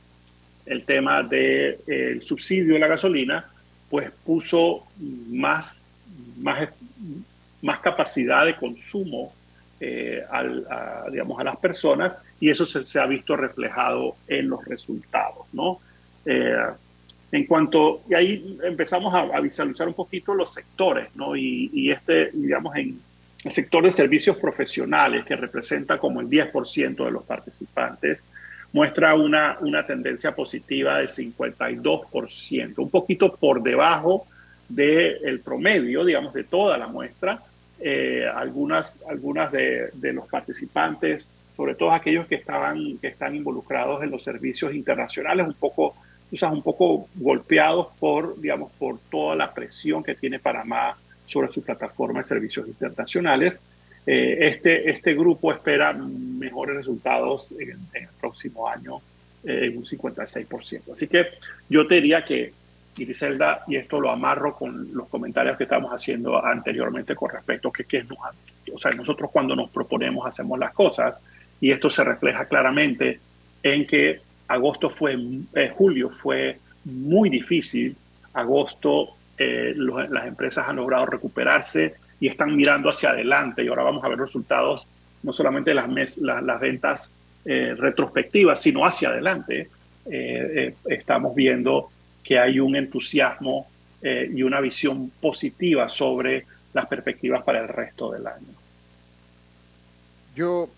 el 0.64 0.84
tema 0.84 1.22
del 1.22 2.22
subsidio 2.24 2.74
de 2.74 2.80
la 2.80 2.86
gasolina, 2.86 3.46
pues 3.90 4.10
puso 4.24 4.86
más, 5.28 5.82
más, 6.38 6.70
más 7.60 7.80
capacidad 7.80 8.46
de 8.46 8.56
consumo 8.56 9.32
eh, 9.78 10.22
a, 10.30 11.10
digamos, 11.10 11.38
a 11.38 11.44
las 11.44 11.56
personas 11.58 12.16
y 12.40 12.48
eso 12.48 12.64
se, 12.64 12.98
ha 12.98 13.06
visto 13.06 13.36
reflejado 13.36 14.16
en 14.28 14.48
los 14.48 14.64
resultados, 14.64 15.46
¿no? 15.52 15.78
Eh, 16.24 16.56
en 17.32 17.46
cuanto, 17.46 18.02
y 18.08 18.14
ahí 18.14 18.58
empezamos 18.62 19.12
a, 19.14 19.40
visualizar 19.40 19.88
un 19.88 19.94
poquito 19.94 20.34
los 20.34 20.54
sectores, 20.54 21.08
¿no? 21.16 21.34
Y, 21.34 21.70
y, 21.72 21.90
este, 21.90 22.30
digamos, 22.32 22.76
en 22.76 23.00
el 23.44 23.52
sector 23.52 23.84
de 23.84 23.92
servicios 23.92 24.36
profesionales, 24.36 25.24
que 25.24 25.34
representa 25.34 25.98
como 25.98 26.20
el 26.20 26.28
10% 26.28 27.04
de 27.04 27.10
los 27.10 27.24
participantes, 27.24 28.22
muestra 28.72 29.14
una, 29.14 29.58
una 29.60 29.86
tendencia 29.86 30.34
positiva 30.34 30.98
de 30.98 31.06
52%, 31.06 32.78
un 32.78 32.90
poquito 32.90 33.34
por 33.34 33.62
debajo 33.62 34.26
del 34.68 35.40
promedio, 35.40 36.04
digamos, 36.04 36.32
de 36.32 36.44
toda 36.44 36.78
la 36.78 36.86
muestra. 36.86 37.40
Eh, 37.84 38.26
algunas 38.32 38.96
algunas 39.08 39.50
de, 39.50 39.90
de, 39.94 40.12
los 40.12 40.28
participantes, 40.28 41.26
sobre 41.56 41.74
todo 41.74 41.90
aquellos 41.90 42.26
que, 42.26 42.36
estaban, 42.36 42.96
que 42.98 43.08
están 43.08 43.34
involucrados 43.34 44.02
en 44.04 44.10
los 44.10 44.22
servicios 44.22 44.72
internacionales, 44.72 45.46
un 45.46 45.54
poco, 45.54 45.96
un 46.30 46.62
poco 46.62 47.08
golpeados 47.16 47.88
por, 47.98 48.40
digamos, 48.40 48.70
por 48.78 49.00
toda 49.10 49.34
la 49.34 49.52
presión 49.52 50.02
que 50.02 50.14
tiene 50.14 50.38
Panamá 50.38 50.96
sobre 51.26 51.48
su 51.48 51.62
plataforma 51.62 52.20
de 52.20 52.24
servicios 52.24 52.68
internacionales. 52.68 53.60
Eh, 54.06 54.38
este, 54.40 54.90
este 54.90 55.14
grupo 55.14 55.52
espera 55.52 55.92
mejores 55.92 56.76
resultados 56.76 57.52
en, 57.52 57.70
en 57.94 58.02
el 58.04 58.08
próximo 58.20 58.68
año 58.68 59.00
eh, 59.44 59.66
en 59.66 59.78
un 59.78 59.84
56%. 59.84 60.92
Así 60.92 61.08
que 61.08 61.26
yo 61.68 61.86
te 61.86 61.96
diría 61.96 62.24
que, 62.24 62.52
Griselda, 62.96 63.64
y 63.66 63.76
esto 63.76 64.00
lo 64.00 64.10
amarro 64.10 64.54
con 64.54 64.94
los 64.94 65.08
comentarios 65.08 65.56
que 65.56 65.64
estamos 65.64 65.90
haciendo 65.92 66.44
anteriormente 66.44 67.14
con 67.14 67.30
respecto 67.30 67.68
a 67.68 67.72
que, 67.72 67.84
que 67.84 68.04
nos, 68.04 68.18
o 68.72 68.78
sea, 68.78 68.90
nosotros 68.92 69.30
cuando 69.32 69.56
nos 69.56 69.70
proponemos 69.70 70.26
hacemos 70.26 70.58
las 70.58 70.72
cosas, 70.72 71.16
y 71.60 71.70
esto 71.70 71.88
se 71.90 72.04
refleja 72.04 72.44
claramente 72.44 73.20
en 73.62 73.86
que 73.86 74.20
agosto 74.48 74.90
fue, 74.90 75.16
eh, 75.54 75.72
julio 75.74 76.10
fue 76.10 76.58
muy 76.84 77.30
difícil, 77.30 77.96
agosto 78.34 79.16
eh, 79.38 79.74
las 79.76 80.26
empresas 80.26 80.68
han 80.68 80.76
logrado 80.76 81.06
recuperarse 81.06 81.94
y 82.22 82.28
están 82.28 82.54
mirando 82.54 82.88
hacia 82.88 83.10
adelante 83.10 83.64
y 83.64 83.66
ahora 83.66 83.82
vamos 83.82 84.04
a 84.04 84.08
ver 84.08 84.16
resultados 84.16 84.86
no 85.24 85.32
solamente 85.32 85.74
las, 85.74 86.16
las 86.18 86.60
ventas 86.60 87.10
eh, 87.44 87.74
retrospectivas, 87.76 88.62
sino 88.62 88.86
hacia 88.86 89.08
adelante. 89.08 89.68
estamos 90.84 91.34
viendo 91.34 91.90
que 92.22 92.38
hay 92.38 92.60
un 92.60 92.76
entusiasmo 92.76 93.66
y 94.02 94.42
una 94.42 94.60
visión 94.60 95.10
positiva 95.20 95.88
sobre 95.88 96.44
las 96.72 96.86
perspectivas 96.86 97.42
para 97.42 97.60
el 97.60 97.68
resto 97.68 98.12
del 98.12 98.26
año. 98.26 98.54
Yo, 100.36 100.68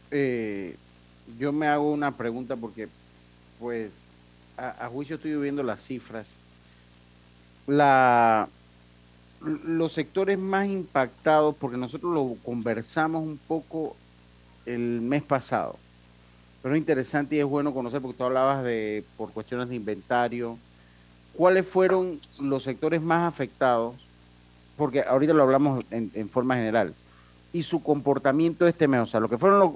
yo 1.38 1.52
me 1.52 1.66
hago 1.66 1.92
una 1.92 2.16
pregunta 2.16 2.56
porque 2.56 2.88
pues 3.58 4.04
a, 4.56 4.88
juicio 4.88 5.16
estoy 5.16 5.34
viendo 5.36 5.62
las 5.62 5.82
cifras. 5.82 6.36
La, 7.66 8.48
los 9.40 9.92
sectores 9.92 10.38
más 10.38 10.66
impactados, 10.66 11.54
porque 11.56 11.76
nosotros 11.76 12.12
lo 12.12 12.36
conversamos 12.44 13.22
un 13.22 13.38
poco 13.38 13.96
el 14.66 15.00
mes 15.00 15.22
pasado, 15.22 15.76
pero 16.62 16.74
es 16.74 16.78
interesante 16.78 17.36
y 17.36 17.40
es 17.40 17.44
bueno 17.44 17.74
conocer, 17.74 18.00
porque 18.00 18.18
tú 18.18 18.24
hablabas 18.24 18.64
de, 18.64 19.04
por 19.16 19.30
cuestiones 19.32 19.68
de 19.68 19.76
inventario, 19.76 20.58
cuáles 21.34 21.66
fueron 21.66 22.20
los 22.40 22.62
sectores 22.62 23.02
más 23.02 23.28
afectados, 23.28 23.94
porque 24.76 25.02
ahorita 25.02 25.34
lo 25.34 25.42
hablamos 25.42 25.84
en, 25.90 26.10
en 26.14 26.28
forma 26.28 26.56
general, 26.56 26.94
y 27.52 27.62
su 27.62 27.82
comportamiento 27.82 28.66
este 28.66 28.88
mes, 28.88 29.00
o 29.00 29.06
sea, 29.06 29.20
lo 29.20 29.28
que 29.28 29.38
fueron 29.38 29.60
los, 29.60 29.72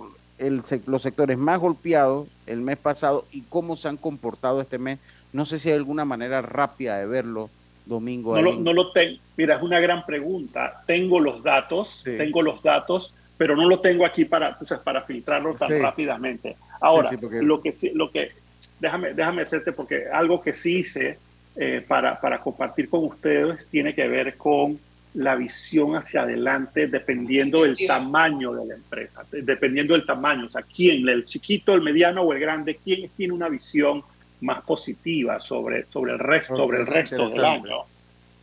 los 0.86 1.02
sectores 1.02 1.38
más 1.38 1.60
golpeados 1.60 2.28
el 2.46 2.60
mes 2.60 2.76
pasado 2.76 3.24
y 3.30 3.42
cómo 3.42 3.76
se 3.76 3.88
han 3.88 3.96
comportado 3.96 4.60
este 4.60 4.78
mes. 4.78 4.98
No 5.32 5.44
sé 5.44 5.58
si 5.58 5.68
hay 5.68 5.76
alguna 5.76 6.04
manera 6.04 6.42
rápida 6.42 6.98
de 6.98 7.06
verlo, 7.06 7.50
Domingo. 7.88 8.36
No, 8.36 8.42
lo, 8.42 8.54
no 8.54 8.72
lo 8.72 8.92
tengo. 8.92 9.18
Mira, 9.36 9.56
es 9.56 9.62
una 9.62 9.80
gran 9.80 10.04
pregunta. 10.04 10.82
Tengo 10.86 11.18
los 11.18 11.42
datos, 11.42 12.02
tengo 12.04 12.42
los 12.42 12.62
datos, 12.62 13.14
pero 13.36 13.56
no 13.56 13.68
lo 13.68 13.80
tengo 13.80 14.04
aquí 14.04 14.24
para, 14.24 14.58
para 14.84 15.02
filtrarlo 15.02 15.54
tan 15.54 15.80
rápidamente. 15.80 16.56
Ahora, 16.80 17.10
lo 17.10 17.60
que 17.60 17.92
lo 17.94 18.10
que, 18.10 18.30
déjame, 18.78 19.14
déjame 19.14 19.42
hacerte, 19.42 19.72
porque 19.72 20.04
algo 20.12 20.42
que 20.42 20.52
sí 20.52 20.78
hice 20.78 21.18
eh, 21.56 21.82
para, 21.86 22.20
para 22.20 22.40
compartir 22.40 22.88
con 22.88 23.04
ustedes 23.04 23.66
tiene 23.70 23.94
que 23.94 24.06
ver 24.06 24.36
con 24.36 24.78
la 25.14 25.34
visión 25.34 25.96
hacia 25.96 26.22
adelante 26.22 26.86
dependiendo 26.86 27.62
del 27.62 27.76
tamaño 27.86 28.52
de 28.52 28.66
la 28.66 28.74
empresa, 28.74 29.24
dependiendo 29.32 29.94
del 29.94 30.06
tamaño, 30.06 30.46
o 30.46 30.48
sea, 30.48 30.62
quién, 30.62 31.08
el 31.08 31.24
chiquito, 31.24 31.74
el 31.74 31.82
mediano 31.82 32.22
o 32.22 32.32
el 32.32 32.38
grande, 32.38 32.78
quién 32.84 33.10
tiene 33.16 33.32
una 33.32 33.48
visión 33.48 34.02
más 34.40 34.62
positiva 34.62 35.40
sobre, 35.40 35.86
sobre 35.86 36.12
el 36.12 36.18
resto, 36.18 36.56
sobre 36.56 36.78
el 36.78 36.86
resto 36.86 37.28
del 37.28 37.44
año, 37.44 37.84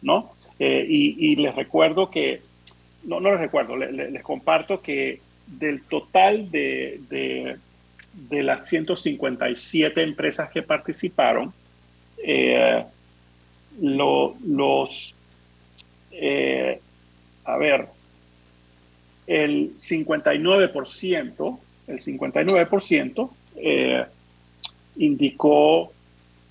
¿no? 0.02 0.34
Eh, 0.60 0.86
y, 0.88 1.36
les 1.36 1.54
recuerdo 1.56 2.10
que, 2.10 2.42
no, 3.04 3.20
no 3.20 3.32
les 3.32 3.40
recuerdo, 3.40 3.76
les, 3.76 4.24
comparto 4.24 4.82
que 4.82 5.20
del 5.48 5.84
total 5.84 6.50
de, 6.50 7.02
de, 7.10 8.44
las 8.44 8.68
157 8.68 10.02
empresas 10.02 10.50
que 10.50 10.64
participaron, 10.64 11.54
eh, 12.24 12.84
los 13.82 15.14
eh, 16.12 16.80
a 17.44 17.58
ver, 17.58 17.88
el 19.28 19.78
59%, 19.78 21.60
el 21.88 22.00
59% 22.00 23.30
eh, 23.58 24.06
indicó, 24.98 25.92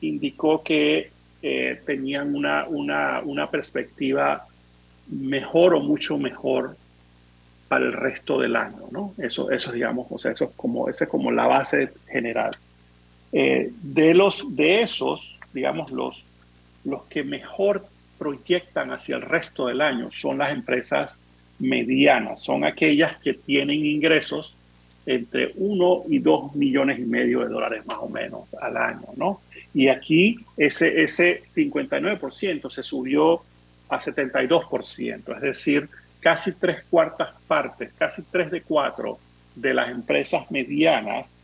indicó 0.01 0.63
que 0.63 1.11
eh, 1.43 1.81
tenían 1.85 2.35
una, 2.35 2.67
una, 2.69 3.21
una, 3.25 3.51
perspectiva 3.51 4.47
mejor 5.09 5.75
o 5.75 5.81
mucho 5.81 6.17
mejor 6.19 6.77
para 7.69 7.85
el 7.85 7.93
resto 7.93 8.41
del 8.41 8.57
año, 8.57 8.85
¿no? 8.91 9.13
Eso, 9.19 9.51
eso 9.51 9.73
digamos, 9.73 10.07
o 10.11 10.19
sea, 10.19 10.33
eso 10.33 10.45
es 10.45 10.53
como, 10.57 10.89
esa 10.89 11.05
es 11.05 11.11
como 11.11 11.31
la 11.31 11.47
base 11.47 11.93
general. 12.09 12.57
de, 13.33 14.15
los, 14.15 14.45
de 14.55 14.83
esos, 14.83 15.39
digamos, 15.53 15.91
los, 15.91 16.25
los 16.85 17.05
que 17.05 17.25
mejor 17.25 17.85
proyectan 18.19 18.91
hacia 18.91 19.17
el 19.17 19.23
resto 19.23 19.67
del 19.67 19.81
año 19.81 20.11
son 20.13 20.39
las 20.39 20.53
empresas 20.53 21.19
medianas, 21.59 22.41
son 22.41 22.65
aquellas 22.65 23.19
que 23.21 23.35
tienen 23.35 23.85
ingresos 23.85 24.55
entre 25.07 25.53
1 25.57 26.03
y 26.09 26.19
2 26.19 26.55
millones 26.55 26.99
y 26.99 27.05
medio 27.05 27.41
de 27.41 27.49
dólares 27.49 27.85
más 27.87 27.99
o 28.01 28.09
menos 28.09 28.43
al 28.61 28.77
año, 28.77 29.07
¿no? 29.17 29.41
Y 29.73 29.89
aquí 29.89 30.37
ese, 30.57 31.03
ese 31.03 31.43
59% 31.55 32.71
se 32.71 32.83
subió 32.83 33.43
a 33.89 34.01
72%, 34.01 35.37
es 35.37 35.41
decir, 35.43 35.89
casi 36.21 36.53
tres 36.53 36.85
cuartas 36.89 37.35
partes, 37.47 37.93
casi 37.99 38.23
tres 38.23 38.51
de 38.51 38.63
cuatro 38.63 39.19
de 39.55 39.75
las 39.75 39.91
empresas 39.91 40.51
medianas, 40.51 41.35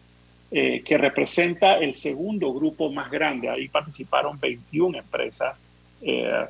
eh, 0.50 0.82
que 0.84 0.98
representa 0.98 1.78
el 1.78 1.94
segundo 1.94 2.52
grupo 2.52 2.90
más 2.90 3.10
grande. 3.10 3.48
Ahí 3.48 3.68
participaron 3.68 4.40
21 4.40 4.98
empresas. 4.98 5.60
Eh, 6.02 6.46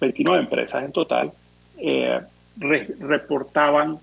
29 0.00 0.38
eh, 0.38 0.42
empresas 0.42 0.84
en 0.84 0.92
total, 0.92 1.32
eh, 1.78 2.20
reportaban, 2.58 3.98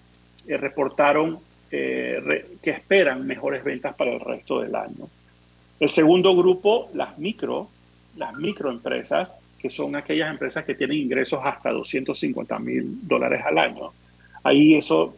eh, 0.48 0.58
reportaron 0.58 1.40
que 1.68 2.70
esperan 2.70 3.28
mejores 3.28 3.66
ventas 3.66 3.94
para 3.96 4.14
el 4.14 4.22
resto 4.22 4.62
del 4.62 4.74
año. 4.76 5.10
El 5.78 5.90
segundo 5.90 6.34
grupo, 6.34 6.90
las 6.94 7.18
micro, 7.18 7.68
las 8.16 8.34
microempresas, 8.34 9.34
que 9.60 9.70
son 9.70 9.98
aquellas 9.98 10.32
empresas 10.32 10.64
que 10.64 10.76
tienen 10.76 11.00
ingresos 11.00 11.42
hasta 11.44 11.72
250 11.72 12.60
mil 12.60 13.06
dólares 13.06 13.42
al 13.46 13.58
año. 13.58 13.92
Ahí 14.44 14.76
eso 14.76 15.18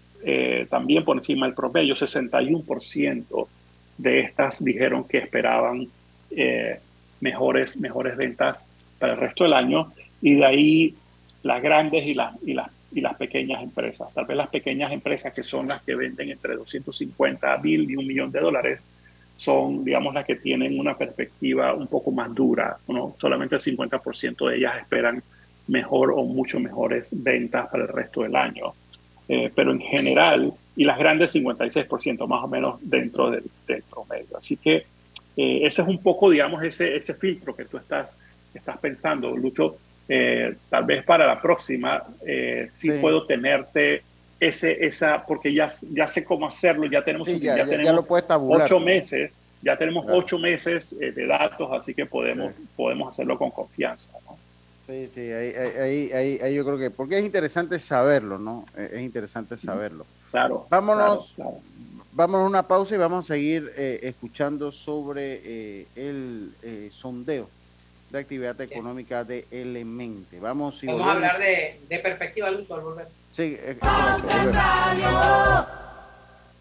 también 0.67 1.05
por 1.05 1.17
encima 1.17 1.45
del 1.45 1.53
promedio, 1.53 1.95
61% 1.95 3.47
de 3.99 4.19
estas 4.21 4.63
dijeron 4.63 5.03
que 5.03 5.19
esperaban 5.19 5.87
mejores, 7.19 7.77
mejores 7.77 8.17
ventas 8.17 8.65
para 8.99 9.13
el 9.13 9.19
resto 9.19 9.43
del 9.43 9.53
año 9.53 9.91
y 10.21 10.35
de 10.35 10.45
ahí 10.45 10.95
las 11.43 11.61
grandes 11.61 12.05
y 12.05 12.13
las, 12.13 12.35
y 12.91 13.01
las 13.01 13.15
pequeñas 13.15 13.61
empresas. 13.61 14.13
Tal 14.13 14.25
vez 14.25 14.37
las 14.37 14.49
pequeñas 14.49 14.91
empresas 14.91 15.33
que 15.33 15.43
son 15.43 15.67
las 15.67 15.83
que 15.83 15.95
venden 15.95 16.29
entre 16.29 16.55
250 16.55 17.57
mil 17.57 17.89
y 17.89 17.95
un 17.95 18.07
millón 18.07 18.31
de 18.31 18.39
dólares 18.39 18.83
son, 19.37 19.83
digamos, 19.83 20.13
las 20.13 20.25
que 20.25 20.35
tienen 20.35 20.79
una 20.79 20.95
perspectiva 20.95 21.73
un 21.73 21.87
poco 21.87 22.11
más 22.11 22.33
dura. 22.33 22.77
¿no? 22.87 23.15
Solamente 23.19 23.55
el 23.55 23.61
50% 23.61 24.49
de 24.49 24.57
ellas 24.57 24.77
esperan 24.79 25.21
mejor 25.67 26.11
o 26.11 26.23
mucho 26.23 26.59
mejores 26.59 27.09
ventas 27.11 27.67
para 27.67 27.83
el 27.83 27.89
resto 27.89 28.23
del 28.23 28.35
año. 28.35 28.73
Eh, 29.29 29.51
pero 29.53 29.71
en 29.71 29.81
general, 29.81 30.53
y 30.75 30.85
las 30.85 30.97
grandes 30.97 31.35
56% 31.35 32.27
más 32.27 32.43
o 32.43 32.47
menos 32.47 32.79
dentro 32.81 33.29
del, 33.29 33.43
promedio. 33.89 34.37
Así 34.37 34.57
que 34.57 34.85
eh, 35.35 35.59
ese 35.63 35.81
es 35.81 35.87
un 35.87 36.01
poco, 36.01 36.29
digamos, 36.29 36.63
ese, 36.63 36.95
ese 36.95 37.13
filtro 37.13 37.55
que 37.55 37.65
tú 37.65 37.77
estás 37.77 38.09
estás 38.57 38.77
pensando, 38.77 39.35
Lucho, 39.35 39.77
eh, 40.09 40.55
tal 40.69 40.85
vez 40.85 41.03
para 41.03 41.27
la 41.27 41.41
próxima 41.41 42.01
eh, 42.25 42.69
sí, 42.71 42.91
puedo 42.91 43.25
tenerte 43.25 44.03
ese, 44.39 44.85
esa, 44.85 45.23
porque 45.25 45.53
ya, 45.53 45.71
ya 45.91 46.07
sé 46.07 46.23
cómo 46.23 46.47
hacerlo, 46.47 46.85
ya 46.85 47.03
tenemos, 47.03 47.27
ya, 47.27 47.65
tenemos 47.65 48.05
ocho 48.29 48.79
meses, 48.79 49.33
ya 49.61 49.77
tenemos 49.77 50.05
ocho 50.09 50.37
meses 50.37 50.93
eh, 51.01 51.11
de 51.11 51.25
datos, 51.25 51.69
así 51.73 51.93
que 51.93 52.05
podemos, 52.05 52.53
podemos 52.75 53.11
hacerlo 53.11 53.37
con 53.37 53.51
confianza. 53.51 54.13
Sí, 54.85 55.09
sí, 55.13 55.19
ahí, 55.19 55.53
ahí, 56.13 56.39
ahí, 56.41 56.55
yo 56.55 56.63
creo 56.63 56.77
que, 56.77 56.89
porque 56.89 57.19
es 57.19 57.25
interesante 57.25 57.77
saberlo, 57.77 58.37
¿no? 58.37 58.65
Es 58.77 59.01
interesante 59.01 59.57
saberlo. 59.57 60.05
Claro. 60.31 60.67
Vámonos, 60.69 61.33
vámonos 62.13 62.45
a 62.45 62.47
una 62.47 62.63
pausa 62.63 62.95
y 62.95 62.97
vamos 62.97 63.25
a 63.25 63.33
seguir 63.33 63.73
escuchando 63.75 64.71
sobre 64.71 65.87
el 65.97 66.53
sondeo 66.91 67.49
de 68.09 68.19
actividad 68.19 68.59
económica 68.61 69.23
de 69.23 69.45
Elemente. 69.51 70.39
Vamos, 70.39 70.81
Vamos 70.83 71.07
a 71.07 71.11
hablar 71.11 71.39
de, 71.39 71.79
de 71.87 71.99
perspectiva 71.99 72.47
al 72.47 72.55
uso 72.55 72.75
al 72.75 72.81
volver. 72.81 73.07
Sí, 73.31 73.57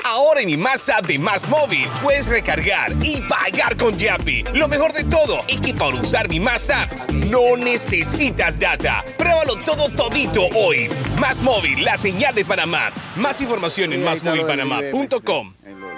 Ahora 0.04 0.40
en 0.40 0.46
mi 0.46 0.56
Más 0.56 0.88
App 0.88 1.06
de 1.06 1.18
Más 1.18 1.48
Móvil 1.48 1.88
puedes 2.00 2.28
recargar 2.28 2.92
y 3.02 3.20
pagar 3.22 3.76
con 3.76 3.98
Yapi. 3.98 4.44
Lo 4.54 4.68
mejor 4.68 4.92
de 4.92 5.02
todo 5.04 5.40
es 5.48 5.60
que 5.60 5.74
para 5.74 5.96
usar 5.96 6.28
mi 6.28 6.38
Más 6.38 6.70
App 6.70 7.10
no 7.10 7.56
necesitas 7.56 8.58
data. 8.58 9.04
Pruébalo 9.16 9.56
todo 9.56 9.88
todito 9.88 10.46
hoy. 10.54 10.88
Más 11.20 11.42
Móvil, 11.42 11.82
la 11.84 11.96
señal 11.96 12.34
de 12.36 12.44
Panamá. 12.44 12.90
Más 13.16 13.40
información 13.40 13.92
en 13.92 14.04
másmóvilpanamá.com. 14.04 15.54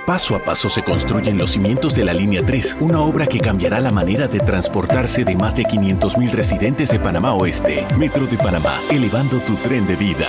Paso 0.07 0.34
a 0.34 0.38
paso 0.38 0.68
se 0.68 0.82
construyen 0.82 1.36
los 1.36 1.51
cimientos 1.51 1.94
de 1.94 2.05
la 2.05 2.14
Línea 2.14 2.44
3, 2.44 2.78
una 2.80 3.01
obra 3.01 3.26
que 3.26 3.40
cambiará 3.40 3.78
la 3.80 3.92
manera 3.92 4.26
de 4.26 4.40
transportarse 4.40 5.24
de 5.24 5.36
más 5.36 5.55
de 5.55 5.64
500.000 5.64 6.30
residentes 6.30 6.90
de 6.90 6.99
Panamá 6.99 7.34
Oeste. 7.34 7.86
Metro 7.99 8.26
de 8.26 8.38
Panamá, 8.38 8.80
elevando 8.90 9.38
tu 9.40 9.55
tren 9.57 9.86
de 9.86 9.96
vida. 9.96 10.28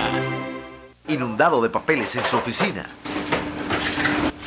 Inundado 1.08 1.62
de 1.62 1.70
papeles 1.70 2.14
en 2.16 2.22
su 2.22 2.36
oficina. 2.36 2.86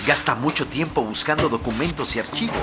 Gasta 0.05 0.36
mucho 0.36 0.67
tiempo 0.67 1.01
buscando 1.03 1.49
documentos 1.49 2.15
y 2.15 2.19
archivos. 2.19 2.55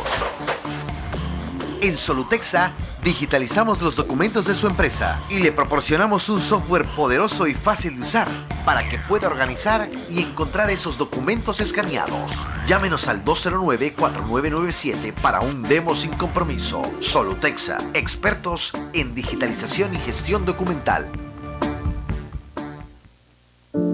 En 1.80 1.96
Solutexa 1.96 2.72
digitalizamos 3.02 3.80
los 3.80 3.96
documentos 3.96 4.44
de 4.46 4.54
su 4.54 4.66
empresa 4.66 5.18
y 5.30 5.38
le 5.38 5.50
proporcionamos 5.50 6.28
un 6.28 6.38
software 6.38 6.86
poderoso 6.94 7.46
y 7.46 7.54
fácil 7.54 7.96
de 7.96 8.02
usar 8.02 8.28
para 8.64 8.88
que 8.88 8.98
pueda 8.98 9.28
organizar 9.28 9.88
y 10.10 10.20
encontrar 10.20 10.70
esos 10.70 10.98
documentos 10.98 11.60
escaneados. 11.60 12.46
Llámenos 12.66 13.08
al 13.08 13.24
209-4997 13.24 15.12
para 15.14 15.40
un 15.40 15.62
demo 15.62 15.94
sin 15.94 16.12
compromiso. 16.12 16.82
Solutexa, 17.00 17.78
expertos 17.94 18.72
en 18.92 19.14
digitalización 19.14 19.94
y 19.94 19.98
gestión 19.98 20.44
documental. 20.44 21.06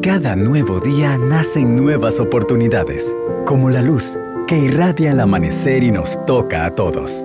Cada 0.02 0.36
nuevo 0.36 0.80
día 0.80 1.18
nacen 1.18 1.74
nuevas 1.74 2.20
oportunidades, 2.20 3.12
como 3.44 3.70
la 3.70 3.82
luz 3.82 4.16
que 4.46 4.56
irradia 4.56 5.10
al 5.10 5.20
amanecer 5.20 5.82
y 5.82 5.90
nos 5.90 6.24
toca 6.26 6.64
a 6.64 6.70
todos. 6.70 7.24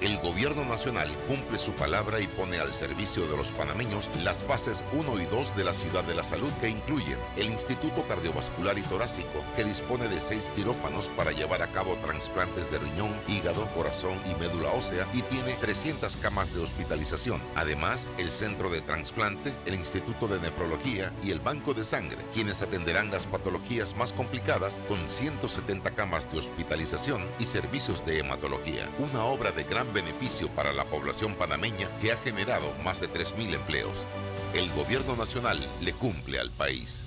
El 0.00 0.16
gobierno 0.16 0.64
nacional 0.64 1.10
cumple 1.28 1.58
su 1.58 1.72
palabra 1.72 2.20
y 2.20 2.26
pone 2.26 2.58
al 2.58 2.72
servicio 2.72 3.26
de 3.26 3.36
los 3.36 3.50
panameños 3.52 4.08
las 4.24 4.42
fases 4.42 4.82
1 4.92 5.20
y 5.20 5.26
2 5.26 5.56
de 5.58 5.64
la 5.64 5.74
ciudad 5.74 6.02
de 6.04 6.14
la 6.14 6.24
salud 6.24 6.50
que 6.58 6.70
incluyen 6.70 7.18
el 7.36 7.50
Instituto 7.50 8.02
Cardiovascular 8.08 8.78
y 8.78 8.82
Torácico, 8.82 9.44
que 9.56 9.64
dispone 9.64 10.08
de 10.08 10.18
seis 10.22 10.50
quirófanos 10.56 11.08
para 11.08 11.32
llevar 11.32 11.60
a 11.60 11.66
cabo 11.66 11.96
trasplantes 11.96 12.70
de 12.70 12.78
riñón, 12.78 13.14
hígado, 13.28 13.66
corazón 13.74 14.18
y 14.24 14.34
médula 14.40 14.70
ósea 14.70 15.06
y 15.12 15.20
tiene 15.20 15.52
300 15.60 16.16
camas 16.16 16.54
de 16.54 16.62
hospitalización. 16.62 17.42
Además, 17.54 18.08
el 18.16 18.30
Centro 18.30 18.70
de 18.70 18.80
Transplante, 18.80 19.52
el 19.66 19.74
Instituto 19.74 20.28
de 20.28 20.40
Nefrología 20.40 21.12
y 21.22 21.30
el 21.30 21.40
Banco 21.40 21.74
de 21.74 21.84
Sangre, 21.84 22.16
quienes 22.32 22.62
atenderán 22.62 23.10
las 23.10 23.26
patologías 23.26 23.94
más 23.96 24.14
complicadas 24.14 24.78
con 24.88 24.98
170 25.06 25.90
camas 25.90 26.32
de 26.32 26.38
hospitalización 26.38 27.22
y 27.38 27.44
servicios 27.44 28.06
de 28.06 28.20
hematología. 28.20 28.88
Una 28.98 29.24
obra 29.24 29.50
de 29.50 29.64
gran 29.64 29.89
beneficio 29.90 30.48
para 30.48 30.72
la 30.72 30.84
población 30.84 31.34
panameña 31.34 31.88
que 32.00 32.12
ha 32.12 32.16
generado 32.16 32.72
más 32.84 33.00
de 33.00 33.08
3.000 33.08 33.54
empleos. 33.54 34.06
El 34.54 34.70
gobierno 34.72 35.16
nacional 35.16 35.58
le 35.80 35.92
cumple 35.92 36.38
al 36.38 36.50
país. 36.50 37.06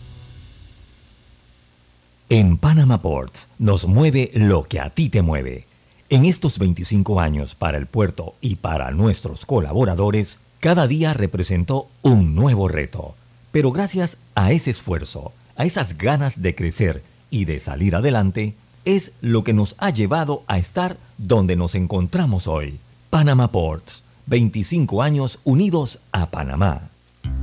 En 2.29 2.57
Panama 2.57 3.01
Ports 3.01 3.47
nos 3.59 3.86
mueve 3.86 4.31
lo 4.34 4.63
que 4.63 4.79
a 4.79 4.89
ti 4.89 5.09
te 5.09 5.21
mueve. 5.21 5.67
En 6.09 6.25
estos 6.25 6.57
25 6.57 7.19
años 7.19 7.55
para 7.55 7.77
el 7.77 7.86
puerto 7.86 8.36
y 8.39 8.55
para 8.55 8.91
nuestros 8.91 9.45
colaboradores, 9.45 10.39
cada 10.59 10.88
día 10.88 11.13
representó 11.13 11.89
un 12.01 12.36
nuevo 12.36 12.67
reto. 12.67 13.15
Pero 13.51 13.71
gracias 13.71 14.17
a 14.36 14.51
ese 14.51 14.71
esfuerzo, 14.71 15.34
a 15.55 15.65
esas 15.65 15.97
ganas 15.97 16.41
de 16.41 16.55
crecer 16.55 17.03
y 17.29 17.45
de 17.45 17.59
salir 17.59 17.95
adelante, 17.95 18.55
es 18.86 19.13
lo 19.21 19.43
que 19.43 19.53
nos 19.53 19.75
ha 19.77 19.89
llevado 19.89 20.43
a 20.47 20.57
estar 20.57 20.97
donde 21.17 21.55
nos 21.55 21.75
encontramos 21.75 22.47
hoy. 22.47 22.79
Panama 23.09 23.51
Ports, 23.51 24.03
25 24.25 25.01
años 25.01 25.39
unidos 25.43 25.99
a 26.11 26.27
Panamá. 26.27 26.89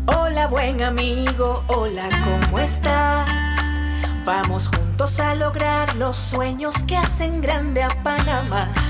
Hola 0.07 0.47
buen 0.49 0.83
amigo, 0.83 1.63
hola, 1.69 2.09
¿cómo 2.25 2.59
estás? 2.59 3.29
Vamos 4.25 4.69
juntos 4.69 5.19
a 5.21 5.35
lograr 5.35 5.97
los 5.97 6.17
sueños 6.17 6.75
que 6.87 6.97
hacen 6.97 7.41
grande 7.41 7.83
a 7.83 7.89
Panamá. 8.03 8.90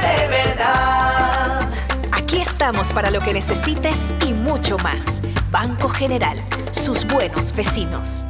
estamos 2.61 2.93
para 2.93 3.09
lo 3.09 3.19
que 3.21 3.33
necesites 3.33 3.97
y 4.23 4.33
mucho 4.33 4.77
más. 4.83 5.19
Banco 5.49 5.89
General, 5.89 6.37
sus 6.71 7.07
buenos 7.07 7.55
vecinos. 7.55 8.23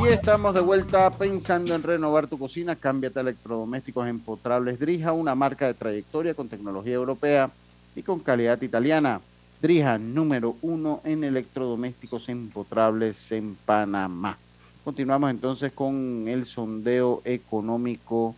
Y 0.00 0.06
estamos 0.06 0.54
de 0.54 0.60
vuelta 0.60 1.10
pensando 1.10 1.74
en 1.74 1.82
renovar 1.82 2.28
tu 2.28 2.38
cocina. 2.38 2.76
Cámbiate 2.76 3.18
a 3.18 3.22
electrodomésticos 3.22 4.06
empotrables 4.06 4.78
Drija, 4.78 5.10
una 5.10 5.34
marca 5.34 5.66
de 5.66 5.74
trayectoria 5.74 6.34
con 6.34 6.48
tecnología 6.48 6.94
europea 6.94 7.50
y 7.96 8.04
con 8.04 8.20
calidad 8.20 8.62
italiana. 8.62 9.20
Drija, 9.60 9.98
número 9.98 10.54
uno 10.62 11.00
en 11.02 11.24
electrodomésticos 11.24 12.28
empotrables 12.28 13.32
en 13.32 13.56
Panamá. 13.56 14.38
Continuamos 14.86 15.32
entonces 15.32 15.72
con 15.72 16.28
el 16.28 16.46
sondeo 16.46 17.20
económico, 17.24 18.36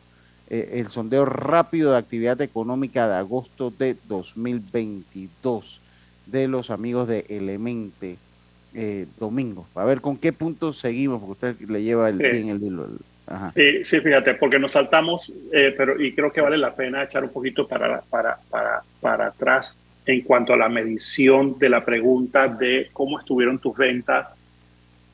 eh, 0.48 0.76
el 0.76 0.86
sondeo 0.86 1.26
rápido 1.26 1.92
de 1.92 1.98
actividad 1.98 2.40
económica 2.40 3.06
de 3.06 3.16
agosto 3.16 3.70
de 3.70 3.96
2022 4.08 5.82
de 6.24 6.48
los 6.48 6.70
amigos 6.70 7.06
de 7.06 7.26
Elemente 7.28 8.16
eh, 8.72 9.04
Domingo. 9.20 9.66
A 9.74 9.84
ver 9.84 10.00
con 10.00 10.16
qué 10.16 10.32
puntos 10.32 10.78
seguimos, 10.78 11.20
porque 11.20 11.32
usted 11.32 11.68
le 11.68 11.82
lleva 11.82 12.08
el, 12.08 12.16
Sí. 12.16 12.22
bien 12.22 12.48
el 12.48 12.62
hilo. 12.62 12.88
sí, 13.84 14.00
fíjate, 14.00 14.32
porque 14.36 14.58
nos 14.58 14.72
saltamos, 14.72 15.30
eh, 15.52 15.74
pero 15.76 16.02
y 16.02 16.14
creo 16.14 16.32
que 16.32 16.40
vale 16.40 16.56
la 16.56 16.74
pena 16.74 17.02
echar 17.02 17.24
un 17.24 17.30
poquito 17.30 17.68
para, 17.68 18.00
para, 18.08 18.38
para, 18.48 18.80
para 19.02 19.26
atrás 19.26 19.78
en 20.06 20.22
cuanto 20.22 20.54
a 20.54 20.56
la 20.56 20.70
medición 20.70 21.58
de 21.58 21.68
la 21.68 21.84
pregunta 21.84 22.48
de 22.48 22.88
cómo 22.94 23.20
estuvieron 23.20 23.58
tus 23.58 23.76
ventas 23.76 24.34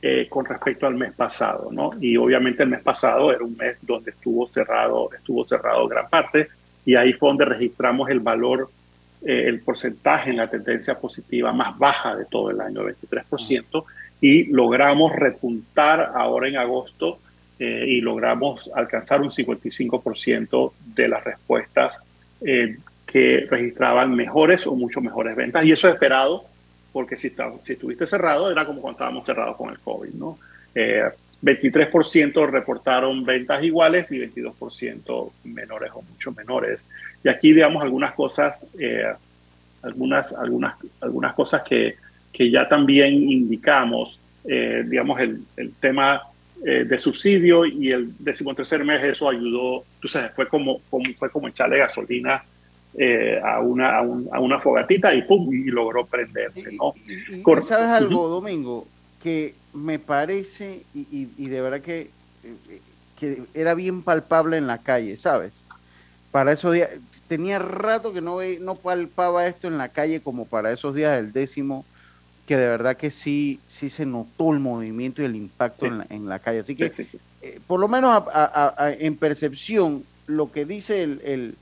eh, 0.06 0.26
con 0.28 0.44
respecto 0.44 0.86
al 0.86 0.96
mes 0.96 1.14
pasado, 1.14 1.70
¿no? 1.72 1.92
Y 1.98 2.18
obviamente 2.18 2.62
el 2.62 2.68
mes 2.68 2.82
pasado 2.82 3.32
era 3.32 3.42
un 3.42 3.56
mes 3.56 3.78
donde 3.80 4.10
estuvo 4.10 4.46
cerrado, 4.48 5.08
estuvo 5.16 5.48
cerrado 5.48 5.88
gran 5.88 6.10
parte, 6.10 6.48
y 6.84 6.94
ahí 6.94 7.14
fue 7.14 7.30
donde 7.30 7.46
registramos 7.46 8.10
el 8.10 8.20
valor, 8.20 8.68
eh, 9.24 9.44
el 9.46 9.62
porcentaje 9.62 10.28
en 10.28 10.36
la 10.36 10.50
tendencia 10.50 10.94
positiva 10.96 11.54
más 11.54 11.78
baja 11.78 12.14
de 12.14 12.26
todo 12.26 12.50
el 12.50 12.60
año, 12.60 12.82
23%, 12.82 13.84
y 14.20 14.52
logramos 14.52 15.10
repuntar 15.10 16.12
ahora 16.14 16.48
en 16.48 16.58
agosto 16.58 17.20
eh, 17.58 17.86
y 17.88 18.02
logramos 18.02 18.70
alcanzar 18.74 19.22
un 19.22 19.30
55% 19.30 20.72
de 20.94 21.08
las 21.08 21.24
respuestas 21.24 21.98
eh, 22.42 22.76
que 23.06 23.46
registraban 23.48 24.14
mejores 24.14 24.66
o 24.66 24.74
mucho 24.74 25.00
mejores 25.00 25.34
ventas. 25.34 25.64
Y 25.64 25.72
eso 25.72 25.88
es 25.88 25.94
esperado, 25.94 26.44
porque 26.94 27.16
si, 27.16 27.26
está- 27.26 27.52
si 27.62 27.72
estuviste 27.72 28.06
cerrado 28.06 28.50
era 28.52 28.64
como 28.64 28.80
cuando 28.80 28.98
estábamos 28.98 29.26
cerrados 29.26 29.56
con 29.56 29.68
el 29.70 29.80
COVID, 29.80 30.14
¿no? 30.14 30.38
Eh, 30.76 31.02
23% 31.42 32.46
reportaron 32.46 33.24
ventas 33.24 33.62
iguales 33.64 34.10
y 34.12 34.18
22% 34.18 35.32
menores 35.42 35.90
o 35.92 36.02
mucho 36.02 36.30
menores. 36.32 36.86
Y 37.22 37.28
aquí, 37.28 37.52
digamos, 37.52 37.82
algunas 37.82 38.14
cosas, 38.14 38.64
eh, 38.78 39.12
algunas, 39.82 40.32
algunas, 40.32 40.76
algunas 41.00 41.34
cosas 41.34 41.62
que, 41.68 41.96
que 42.32 42.48
ya 42.50 42.66
también 42.68 43.12
indicamos, 43.14 44.18
eh, 44.46 44.84
digamos, 44.86 45.20
el, 45.20 45.42
el 45.56 45.74
tema 45.74 46.22
eh, 46.64 46.84
de 46.84 46.96
subsidio 46.98 47.66
y 47.66 47.90
el 47.90 48.12
decimotercer 48.24 48.84
mes 48.84 49.02
eso 49.02 49.28
ayudó, 49.28 49.84
sabes, 50.04 50.32
fue 50.34 50.46
como, 50.46 50.80
como, 50.88 51.04
fue 51.18 51.28
como 51.28 51.48
echarle 51.48 51.78
gasolina 51.78 52.42
a, 53.42 53.60
una, 53.60 53.98
a, 53.98 54.02
una 54.02 54.60
fogatita 54.60 55.14
y 55.14 55.22
pum, 55.22 55.52
y 55.52 55.64
logró 55.64 56.06
prenderse, 56.06 56.72
¿no? 56.72 56.94
¿Sabes 57.62 57.88
algo, 57.88 58.28
Domingo? 58.28 58.86
Que 59.22 59.54
me 59.72 59.98
parece, 59.98 60.84
y, 60.94 61.28
y, 61.36 61.48
de 61.48 61.60
verdad 61.60 61.80
que, 61.80 62.10
que 63.18 63.42
era 63.54 63.74
bien 63.74 64.02
palpable 64.02 64.56
en 64.56 64.66
la 64.66 64.78
calle, 64.78 65.16
¿sabes? 65.16 65.54
Para 66.30 66.52
esos 66.52 66.72
días, 66.72 66.90
tenía 67.28 67.58
rato 67.58 68.12
que 68.12 68.20
no, 68.20 68.38
no 68.60 68.74
palpaba 68.76 69.46
esto 69.46 69.68
en 69.68 69.78
la 69.78 69.88
calle 69.88 70.20
como 70.20 70.46
para 70.46 70.72
esos 70.72 70.94
días 70.94 71.16
del 71.16 71.32
décimo, 71.32 71.84
que 72.46 72.56
de 72.56 72.66
verdad 72.66 72.96
que 72.96 73.10
sí, 73.10 73.60
sí 73.66 73.88
se 73.88 74.04
notó 74.06 74.52
el 74.52 74.60
movimiento 74.60 75.22
y 75.22 75.24
el 75.24 75.36
impacto 75.36 75.86
en, 75.86 75.98
la, 75.98 76.06
en, 76.10 76.28
la, 76.28 76.38
calle. 76.38 76.60
Así 76.60 76.76
que, 76.76 76.92
eh, 77.42 77.60
por 77.66 77.80
lo 77.80 77.88
menos 77.88 78.24
en 78.98 79.16
percepción, 79.16 80.04
lo 80.26 80.52
que 80.52 80.64
dice 80.64 81.02
el, 81.02 81.20
el, 81.24 81.54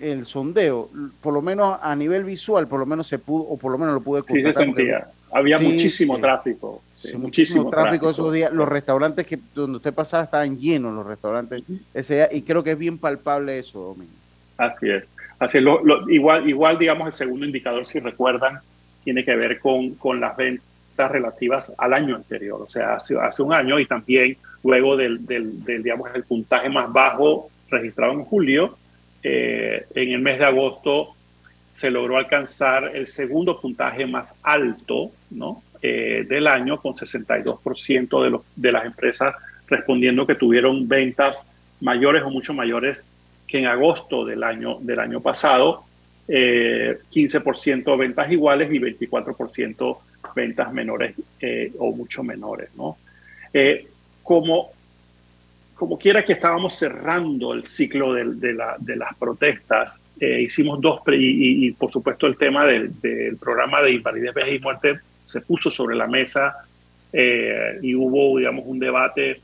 el, 0.00 0.26
sondeo, 0.26 0.90
por 1.20 1.34
lo 1.34 1.42
menos 1.42 1.78
a 1.82 1.94
nivel 1.94 2.24
visual, 2.24 2.66
por 2.66 2.80
lo 2.80 2.86
menos 2.86 3.06
se 3.06 3.18
pudo, 3.18 3.44
o 3.44 3.56
por 3.56 3.72
lo 3.72 3.78
menos 3.78 3.94
lo 3.94 4.00
pude 4.00 4.22
constatar. 4.22 5.10
Había 5.32 5.58
muchísimo 5.58 6.18
tráfico 6.18 6.82
muchísimo, 7.14 7.70
tráfico, 7.70 8.10
esos 8.10 8.32
días. 8.32 8.52
Los 8.52 8.68
restaurantes 8.68 9.26
que 9.26 9.38
donde 9.54 9.78
usted 9.78 9.94
pasaba 9.94 10.24
estaban 10.24 10.58
llenos, 10.58 10.94
los 10.94 11.06
restaurantes 11.06 11.62
ese 11.94 12.14
día, 12.14 12.28
y 12.30 12.42
creo 12.42 12.62
que 12.62 12.72
es 12.72 12.78
bien 12.78 12.98
palpable 12.98 13.58
eso, 13.58 13.80
Domingo. 13.80 14.12
Así 14.56 14.90
es. 14.90 15.04
Así 15.38 15.58
es. 15.58 15.64
Lo, 15.64 16.10
igual, 16.10 16.48
igual, 16.48 16.78
digamos, 16.78 17.08
el 17.08 17.14
segundo 17.14 17.46
indicador, 17.46 17.86
si 17.86 17.98
recuerdan, 17.98 18.58
tiene 19.04 19.24
que 19.24 19.34
ver 19.34 19.58
con, 19.60 19.94
con 19.94 20.20
las 20.20 20.36
ventas 20.36 21.10
relativas 21.10 21.72
al 21.78 21.94
año 21.94 22.16
anterior, 22.16 22.60
o 22.60 22.68
sea, 22.68 22.94
hace, 22.94 23.18
hace 23.18 23.42
un 23.42 23.52
año 23.52 23.78
y 23.78 23.86
también 23.86 24.36
luego 24.62 24.96
del, 24.96 25.24
del, 25.24 25.64
digamos, 25.82 26.10
el 26.14 26.24
puntaje 26.24 26.68
más 26.68 26.92
bajo 26.92 27.48
registrado 27.70 28.12
en 28.12 28.24
julio, 28.24 28.76
eh, 29.22 29.86
en 29.94 30.12
el 30.12 30.20
mes 30.20 30.38
de 30.38 30.44
agosto 30.44 31.14
se 31.70 31.90
logró 31.90 32.16
alcanzar 32.16 32.92
el 32.94 33.06
segundo 33.06 33.60
puntaje 33.60 34.06
más 34.06 34.34
alto. 34.42 35.10
Eh, 35.82 36.26
del 36.28 36.46
año 36.46 36.78
con 36.78 36.94
62% 36.94 38.22
de, 38.22 38.38
de 38.54 38.72
las 38.72 38.84
empresas 38.84 39.34
respondiendo 39.66 40.26
que 40.26 40.34
tuvieron 40.34 40.86
ventas 40.86 41.46
mayores 41.80 42.22
o 42.22 42.28
mucho 42.28 42.52
mayores 42.52 43.02
que 43.46 43.60
en 43.60 43.66
agosto 43.66 44.26
del 44.26 44.42
año, 44.42 44.78
del 44.80 45.00
año 45.00 45.20
pasado, 45.20 45.84
15% 46.28 47.94
eh, 47.94 47.96
ventas 47.96 48.30
iguales 48.30 48.70
y 48.72 48.78
24% 48.78 49.98
ventas 50.36 50.72
menores 50.72 51.14
eh, 51.40 51.72
o 51.78 51.92
mucho 51.92 52.22
menores. 52.22 52.70
¿no? 52.76 52.98
como, 54.22 54.70
como 55.80 55.98
quiera 55.98 56.24
que 56.24 56.34
estábamos 56.34 56.76
cerrando 56.76 57.54
el 57.54 57.66
ciclo 57.66 58.12
de, 58.12 58.34
de, 58.34 58.52
la, 58.52 58.76
de 58.78 58.96
las 58.96 59.16
protestas, 59.16 59.98
hicimos 60.20 60.78
dos, 60.82 61.00
y, 61.08 61.66
y, 61.66 61.72
por 61.72 61.90
supuesto 61.90 62.26
el 62.26 62.36
tema 62.36 62.66
del, 62.66 62.92
programa 63.40 63.80
de 63.80 63.92
invalidez, 63.92 64.34
vejez 64.34 64.60
y 64.60 64.62
muerte 64.62 65.00
se 65.24 65.40
puso 65.40 65.70
sobre 65.70 65.96
la 65.96 66.06
mesa 66.06 66.54
eh, 67.12 67.78
y 67.82 67.94
hubo, 67.94 68.38
digamos, 68.38 68.64
un 68.66 68.78
debate 68.78 69.40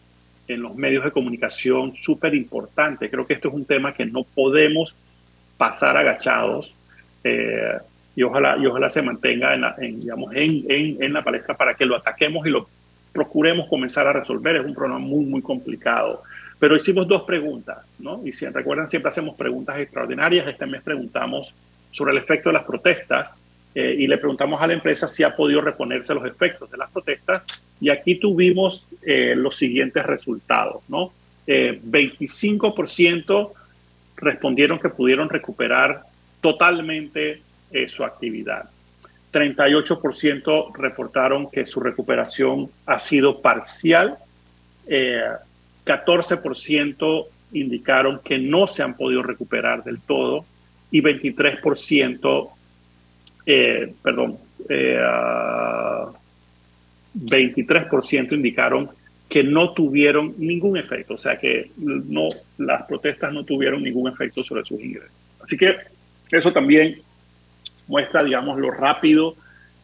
en 0.48 0.62
los 0.62 0.74
medios 0.76 1.04
de 1.04 1.10
comunicación 1.10 1.94
súper 2.00 2.34
importante. 2.34 3.08
Creo 3.08 3.26
que 3.26 3.34
esto 3.34 3.48
es 3.48 3.54
un 3.54 3.64
tema 3.64 3.94
que 3.94 4.04
no 4.04 4.22
podemos 4.22 4.94
pasar 5.56 5.96
agachados 5.96 6.72
eh, 7.24 7.78
y, 8.14 8.22
ojalá, 8.22 8.56
y 8.58 8.66
ojalá 8.66 8.90
se 8.90 9.02
mantenga 9.02 9.54
en 9.54 9.60
la, 9.62 9.74
digamos, 9.78 10.32
en, 10.34 11.12
la 11.12 11.22
palestra 11.22 11.56
para 11.56 11.74
que 11.74 11.86
lo 11.86 11.96
ataquemos 11.96 12.46
y 12.46 12.50
lo 12.50 12.68
procuremos 13.16 13.66
comenzar 13.66 14.06
a 14.06 14.12
resolver. 14.12 14.56
Es 14.56 14.66
un 14.66 14.74
problema 14.74 15.00
muy, 15.00 15.24
muy 15.24 15.40
complicado. 15.40 16.22
Pero 16.58 16.76
hicimos 16.76 17.08
dos 17.08 17.22
preguntas, 17.22 17.94
¿no? 17.98 18.20
Y 18.24 18.32
si 18.32 18.46
recuerdan, 18.46 18.88
siempre 18.88 19.08
hacemos 19.08 19.34
preguntas 19.34 19.78
extraordinarias. 19.78 20.46
Este 20.46 20.66
mes 20.66 20.82
preguntamos 20.82 21.52
sobre 21.90 22.12
el 22.12 22.18
efecto 22.18 22.50
de 22.50 22.54
las 22.54 22.64
protestas 22.64 23.32
eh, 23.74 23.96
y 23.98 24.06
le 24.06 24.18
preguntamos 24.18 24.60
a 24.60 24.66
la 24.66 24.74
empresa 24.74 25.08
si 25.08 25.22
ha 25.22 25.34
podido 25.34 25.62
reponerse 25.62 26.14
los 26.14 26.26
efectos 26.26 26.70
de 26.70 26.76
las 26.76 26.90
protestas 26.90 27.44
y 27.80 27.88
aquí 27.88 28.16
tuvimos 28.16 28.86
eh, 29.02 29.34
los 29.34 29.56
siguientes 29.56 30.04
resultados, 30.04 30.82
¿no? 30.88 31.12
25% 31.46 33.50
eh, 33.50 33.54
respondieron 34.16 34.78
que 34.78 34.88
pudieron 34.88 35.28
recuperar 35.28 36.02
totalmente 36.40 37.42
su 37.88 38.04
actividad. 38.04 38.70
38% 39.32 40.74
reportaron 40.74 41.50
que 41.50 41.66
su 41.66 41.80
recuperación 41.80 42.70
ha 42.86 42.98
sido 42.98 43.42
parcial. 43.42 44.16
14% 44.86 47.26
indicaron 47.52 48.20
que 48.24 48.38
no 48.38 48.66
se 48.66 48.82
han 48.82 48.96
podido 48.96 49.22
recuperar 49.22 49.84
del 49.84 50.00
todo 50.00 50.46
y 50.90 51.02
23% 51.02 52.56
eh, 53.46 53.94
perdón, 54.02 54.36
23% 57.14 58.32
eh, 58.32 58.34
indicaron 58.34 58.90
que 59.28 59.44
no 59.44 59.72
tuvieron 59.72 60.34
ningún 60.36 60.76
efecto, 60.76 61.14
o 61.14 61.18
sea 61.18 61.38
que 61.38 61.70
no, 61.76 62.28
las 62.58 62.86
protestas 62.86 63.32
no 63.32 63.44
tuvieron 63.44 63.82
ningún 63.82 64.08
efecto 64.08 64.42
sobre 64.42 64.64
sus 64.64 64.80
ingresos. 64.80 65.12
Así 65.42 65.56
que 65.56 65.76
eso 66.30 66.52
también 66.52 67.00
muestra, 67.86 68.24
digamos, 68.24 68.58
lo 68.58 68.70
rápido 68.70 69.34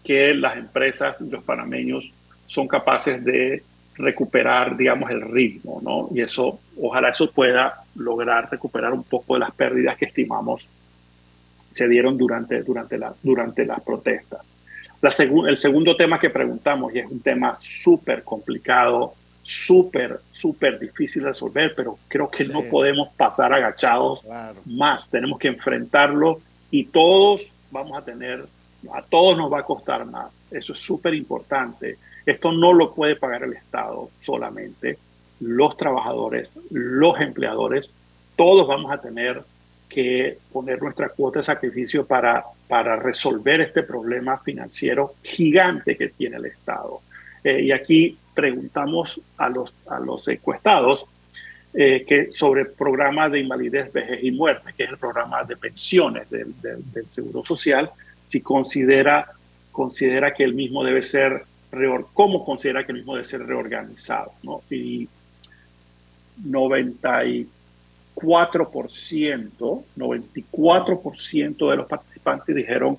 que 0.04 0.34
las 0.34 0.56
empresas 0.56 1.20
los 1.20 1.44
panameños 1.44 2.10
son 2.46 2.66
capaces 2.68 3.24
de 3.24 3.62
recuperar, 3.96 4.76
digamos, 4.76 5.10
el 5.10 5.20
ritmo, 5.20 5.80
¿no? 5.82 6.08
Y 6.14 6.22
eso, 6.22 6.60
ojalá 6.80 7.10
eso 7.10 7.30
pueda 7.30 7.74
lograr 7.94 8.50
recuperar 8.50 8.92
un 8.92 9.04
poco 9.04 9.34
de 9.34 9.40
las 9.40 9.52
pérdidas 9.52 9.96
que 9.96 10.06
estimamos 10.06 10.66
se 11.72 11.88
dieron 11.88 12.16
durante, 12.16 12.62
durante, 12.62 12.98
la, 12.98 13.14
durante 13.22 13.64
las 13.64 13.80
protestas. 13.80 14.40
La 15.00 15.10
el 15.48 15.58
segundo 15.58 15.96
tema 15.96 16.20
que 16.20 16.30
preguntamos, 16.30 16.94
y 16.94 17.00
es 17.00 17.10
un 17.10 17.20
tema 17.20 17.58
súper 17.60 18.22
complicado, 18.22 19.14
súper, 19.42 20.20
súper 20.30 20.78
difícil 20.78 21.22
de 21.22 21.30
resolver, 21.30 21.72
pero 21.74 21.98
creo 22.06 22.30
que 22.30 22.44
no 22.44 22.62
podemos 22.62 23.08
pasar 23.14 23.52
agachados 23.52 24.20
más, 24.66 25.08
tenemos 25.10 25.38
que 25.38 25.48
enfrentarlo 25.48 26.40
y 26.70 26.84
todos 26.84 27.42
vamos 27.72 27.98
a 27.98 28.04
tener, 28.04 28.46
a 28.92 29.02
todos 29.02 29.36
nos 29.36 29.52
va 29.52 29.60
a 29.60 29.64
costar 29.64 30.04
más, 30.04 30.30
eso 30.50 30.74
es 30.74 30.78
súper 30.78 31.14
importante. 31.14 31.98
Esto 32.24 32.52
no 32.52 32.72
lo 32.72 32.94
puede 32.94 33.16
pagar 33.16 33.42
el 33.42 33.54
Estado 33.54 34.10
solamente, 34.22 34.98
los 35.40 35.76
trabajadores, 35.76 36.52
los 36.70 37.20
empleadores, 37.20 37.90
todos 38.36 38.68
vamos 38.68 38.92
a 38.92 39.00
tener 39.00 39.42
que 39.88 40.38
poner 40.52 40.80
nuestra 40.80 41.08
cuota 41.10 41.40
de 41.40 41.44
sacrificio 41.44 42.06
para, 42.06 42.44
para 42.68 42.96
resolver 42.96 43.60
este 43.60 43.82
problema 43.82 44.38
financiero 44.38 45.14
gigante 45.22 45.96
que 45.96 46.08
tiene 46.08 46.36
el 46.36 46.46
Estado. 46.46 47.00
Eh, 47.44 47.62
y 47.62 47.72
aquí 47.72 48.16
preguntamos 48.34 49.20
a 49.36 49.48
los, 49.48 49.74
a 49.88 49.98
los 49.98 50.26
encuestados 50.28 51.04
eh, 51.74 52.04
que 52.06 52.32
sobre 52.32 52.62
el 52.62 52.70
programa 52.72 53.28
de 53.28 53.40
invalidez, 53.40 53.92
vejez 53.92 54.22
y 54.22 54.30
muerte, 54.30 54.72
que 54.76 54.84
es 54.84 54.90
el 54.90 54.98
programa 54.98 55.42
de 55.44 55.56
pensiones 55.56 56.28
del, 56.30 56.52
del, 56.60 57.06
Seguro 57.08 57.44
Social, 57.44 57.90
si 58.26 58.40
considera, 58.40 59.26
considera 59.70 60.34
que 60.34 60.44
el 60.44 60.54
mismo 60.54 60.84
debe 60.84 61.02
ser, 61.02 61.44
cómo 62.12 62.44
considera 62.44 62.84
que 62.84 62.92
el 62.92 62.98
mismo 62.98 63.14
debe 63.14 63.26
ser 63.26 63.46
reorganizado. 63.46 64.32
¿no? 64.42 64.62
Y 64.70 65.08
90 66.44 67.24
4%, 68.14 69.84
94% 69.96 71.70
de 71.70 71.76
los 71.76 71.86
participantes 71.86 72.54
dijeron 72.54 72.98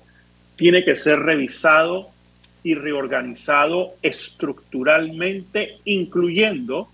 tiene 0.56 0.84
que 0.84 0.96
ser 0.96 1.20
revisado 1.20 2.10
y 2.62 2.74
reorganizado 2.74 3.94
estructuralmente, 4.02 5.78
incluyendo 5.84 6.88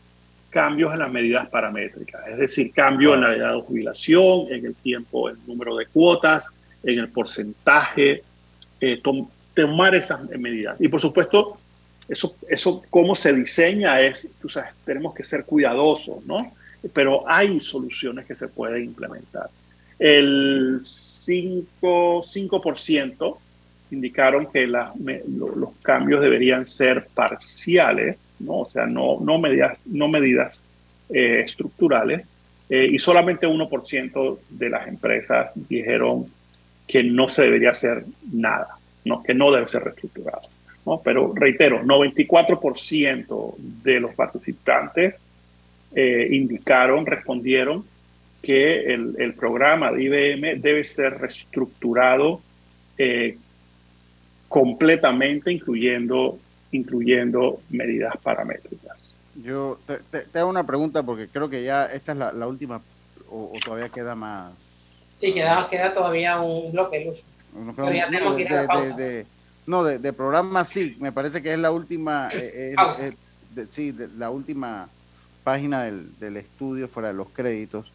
cambios 0.51 0.93
en 0.93 0.99
las 0.99 1.11
medidas 1.11 1.49
paramétricas, 1.49 2.29
es 2.29 2.39
decir, 2.39 2.73
cambio 2.73 3.15
en 3.15 3.23
la 3.23 3.35
edad 3.35 3.55
de 3.55 3.63
jubilación, 3.63 4.47
en 4.51 4.67
el 4.67 4.75
tiempo, 4.75 5.29
el 5.29 5.37
número 5.47 5.77
de 5.77 5.87
cuotas, 5.87 6.51
en 6.83 6.99
el 6.99 7.09
porcentaje, 7.09 8.23
eh, 8.81 9.01
tomar 9.55 9.95
esas 9.95 10.29
medidas. 10.31 10.81
Y 10.81 10.89
por 10.89 11.01
supuesto, 11.01 11.59
eso, 12.09 12.35
eso 12.49 12.83
cómo 12.91 13.15
se 13.15 13.33
diseña 13.33 14.01
es, 14.01 14.29
tú 14.41 14.49
sabes, 14.49 14.73
tenemos 14.85 15.15
que 15.15 15.23
ser 15.23 15.45
cuidadosos, 15.45 16.25
¿no? 16.27 16.53
pero 16.93 17.29
hay 17.29 17.61
soluciones 17.61 18.27
que 18.27 18.35
se 18.35 18.49
pueden 18.49 18.85
implementar. 18.85 19.51
El 19.99 20.81
5%, 20.81 22.25
5 22.25 23.41
indicaron 23.91 24.47
que 24.53 24.67
los 24.67 25.73
cambios 25.83 26.21
deberían 26.21 26.67
ser 26.67 27.07
parciales 27.15 28.27
¿no? 28.41 28.61
O 28.61 28.71
sea, 28.71 28.87
no, 28.87 29.19
no 29.21 29.39
medidas, 29.39 29.79
no 29.87 30.09
medidas 30.09 30.67
eh, 31.11 31.43
estructurales. 31.45 32.27
Eh, 32.69 32.89
y 32.93 32.99
solamente 32.99 33.47
1% 33.47 34.39
de 34.49 34.71
las 34.71 34.89
empresas 34.89 35.51
dijeron 35.55 36.27
que 36.87 37.03
no 37.03 37.29
se 37.29 37.43
debería 37.43 37.71
hacer 37.71 38.05
nada, 38.33 38.77
¿no? 39.05 39.23
que 39.23 39.35
no 39.35 39.53
debe 39.53 39.69
ser 39.69 39.85
reestructurado. 39.85 40.43
¿no? 40.87 41.01
Pero 41.05 41.33
reitero, 41.35 41.83
94% 41.83 43.55
de 43.59 44.01
los 44.01 44.15
participantes 44.15 45.17
eh, 45.95 46.29
indicaron, 46.31 47.07
respondieron 47.07 47.85
que 48.41 48.95
el, 48.95 49.35
programa 49.35 49.93
de 49.93 50.05
IBM 50.05 50.61
debe 50.61 50.85
ser 50.85 51.19
reestructurado 51.19 52.41
completamente, 54.51 55.53
incluyendo, 55.53 56.37
incluyendo 56.73 57.61
medidas 57.71 58.13
paramétricas. 58.21 59.15
Yo 59.37 59.79
te, 59.87 60.25
te, 60.25 60.39
hago 60.41 60.51
una 60.51 60.67
pregunta 60.67 61.05
porque 61.05 61.29
creo 61.29 61.49
que 61.49 61.63
ya 61.63 61.87
esta 61.87 62.13
es 62.13 62.19
la, 62.19 62.33
la 62.33 62.49
última 62.49 62.83
o, 63.31 63.53
o, 63.55 63.59
todavía 63.65 63.89
queda 63.89 64.17
más. 64.17 64.53
Sí, 65.19 65.33
queda, 65.33 65.69
queda 65.71 65.95
todavía 65.95 66.41
un 66.41 66.73
bloque, 66.73 67.05
Luz. 67.05 67.25
Pero 67.77 67.93
ya 67.93 68.07
tenemos 68.07 68.35
que 68.35 68.43
ir 68.43 68.53
a 68.53 68.63
la 68.63 68.67
pausa. 68.67 68.97
De, 68.97 69.05
de, 69.05 69.27
no, 69.67 69.85
de, 69.85 70.01
de, 70.01 70.13
programa 70.13 70.65
sí, 70.65 70.97
me 70.99 71.13
parece 71.13 71.41
que 71.41 71.53
es 71.53 71.59
la 71.59 71.71
última, 71.71 72.29
eh, 72.33 72.75
eh, 72.75 73.13
de, 73.55 73.67
sí, 73.69 73.95
la 74.19 74.31
última 74.31 74.89
página 75.45 75.85
del, 75.85 76.19
del, 76.19 76.39
estudio 76.39 76.89
fuera 76.89 77.09
de 77.09 77.15
los 77.15 77.29
créditos. 77.29 77.93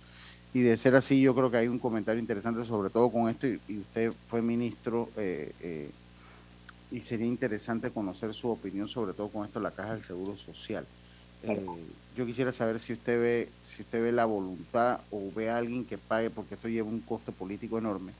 Y 0.54 0.62
de 0.62 0.78
ser 0.78 0.96
así, 0.96 1.20
yo 1.20 1.36
creo 1.36 1.52
que 1.52 1.58
hay 1.58 1.68
un 1.68 1.80
comentario 1.80 2.22
interesante 2.22 2.64
sobre 2.64 2.90
todo 2.90 3.12
con 3.12 3.28
esto, 3.28 3.46
y, 3.46 3.60
y 3.68 3.80
usted 3.80 4.14
fue 4.30 4.42
ministro, 4.42 5.10
eh, 5.18 5.52
eh, 5.60 5.90
y 6.92 7.02
sería 7.02 7.28
interesante 7.28 7.92
conocer 7.92 8.34
su 8.34 8.50
opinión 8.50 8.88
sobre 8.88 9.14
todo 9.14 9.30
con 9.30 9.46
esto 9.46 9.60
de 9.60 9.64
la 9.64 9.72
Caja 9.72 9.94
del 9.94 10.04
Seguro 10.04 10.36
Social. 10.38 10.88
Eh, 11.44 11.94
yo 12.16 12.26
quisiera 12.26 12.52
saber 12.52 12.80
si 12.80 12.94
usted 12.94 13.20
ve 13.20 13.54
si 13.62 13.82
usted 13.84 14.02
ve 14.02 14.12
la 14.12 14.26
voluntad 14.26 15.02
o 15.12 15.32
ve 15.32 15.50
a 15.50 15.58
alguien 15.58 15.86
que 15.86 15.98
pague 15.98 16.30
porque 16.32 16.56
esto 16.56 16.70
lleva 16.70 16.90
un 16.90 17.02
costo 17.02 17.32
político 17.32 17.78
enorme 17.78 18.14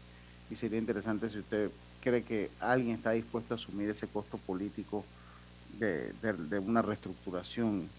y 0.50 0.56
sería 0.56 0.80
interesante 0.80 1.30
si 1.30 1.40
usted 1.40 1.72
cree 2.02 2.24
que 2.24 2.52
alguien 2.60 2.96
está 2.96 3.12
dispuesto 3.12 3.54
a 3.54 3.58
asumir 3.58 3.90
ese 3.90 4.08
costo 4.08 4.38
político 4.38 5.06
de, 5.80 6.14
de, 6.22 6.34
de 6.34 6.60
una 6.60 6.82
reestructuración 6.82 7.90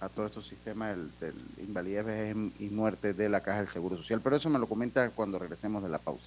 a 0.00 0.08
todos 0.08 0.30
estos 0.30 0.48
sistemas 0.48 0.96
del 1.20 1.34
invalidez, 1.58 2.04
vejez 2.04 2.36
y 2.60 2.68
muerte 2.70 3.14
de 3.14 3.28
la 3.28 3.42
Caja 3.42 3.58
del 3.58 3.68
Seguro 3.68 3.96
Social. 3.96 4.20
Pero 4.22 4.36
eso 4.36 4.50
me 4.50 4.58
lo 4.58 4.68
comenta 4.68 5.10
cuando 5.10 5.38
regresemos 5.38 5.82
de 5.82 5.88
la 5.88 5.98
pausa. 5.98 6.26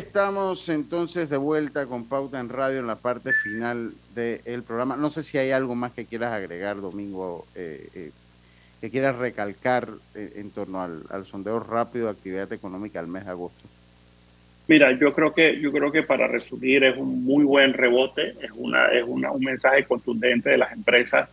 Estamos 0.00 0.68
entonces 0.70 1.28
de 1.28 1.36
vuelta 1.36 1.84
con 1.84 2.06
Pauta 2.06 2.40
en 2.40 2.48
Radio 2.48 2.80
en 2.80 2.86
la 2.86 2.96
parte 2.96 3.32
final 3.34 3.92
del 4.14 4.62
programa. 4.62 4.96
No 4.96 5.10
sé 5.10 5.22
si 5.22 5.36
hay 5.36 5.50
algo 5.50 5.74
más 5.74 5.92
que 5.92 6.06
quieras 6.06 6.32
agregar, 6.32 6.80
Domingo, 6.80 7.46
eh, 7.54 7.86
eh, 7.94 8.10
que 8.80 8.90
quieras 8.90 9.16
recalcar 9.16 9.88
eh, 10.14 10.32
en 10.36 10.50
torno 10.50 10.80
al, 10.80 11.26
sondeo 11.26 11.60
rápido 11.60 12.06
de 12.06 12.12
actividad 12.12 12.50
económica 12.52 12.98
al 12.98 13.08
mes 13.08 13.26
de 13.26 13.30
agosto. 13.30 13.68
Mira, 14.68 14.90
yo 14.92 15.12
creo 15.12 15.34
que 15.34 15.60
yo 15.60 15.70
creo 15.70 15.92
que 15.92 16.02
para 16.02 16.26
resumir 16.26 16.82
es 16.84 16.96
un 16.96 17.22
muy 17.22 17.44
buen 17.44 17.74
rebote, 17.74 18.30
es 18.40 18.50
una 18.54 18.86
es 18.86 19.04
un 19.04 19.26
mensaje 19.40 19.84
contundente 19.84 20.50
de 20.50 20.58
las 20.58 20.72
empresas 20.72 21.28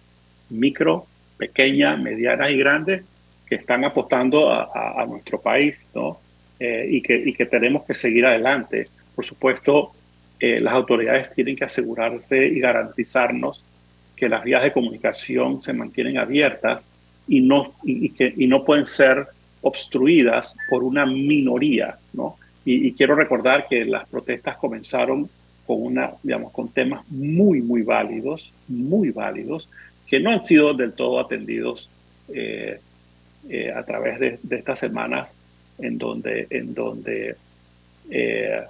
micro, 0.49 1.05
pequeñas, 1.38 1.99
medianas 1.99 2.51
y 2.51 2.57
grandes 2.57 3.05
que 3.47 3.55
están 3.55 3.86
apostando 3.86 4.51
a 4.51 5.05
nuestro 5.07 5.39
país, 5.39 5.82
¿no? 5.95 6.20
Eh, 6.60 6.88
y, 6.89 7.01
que, 7.01 7.16
y, 7.16 7.34
que, 7.34 7.45
tenemos 7.45 7.86
que 7.86 7.93
seguir 7.93 8.26
adelante. 8.26 8.88
Por 9.16 9.24
supuesto, 9.26 9.91
eh, 10.39 10.60
las 10.60 10.74
autoridades 10.74 11.32
tienen 11.36 11.55
que 11.55 11.66
asegurarse 11.66 12.47
y 12.47 12.60
garantizarnos 12.60 13.64
que 14.16 14.28
las 14.28 14.43
vías 14.43 14.64
de 14.64 14.72
comunicación 14.72 15.62
se 15.62 15.74
mantienen 15.74 16.18
abiertas 16.18 16.88
y 17.28 17.41
no, 17.41 17.74
y, 17.84 18.08
y 18.08 18.10
que, 18.10 18.34
y 18.36 18.47
no 18.47 18.64
pueden 18.64 18.88
ser 18.88 19.28
obstruidas 19.62 20.55
por 20.68 20.84
una 20.84 21.05
minoría. 21.05 21.99
¿no? 22.14 22.38
Y, 22.66 22.91
quiero 22.93 23.14
recordar 23.14 23.68
que 23.68 23.86
las 23.86 24.10
protestas 24.10 24.58
comenzaron 24.58 25.30
con, 25.68 25.84
una, 25.84 26.12
digamos, 26.24 26.51
con 26.51 26.70
temas 26.70 27.08
muy, 27.10 27.62
muy 27.62 27.84
válidos, 27.84 28.51
muy 28.68 29.12
válidos, 29.12 29.70
que 30.08 30.20
no 30.20 30.32
han 30.32 30.45
sido 30.47 30.74
del 30.74 30.93
todo 30.93 31.20
atendidos 31.20 31.88
eh, 32.34 32.80
a 33.76 33.84
través 33.84 34.20
de, 34.20 34.39
de 34.41 34.55
estas 34.55 34.80
semanas 34.80 35.34
en 35.78 35.98
donde, 35.98 36.48
en 36.50 36.74
donde 36.74 37.36
eh, 38.10 38.62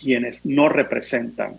quienes 0.00 0.44
no 0.44 0.68
representan 0.68 1.56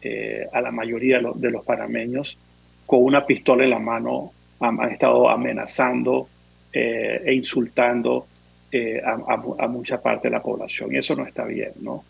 eh, 0.00 0.46
a 0.52 0.60
la 0.60 0.70
mayoría 0.70 1.20
de 1.34 1.50
los, 1.50 1.64
panameños 1.64 2.38
con 2.86 3.02
una 3.02 3.26
pistola 3.26 3.64
en 3.64 3.70
la 3.70 3.80
mano 3.80 4.32
han, 4.60 4.80
estado 4.92 5.28
amenazando 5.28 6.28
eh, 6.72 7.20
e 7.24 7.34
insultando 7.34 8.26
eh, 8.70 9.02
a, 9.04 9.66
mucha 9.66 10.00
parte 10.00 10.28
de 10.28 10.32
la 10.32 10.42
población 10.42 10.94
y 10.94 10.98
eso 10.98 11.16
no 11.16 11.26
está 11.26 11.44
bien, 11.46 11.72
¿no? 11.80 12.04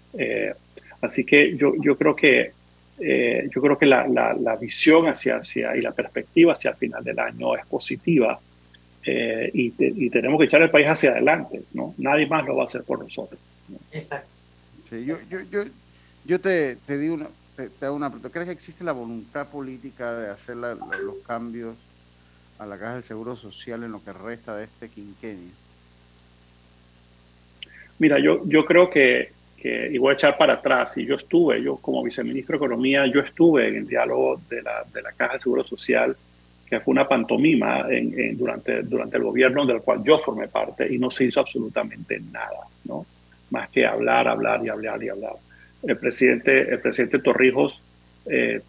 así 1.00 1.24
que 1.24 1.56
yo, 1.56 1.72
yo 1.80 1.96
creo 1.96 2.14
que 2.14 2.52
yo 2.98 3.62
creo 3.62 3.78
que 3.78 3.86
la, 3.86 4.06
la, 4.08 4.56
visión 4.56 5.06
hacia, 5.06 5.36
hacia 5.36 5.76
y 5.76 5.80
la 5.80 5.92
perspectiva 5.92 6.54
hacia 6.54 6.72
el 6.72 6.76
final 6.76 7.04
del 7.04 7.18
año 7.20 7.56
es 7.56 7.64
positiva 7.66 8.38
y, 9.04 9.74
y, 9.78 10.10
tenemos 10.10 10.38
que 10.38 10.44
echar 10.44 10.60
el 10.62 10.70
país 10.70 10.86
hacia 10.86 11.12
adelante, 11.12 11.62
¿no? 11.72 11.94
Nadie 11.98 12.26
más 12.26 12.44
lo 12.44 12.56
va 12.56 12.64
a 12.64 12.66
hacer 12.66 12.82
por 12.82 12.98
nosotros. 12.98 13.40
Exacto. 13.92 14.28
yo, 14.90 15.16
yo, 15.30 15.40
yo, 15.50 15.64
yo 16.24 16.40
te, 16.40 16.76
te 16.86 16.98
digo 16.98 17.14
una, 17.14 17.28
te, 17.56 17.86
hago 17.86 17.96
una 17.96 18.08
pregunta. 18.08 18.30
¿Crees 18.30 18.46
que 18.46 18.52
existe 18.52 18.84
la 18.84 18.92
voluntad 18.92 19.48
política 19.48 20.14
de 20.14 20.30
hacer 20.30 20.56
los 20.56 21.18
cambios 21.26 21.76
a 22.58 22.66
la 22.66 22.78
Caja 22.78 22.94
del 22.94 23.04
Seguro 23.04 23.36
Social 23.36 23.82
en 23.82 23.92
lo 23.92 24.02
que 24.04 24.12
resta 24.12 24.56
de 24.56 24.64
este 24.64 24.88
quinquenio? 24.88 25.52
Mira, 27.98 28.18
yo, 28.18 28.42
yo 28.46 28.64
creo 28.64 28.88
que, 28.90 29.32
y 29.56 29.98
voy 29.98 30.10
a 30.10 30.14
echar 30.14 30.38
para 30.38 30.54
atrás, 30.54 30.96
y 30.96 31.04
yo 31.04 31.16
estuve, 31.16 31.62
yo 31.62 31.76
como 31.76 32.02
viceministro 32.04 32.52
de 32.52 32.64
Economía, 32.64 33.06
yo 33.06 33.20
estuve 33.20 33.68
en 33.68 33.76
el 33.76 33.88
diálogo 33.88 34.40
de 34.48 34.62
la, 34.62 34.84
de 34.92 35.02
la 35.02 35.12
Caja 35.12 35.32
del 35.32 35.42
Seguro 35.42 35.64
Social, 35.64 36.16
que 36.68 36.80
fue 36.80 36.92
una 36.92 37.08
pantomima 37.08 37.86
durante, 38.34 38.78
el 38.78 39.22
gobierno 39.22 39.64
del 39.64 39.80
cual 39.80 40.02
yo 40.04 40.18
formé 40.18 40.48
parte, 40.48 40.92
y 40.92 40.98
no 40.98 41.10
se 41.10 41.24
hizo 41.24 41.40
absolutamente 41.40 42.20
nada, 42.32 42.66
¿no? 42.84 43.06
Más 43.50 43.70
que 43.70 43.86
hablar, 43.86 44.28
hablar 44.28 44.60
y 44.64 44.68
hablar 44.68 45.02
y 45.02 45.08
hablar 45.08 45.32
el 45.82 45.96
presidente, 45.96 46.72
el 46.72 46.80
presidente 46.80 47.18
Torrijos 47.18 47.80
eh, 48.26 48.60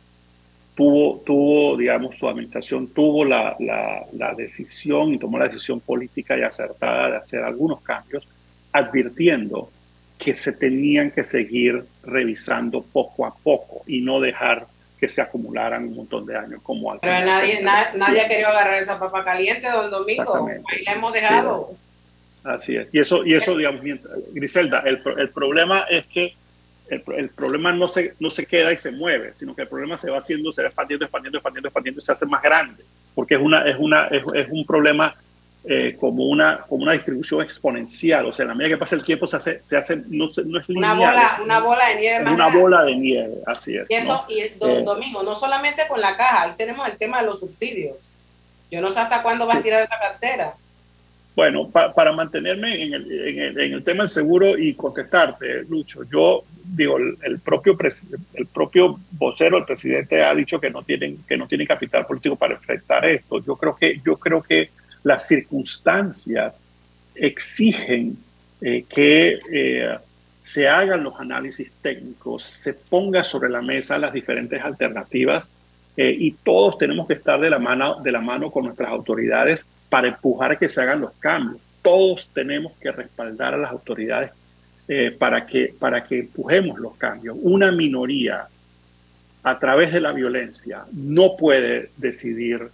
tuvo, 0.76 1.22
tuvo, 1.26 1.78
digamos, 1.78 2.16
su 2.18 2.28
administración 2.28 2.88
tuvo 2.88 3.26
la, 3.26 3.56
la, 3.60 4.34
decisión 4.36 5.14
y 5.14 5.18
tomó 5.18 5.40
la 5.40 5.48
decisión 5.48 5.80
política 5.80 6.38
y 6.38 6.44
acertada 6.44 7.12
de 7.12 7.18
hacer 7.18 7.44
algunos 7.44 7.82
cambios, 7.82 8.28
advirtiendo 8.72 9.70
que 10.18 10.36
se 10.36 10.54
tenían 10.54 11.12
que 11.12 11.24
seguir 11.24 11.84
revisando 12.04 12.82
poco 12.82 13.26
a 13.26 13.34
poco 13.36 13.82
y 13.88 14.02
no 14.02 14.20
dejar 14.20 14.68
que 15.00 15.08
se 15.08 15.22
acumularan 15.22 15.88
un 15.88 15.96
montón 15.96 16.26
de 16.26 16.38
años 16.38 16.62
como 16.62 16.98
Pero 17.00 17.26
nadie, 17.26 17.62
nadie 17.62 18.22
ha 18.22 18.28
querido 18.28 18.50
agarrar 18.50 18.82
esa 18.82 19.00
papa 19.00 19.24
caliente, 19.24 19.70
don 19.70 19.90
Domingo. 19.90 20.48
Ahí 20.72 20.84
la 20.84 20.94
hemos 20.94 21.14
dejado. 21.14 21.70
Así 22.44 22.76
es. 22.76 22.88
Y 22.94 23.00
eso, 23.00 23.26
y 23.26 23.34
eso 23.34 23.56
digamos, 23.56 23.82
Griselda, 24.34 24.82
el, 24.86 25.02
el 25.18 25.30
problema 25.30 25.86
es 25.90 26.06
que 26.06 26.34
el, 26.90 27.30
problema 27.30 27.72
no 27.72 27.88
se, 27.88 28.14
no 28.20 28.30
se 28.30 28.46
queda 28.46 28.74
y 28.74 28.78
se 28.78 28.92
mueve, 28.92 29.34
sino 29.36 29.56
que 29.56 29.64
el 29.64 29.68
problema 29.68 29.98
se 29.98 30.10
va 30.10 30.20
haciendo, 30.20 30.52
se 30.52 30.62
va 30.62 30.68
expandiendo, 30.68 31.06
expandiendo, 31.06 31.38
expandiendo, 31.38 31.68
expandiendo 31.68 32.02
y 32.02 32.06
se 32.06 32.12
hace 32.12 32.26
más 32.26 32.42
grande, 32.42 32.84
porque 33.16 33.36
es, 33.36 33.42
una, 33.42 33.62
es, 33.64 33.76
una, 33.78 34.08
es, 34.08 34.48
un 34.50 34.66
problema 34.66 35.16
eh, 35.66 35.98
como, 36.00 36.26
una, 36.26 36.60
como 36.60 36.84
una 36.84 36.94
distribución 36.94 37.42
exponencial, 37.42 38.26
o 38.26 38.34
sea, 38.34 38.44
en 38.44 38.50
la 38.50 38.56
medida 38.56 38.76
que 38.76 38.80
pasa 38.80 38.96
el 38.96 39.04
tiempo 39.04 39.28
se 39.28 39.38
hace, 39.38 39.62
se 39.66 39.76
hace 39.76 39.98
no, 40.08 40.30
no 40.46 40.60
es 40.60 40.70
lineal. 40.70 40.98
Una 40.98 41.12
bola, 41.12 41.40
una 41.44 41.60
bola 41.60 41.90
de 41.90 41.96
nieve. 41.96 42.32
una 42.32 42.48
bola 42.48 42.84
de 42.86 42.96
nieve, 42.96 43.36
así 43.46 43.76
es. 43.76 43.86
Y 43.90 43.94
eso, 43.94 44.26
y 44.30 44.40
eh, 44.40 44.56
Domingo, 44.58 45.22
no 45.22 45.36
solamente 45.36 45.84
con 45.88 46.00
la 46.00 46.16
caja, 46.16 46.44
ahí 46.44 46.52
tenemos 46.58 46.88
el 46.88 46.98
tema 46.98 47.20
de 47.20 47.26
los 47.26 47.42
subsidios. 47.42 47.98
Yo 48.72 48.82
no 48.82 48.90
sé 48.90 49.00
hasta 49.00 49.22
cuándo 49.22 49.46
va 49.46 49.56
a 49.56 49.62
tirar 49.62 49.84
esa 49.84 50.00
cartera. 50.00 50.54
Bueno, 51.36 51.70
para 51.70 52.12
mantenerme 52.12 52.84
en 52.84 52.94
el, 52.94 53.12
en, 53.12 53.40
el, 53.40 53.60
en 53.60 53.74
el, 53.74 53.84
tema 53.84 54.04
del 54.04 54.10
seguro 54.10 54.58
y 54.58 54.74
contestarte, 54.74 55.64
Lucho, 55.70 56.02
yo 56.12 56.44
digo, 56.66 56.98
el, 56.98 57.40
propio 57.40 57.78
el 58.34 58.46
propio 58.48 59.00
vocero, 59.12 59.58
el 59.58 59.66
presidente 59.66 60.24
ha 60.24 60.34
dicho 60.36 60.60
que 60.60 60.70
no 60.70 60.84
tienen 60.84 61.24
que 61.24 61.38
no 61.38 61.48
tienen 61.48 61.68
capital 61.68 62.06
político 62.06 62.36
para 62.36 62.56
enfrentar 62.56 63.06
esto. 63.06 63.44
Yo 63.44 63.56
creo 63.56 63.76
que 63.76 64.02
yo 64.04 64.18
creo 64.18 64.42
que 64.42 64.70
las 65.04 65.28
circunstancias 65.28 66.60
exigen 67.16 68.18
eh, 68.62 68.84
que 68.88 69.40
eh, 69.52 69.98
se 70.38 70.68
hagan 70.68 71.04
los 71.04 71.20
análisis 71.20 71.72
técnicos, 71.82 72.44
se 72.44 72.74
ponga 72.74 73.24
sobre 73.24 73.50
la 73.50 73.62
mesa 73.62 73.98
las 73.98 74.14
diferentes 74.14 74.62
alternativas 74.62 75.50
eh, 75.98 76.16
y 76.18 76.32
todos 76.32 76.78
tenemos 76.78 77.08
que 77.08 77.14
estar 77.14 77.40
de 77.40 77.50
la 77.50 77.60
mano 77.60 78.02
de 78.02 78.12
la 78.12 78.22
mano 78.22 78.52
con 78.52 78.66
nuestras 78.66 78.90
autoridades 78.90 79.66
para 79.90 80.08
empujar 80.08 80.52
a 80.52 80.56
que 80.58 80.70
se 80.70 80.82
hagan 80.82 81.02
los 81.02 81.12
cambios. 81.14 81.62
Todos 81.82 82.30
tenemos 82.34 82.74
que 82.80 82.92
respaldar 82.92 83.54
a 83.54 83.58
las 83.58 83.72
autoridades 83.72 84.32
para, 85.20 85.46
que, 85.46 85.76
para 85.78 86.04
que 86.04 86.20
empujemos 86.20 86.80
los 86.80 86.96
cambios. 86.96 87.38
Una 87.42 87.72
minoría 87.72 88.48
a 89.44 89.60
través 89.60 89.94
de 89.94 90.02
la 90.02 90.12
violencia 90.12 90.86
no 90.92 91.38
puede 91.38 91.92
decidir 91.98 92.72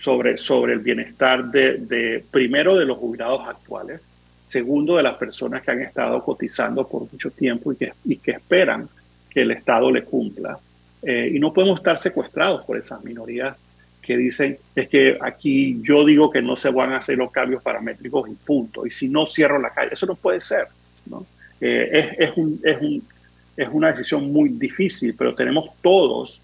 sobre, 0.00 0.36
sobre 0.38 0.74
el 0.74 0.80
bienestar 0.80 1.50
de, 1.50 2.24
primero 2.30 2.76
de 2.76 2.84
los 2.84 2.98
jubilados 2.98 3.48
actuales, 3.48 4.02
segundo 4.44 4.96
de 4.96 5.02
las 5.02 5.16
personas 5.16 5.62
que 5.62 5.70
han 5.70 5.82
estado 5.82 6.22
cotizando 6.22 6.86
por 6.86 7.10
mucho 7.10 7.30
tiempo 7.30 7.72
y 7.72 7.76
que, 7.76 7.92
y 8.04 8.16
que 8.16 8.32
esperan 8.32 8.88
que 9.30 9.42
el 9.42 9.50
Estado 9.50 9.90
le 9.90 10.02
cumpla. 10.02 10.58
Eh, 11.02 11.32
y 11.34 11.40
no 11.40 11.52
podemos 11.52 11.80
estar 11.80 11.98
secuestrados 11.98 12.64
por 12.64 12.76
esas 12.76 13.02
minorías 13.02 13.56
que 14.02 14.16
dicen 14.16 14.58
es 14.74 14.88
que 14.88 15.16
aquí 15.20 15.80
yo 15.82 16.04
digo 16.04 16.30
que 16.30 16.42
no 16.42 16.56
se 16.56 16.70
van 16.70 16.92
a 16.92 16.98
hacer 16.98 17.16
los 17.16 17.30
cambios 17.30 17.62
paramétricos 17.62 18.28
y 18.28 18.34
punto. 18.34 18.84
Y 18.84 18.90
si 18.90 19.08
no 19.08 19.26
cierro 19.26 19.58
la 19.58 19.70
calle, 19.70 19.90
eso 19.92 20.06
no 20.06 20.16
puede 20.16 20.40
ser. 20.40 20.66
¿no? 21.06 21.24
Eh, 21.60 21.88
es, 21.92 22.30
es, 22.30 22.36
un, 22.36 22.60
es, 22.64 22.80
un, 22.80 23.02
es, 23.56 23.68
una 23.70 23.92
decisión 23.92 24.32
muy 24.32 24.50
difícil, 24.50 25.14
pero 25.16 25.34
tenemos 25.34 25.70
todos 25.80 26.40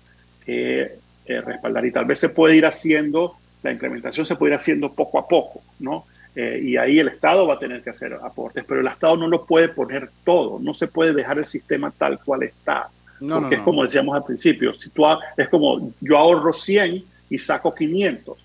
que 0.46 0.92
eh, 1.26 1.40
respaldar 1.40 1.84
y 1.84 1.92
tal 1.92 2.06
vez 2.06 2.20
se 2.20 2.28
puede 2.28 2.56
ir 2.56 2.64
haciendo, 2.64 3.34
la 3.62 3.72
implementación 3.72 4.26
se 4.26 4.36
puede 4.36 4.54
ir 4.54 4.58
haciendo 4.58 4.92
poco 4.92 5.18
a 5.18 5.26
poco, 5.26 5.62
¿no? 5.78 6.04
Eh, 6.34 6.60
y 6.62 6.76
ahí 6.76 6.98
el 6.98 7.08
Estado 7.08 7.46
va 7.46 7.54
a 7.54 7.58
tener 7.58 7.82
que 7.82 7.90
hacer 7.90 8.14
aportes, 8.14 8.64
pero 8.66 8.80
el 8.80 8.86
Estado 8.86 9.16
no 9.16 9.26
lo 9.26 9.44
puede 9.44 9.68
poner 9.68 10.10
todo, 10.24 10.58
no 10.60 10.74
se 10.74 10.86
puede 10.86 11.12
dejar 11.12 11.38
el 11.38 11.46
sistema 11.46 11.90
tal 11.90 12.18
cual 12.22 12.44
está. 12.44 12.88
porque 13.18 13.56
es 13.56 13.60
como 13.62 13.82
decíamos 13.82 14.14
al 14.14 14.24
principio, 14.24 14.72
si 14.74 14.90
tú, 14.90 15.04
es 15.36 15.48
como 15.48 15.92
yo 16.00 16.16
ahorro 16.16 16.52
100 16.52 17.02
y 17.30 17.38
saco 17.38 17.74
500. 17.74 18.38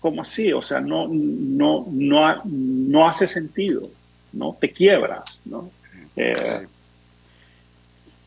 ¿Cómo 0.00 0.22
así? 0.22 0.52
O 0.52 0.60
sea, 0.60 0.80
no, 0.80 1.06
no, 1.08 1.86
no, 1.88 2.42
no 2.44 3.08
hace 3.08 3.28
sentido. 3.28 3.88
¿no? 4.32 4.56
Te 4.58 4.70
quiebras, 4.70 5.40
¿no? 5.44 5.70
Eh, 6.16 6.66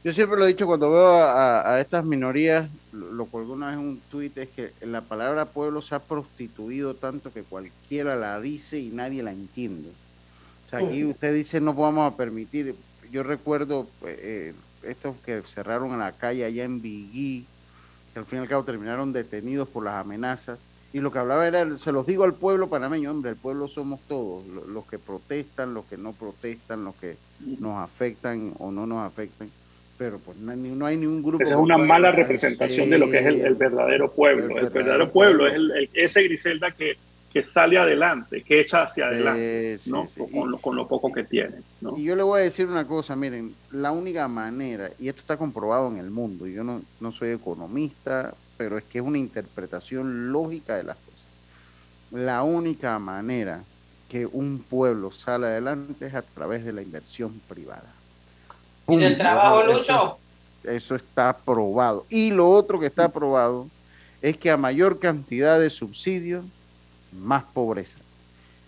yo 0.06 0.14
siempre 0.14 0.38
lo 0.38 0.45
he 0.45 0.49
dicho 0.49 0.68
cuando 0.68 0.91
veo 0.91 1.08
a, 1.08 1.82
estas 1.82 2.06
minorías, 2.06 2.70
lo, 2.93 3.26
cual 3.26 3.45
una 3.45 3.72
vez 3.72 3.80
en 3.80 3.82
un 3.82 3.99
tuit 3.99 4.38
es 4.38 4.49
que 4.49 4.72
la 4.82 5.01
palabra 5.01 5.45
pueblo 5.45 5.82
se 5.82 5.95
ha 5.95 5.99
prostituido 5.99 6.93
tanto 6.93 7.34
que 7.34 7.41
cualquiera 7.41 8.16
la 8.16 8.39
dice 8.39 8.80
y 8.80 8.89
nadie 8.89 9.24
la 9.24 9.32
entiende. 9.32 9.89
O 10.68 10.70
sea, 10.70 10.80
aquí 10.80 11.03
usted 11.06 11.34
dice 11.34 11.60
no 11.60 11.74
vamos 11.74 12.14
a 12.14 12.16
permitir. 12.16 12.76
Yo 13.12 13.24
recuerdo 13.24 13.88
eh, 14.06 14.53
estos 14.84 15.16
que 15.26 15.41
cerraron 15.41 15.91
a 15.93 15.97
la 15.97 16.12
calle 16.12 16.45
allá 16.45 16.66
en 16.66 16.84
Bigui, 16.84 17.47
que 18.14 18.20
al 18.20 18.26
fin 18.28 18.38
y 18.38 18.41
al 18.43 18.47
cabo 18.47 18.64
terminaron 18.64 19.12
detenidos 19.12 19.68
por 19.68 19.86
las 19.86 19.95
amenazas 19.95 20.60
y 20.93 20.99
lo 20.99 21.12
que 21.12 21.18
hablaba 21.18 21.47
era, 21.47 21.78
se 21.80 21.91
los 21.91 22.06
digo 22.06 22.26
al 22.26 22.36
pueblo 22.36 22.70
panameño, 22.70 23.10
hombre, 23.10 23.32
el 23.32 23.38
pueblo 23.38 23.68
somos 23.68 23.99
todos, 24.08 24.45
los 24.45 24.86
que 24.86 24.99
protestan, 24.99 25.74
los 25.74 25.84
que 25.86 25.97
no 25.97 26.14
protestan, 26.14 26.86
los 26.86 26.95
que 26.95 27.18
nos 27.60 27.84
afectan 27.84 28.53
o 28.60 28.72
no 28.72 28.86
nos 28.86 29.06
afectan, 29.06 29.49
pero 29.97 30.19
pues 30.19 30.37
no, 30.37 30.55
no 30.55 30.85
hay 30.85 30.97
ningún 30.97 31.23
grupo. 31.23 31.43
Esa 31.43 31.53
es 31.53 31.59
una 31.59 31.77
mala 31.77 32.11
representación 32.11 32.89
de 32.89 32.97
lo 32.97 33.09
que 33.09 33.19
es 33.19 33.25
el, 33.25 33.55
verdadero 33.55 34.11
pueblo. 34.11 34.57
El, 34.57 34.69
verdadero, 34.69 35.11
pueblo, 35.11 35.47
es 35.47 35.53
el, 35.53 35.89
ese 35.93 36.23
Griselda 36.23 36.71
que, 36.71 36.97
que 37.31 37.41
sale 37.41 37.77
adelante, 37.77 38.43
que 38.43 38.59
echa 38.59 38.83
hacia 38.83 39.07
adelante, 39.07 39.79
¿no? 39.87 40.05
Con, 40.31 40.51
lo, 40.51 40.57
con, 40.57 40.75
lo, 40.75 40.87
poco 40.87 41.11
que 41.11 41.23
tiene. 41.23 41.55
¿no? 41.81 41.97
Y 41.97 42.03
yo 42.03 42.15
le 42.15 42.23
voy 42.23 42.41
a 42.41 42.43
decir 42.43 42.67
una 42.67 42.85
cosa, 42.85 43.15
miren, 43.15 43.53
la 43.71 43.91
única 43.91 44.27
manera, 44.27 44.89
y 44.99 45.07
esto 45.07 45.21
está 45.21 45.37
comprobado 45.37 45.89
en 45.89 45.97
el 45.97 46.11
mundo, 46.11 46.47
yo 46.47 46.63
no, 46.63 46.81
no 46.99 47.11
soy 47.11 47.31
economista, 47.31 48.33
pero 48.57 48.77
es 48.77 48.83
que 48.83 48.99
es 48.99 49.05
una 49.05 49.17
interpretación 49.17 50.31
lógica 50.31 50.77
de 50.77 50.83
las 50.83 50.97
cosas. 50.97 51.15
La 52.11 52.43
única 52.43 52.97
manera 52.99 53.63
que 54.09 54.25
un 54.25 54.59
pueblo 54.59 55.11
sale 55.11 55.47
adelante 55.47 56.07
es 56.07 56.13
a 56.13 56.21
través 56.21 56.63
de 56.63 56.73
la 56.73 56.81
inversión 56.81 57.39
privada. 57.47 57.94
¿Y 58.88 58.97
del 58.97 59.17
trabajo, 59.17 59.63
Lucho? 59.63 60.17
Eso, 60.63 60.95
está 60.95 61.36
probado. 61.38 62.05
Y 62.09 62.31
lo 62.31 62.49
otro 62.49 62.79
que 62.79 62.88
está 62.88 63.09
probado 63.09 63.67
es 64.21 64.38
que 64.38 64.49
a 64.49 64.57
mayor 64.57 64.99
cantidad 64.99 65.59
de 65.59 65.69
subsidios, 65.69 66.45
más 67.11 67.43
pobreza. 67.43 67.99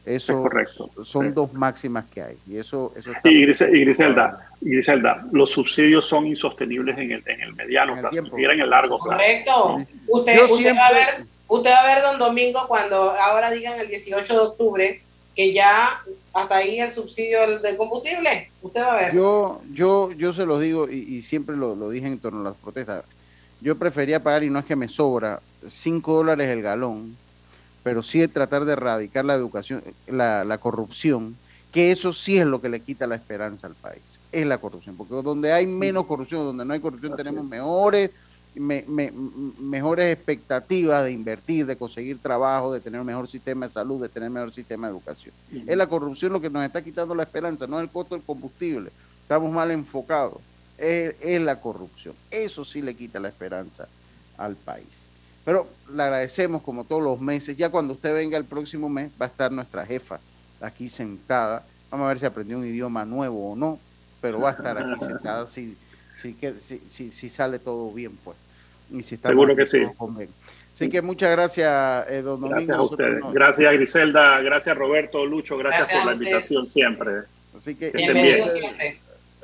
Eso 0.05 0.41
correcto. 0.41 0.89
son 1.03 1.33
dos 1.33 1.53
máximas 1.53 2.05
que 2.05 2.21
hay. 2.21 2.37
Y 2.47 2.57
eso, 2.57 2.93
eso 2.95 3.11
y, 3.25 3.41
Griselda, 3.41 4.47
y 4.61 4.69
Griselda, 4.69 5.25
los 5.33 5.51
subsidios 5.51 6.05
son 6.05 6.25
insostenibles 6.27 6.97
en 6.97 7.11
el, 7.11 7.23
en 7.25 7.41
el 7.41 7.53
mediano 7.55 7.99
plazo, 7.99 8.15
en 8.37 8.61
el 8.61 8.69
largo 8.69 8.99
plazo. 8.99 9.17
Correcto. 9.17 9.85
Usted, 10.07 10.49
usted, 10.49 10.75
va 10.75 10.87
a 10.87 10.93
ver, 10.93 11.07
usted 11.47 11.71
va 11.71 11.77
a 11.79 11.95
ver, 11.95 12.03
don 12.03 12.19
Domingo, 12.19 12.67
cuando 12.69 13.11
ahora 13.11 13.51
digan 13.51 13.77
el 13.79 13.89
18 13.89 14.33
de 14.33 14.39
octubre 14.39 15.01
que 15.37 15.53
ya 15.53 16.01
hasta 16.33 16.55
ahí 16.55 16.79
el 16.79 16.91
subsidio 16.91 17.59
del, 17.59 17.77
combustible. 17.77 18.49
Usted 18.63 18.81
va 18.81 18.93
a 18.93 18.95
ver. 18.95 19.15
Yo, 19.15 19.61
yo, 19.71 20.11
yo 20.13 20.33
se 20.33 20.47
los 20.47 20.59
digo 20.59 20.89
y, 20.89 21.21
siempre 21.21 21.55
lo, 21.55 21.75
lo, 21.75 21.91
dije 21.91 22.07
en 22.07 22.17
torno 22.17 22.41
a 22.41 22.43
las 22.45 22.57
protestas. 22.57 23.05
Yo 23.61 23.77
prefería 23.77 24.21
pagar, 24.21 24.43
y 24.43 24.49
no 24.49 24.57
es 24.57 24.65
que 24.65 24.75
me 24.75 24.87
sobra, 24.87 25.39
5 25.67 26.11
dólares 26.11 26.49
el 26.49 26.63
galón, 26.63 27.15
pero 27.83 28.01
sí 28.01 28.27
tratar 28.27 28.65
de 28.65 28.73
erradicar 28.73 29.25
la 29.25 29.35
educación, 29.35 29.83
la, 30.07 30.43
la 30.43 30.57
corrupción, 30.57 31.37
que 31.71 31.91
eso 31.91 32.13
sí 32.13 32.39
es 32.39 32.45
lo 32.45 32.59
que 32.59 32.69
le 32.69 32.79
quita 32.79 33.05
la 33.05 33.15
esperanza 33.15 33.67
al 33.67 33.75
país, 33.75 34.01
es 34.31 34.45
la 34.47 34.57
corrupción, 34.57 34.97
porque 34.97 35.13
donde 35.13 35.53
hay 35.53 35.67
menos 35.67 36.07
corrupción, 36.07 36.45
donde 36.45 36.65
no 36.65 36.73
hay 36.73 36.79
corrupción, 36.79 37.15
tenemos 37.15 37.45
mejores 37.45 38.09
me, 38.55 38.83
mejores 39.59 40.13
expectativas 40.13 41.03
de 41.03 41.11
invertir, 41.11 41.65
de 41.65 41.75
conseguir 41.75 42.19
trabajo, 42.19 42.73
de 42.73 42.79
tener 42.79 42.99
un 42.99 43.07
mejor 43.07 43.27
sistema 43.27 43.67
de 43.67 43.73
salud, 43.73 44.01
de 44.01 44.09
tener 44.09 44.29
un 44.29 44.33
mejor 44.33 44.53
sistema 44.53 44.87
de 44.87 44.93
educación. 44.93 45.33
Es 45.51 45.77
la 45.77 45.87
corrupción 45.87 46.33
lo 46.33 46.41
que 46.41 46.49
nos 46.49 46.65
está 46.65 46.81
quitando 46.81 47.13
la 47.15 47.23
esperanza, 47.23 47.67
no 47.67 47.79
es 47.79 47.83
el 47.83 47.89
costo 47.91 48.15
del 48.15 48.23
combustible. 48.23 48.91
Estamos 49.21 49.51
mal 49.51 49.71
enfocados. 49.71 50.39
Es, 50.77 51.15
es 51.21 51.41
la 51.41 51.59
corrupción. 51.59 52.15
Eso 52.31 52.63
sí 52.63 52.81
le 52.81 52.95
quita 52.95 53.19
la 53.19 53.29
esperanza 53.29 53.87
al 54.37 54.55
país. 54.55 55.07
Pero 55.43 55.67
le 55.93 56.03
agradecemos 56.03 56.61
como 56.61 56.83
todos 56.83 57.01
los 57.01 57.21
meses. 57.21 57.55
Ya 57.57 57.69
cuando 57.69 57.93
usted 57.93 58.13
venga 58.13 58.37
el 58.37 58.45
próximo 58.45 58.89
mes 58.89 59.11
va 59.19 59.25
a 59.27 59.29
estar 59.29 59.51
nuestra 59.51 59.85
jefa 59.85 60.19
aquí 60.61 60.89
sentada. 60.89 61.63
Vamos 61.89 62.05
a 62.05 62.09
ver 62.09 62.19
si 62.19 62.25
aprendió 62.25 62.57
un 62.57 62.65
idioma 62.65 63.05
nuevo 63.05 63.51
o 63.51 63.55
no, 63.55 63.79
pero 64.21 64.41
va 64.41 64.49
a 64.49 64.53
estar 64.53 64.77
aquí 64.77 64.99
sentada 64.99 65.47
si, 65.47 65.77
si, 66.17 66.35
si, 66.89 67.11
si 67.11 67.29
sale 67.29 67.59
todo 67.59 67.91
bien 67.91 68.17
pues. 68.23 68.37
Seguro 69.21 69.55
que 69.55 69.67
sí. 69.67 69.79
Así 70.73 70.89
que 70.89 71.01
muchas 71.01 71.31
gracias, 71.31 72.07
eh, 72.07 72.21
don 72.21 72.39
Domingo. 72.39 72.55
Gracias 72.55 72.77
a 72.77 72.81
ustedes. 72.81 73.23
Gracias, 73.33 73.73
Griselda. 73.73 74.41
Gracias, 74.41 74.77
Roberto, 74.77 75.25
Lucho. 75.25 75.57
Gracias, 75.57 75.89
por 75.91 76.05
la 76.05 76.13
invitación 76.13 76.69
siempre. 76.69 77.11
Así 77.57 77.75
que, 77.75 77.91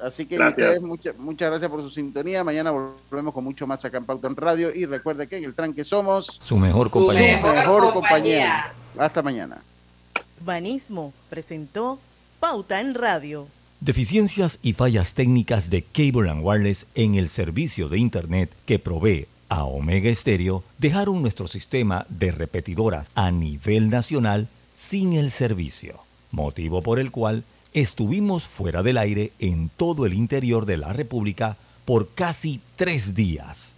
Así 0.01 0.25
que 0.25 0.37
ustedes, 0.37 0.81
muchas, 0.81 1.17
muchas 1.17 1.49
gracias 1.49 1.71
por 1.71 1.81
su 1.81 1.89
sintonía. 1.89 2.43
Mañana 2.43 2.71
volvemos 2.71 3.33
con 3.33 3.43
mucho 3.43 3.65
más 3.65 3.83
acá 3.85 3.97
en 3.97 4.05
Pauta 4.05 4.27
en 4.27 4.35
Radio. 4.35 4.73
Y 4.75 4.85
recuerde 4.85 5.27
que 5.27 5.37
en 5.37 5.45
el 5.45 5.55
tranque 5.55 5.83
somos 5.83 6.25
su 6.25 6.57
mejor 6.57 6.91
compañía. 6.91 7.41
Su 7.41 7.47
mejor 7.47 7.93
compañía. 7.93 8.73
Hasta 8.97 9.21
mañana. 9.21 9.61
Banismo 10.41 11.13
presentó 11.29 11.99
Pauta 12.39 12.79
en 12.79 12.93
Radio. 12.93 13.47
Deficiencias 13.83 14.59
y 14.63 14.71
fallas 14.71 15.13
técnicas 15.13 15.69
de 15.69 15.81
Cable⁇ 15.81 16.31
Wireless 16.41 16.85
en 16.95 17.15
el 17.15 17.27
servicio 17.27 17.89
de 17.89 17.97
Internet 17.97 18.49
que 18.65 18.79
provee 18.79 19.27
a 19.49 19.65
Omega 19.65 20.09
Estéreo 20.09 20.63
dejaron 20.77 21.21
nuestro 21.21 21.49
sistema 21.49 22.05
de 22.07 22.31
repetidoras 22.31 23.11
a 23.13 23.29
nivel 23.29 23.89
nacional 23.89 24.47
sin 24.73 25.11
el 25.11 25.31
servicio, 25.31 25.99
motivo 26.31 26.81
por 26.81 26.97
el 26.97 27.11
cual 27.11 27.43
estuvimos 27.73 28.45
fuera 28.45 28.83
del 28.83 28.97
aire 28.97 29.33
en 29.39 29.67
todo 29.67 30.05
el 30.05 30.13
interior 30.13 30.65
de 30.65 30.77
la 30.77 30.93
República 30.93 31.57
por 31.83 32.07
casi 32.07 32.61
tres 32.77 33.15
días. 33.15 33.75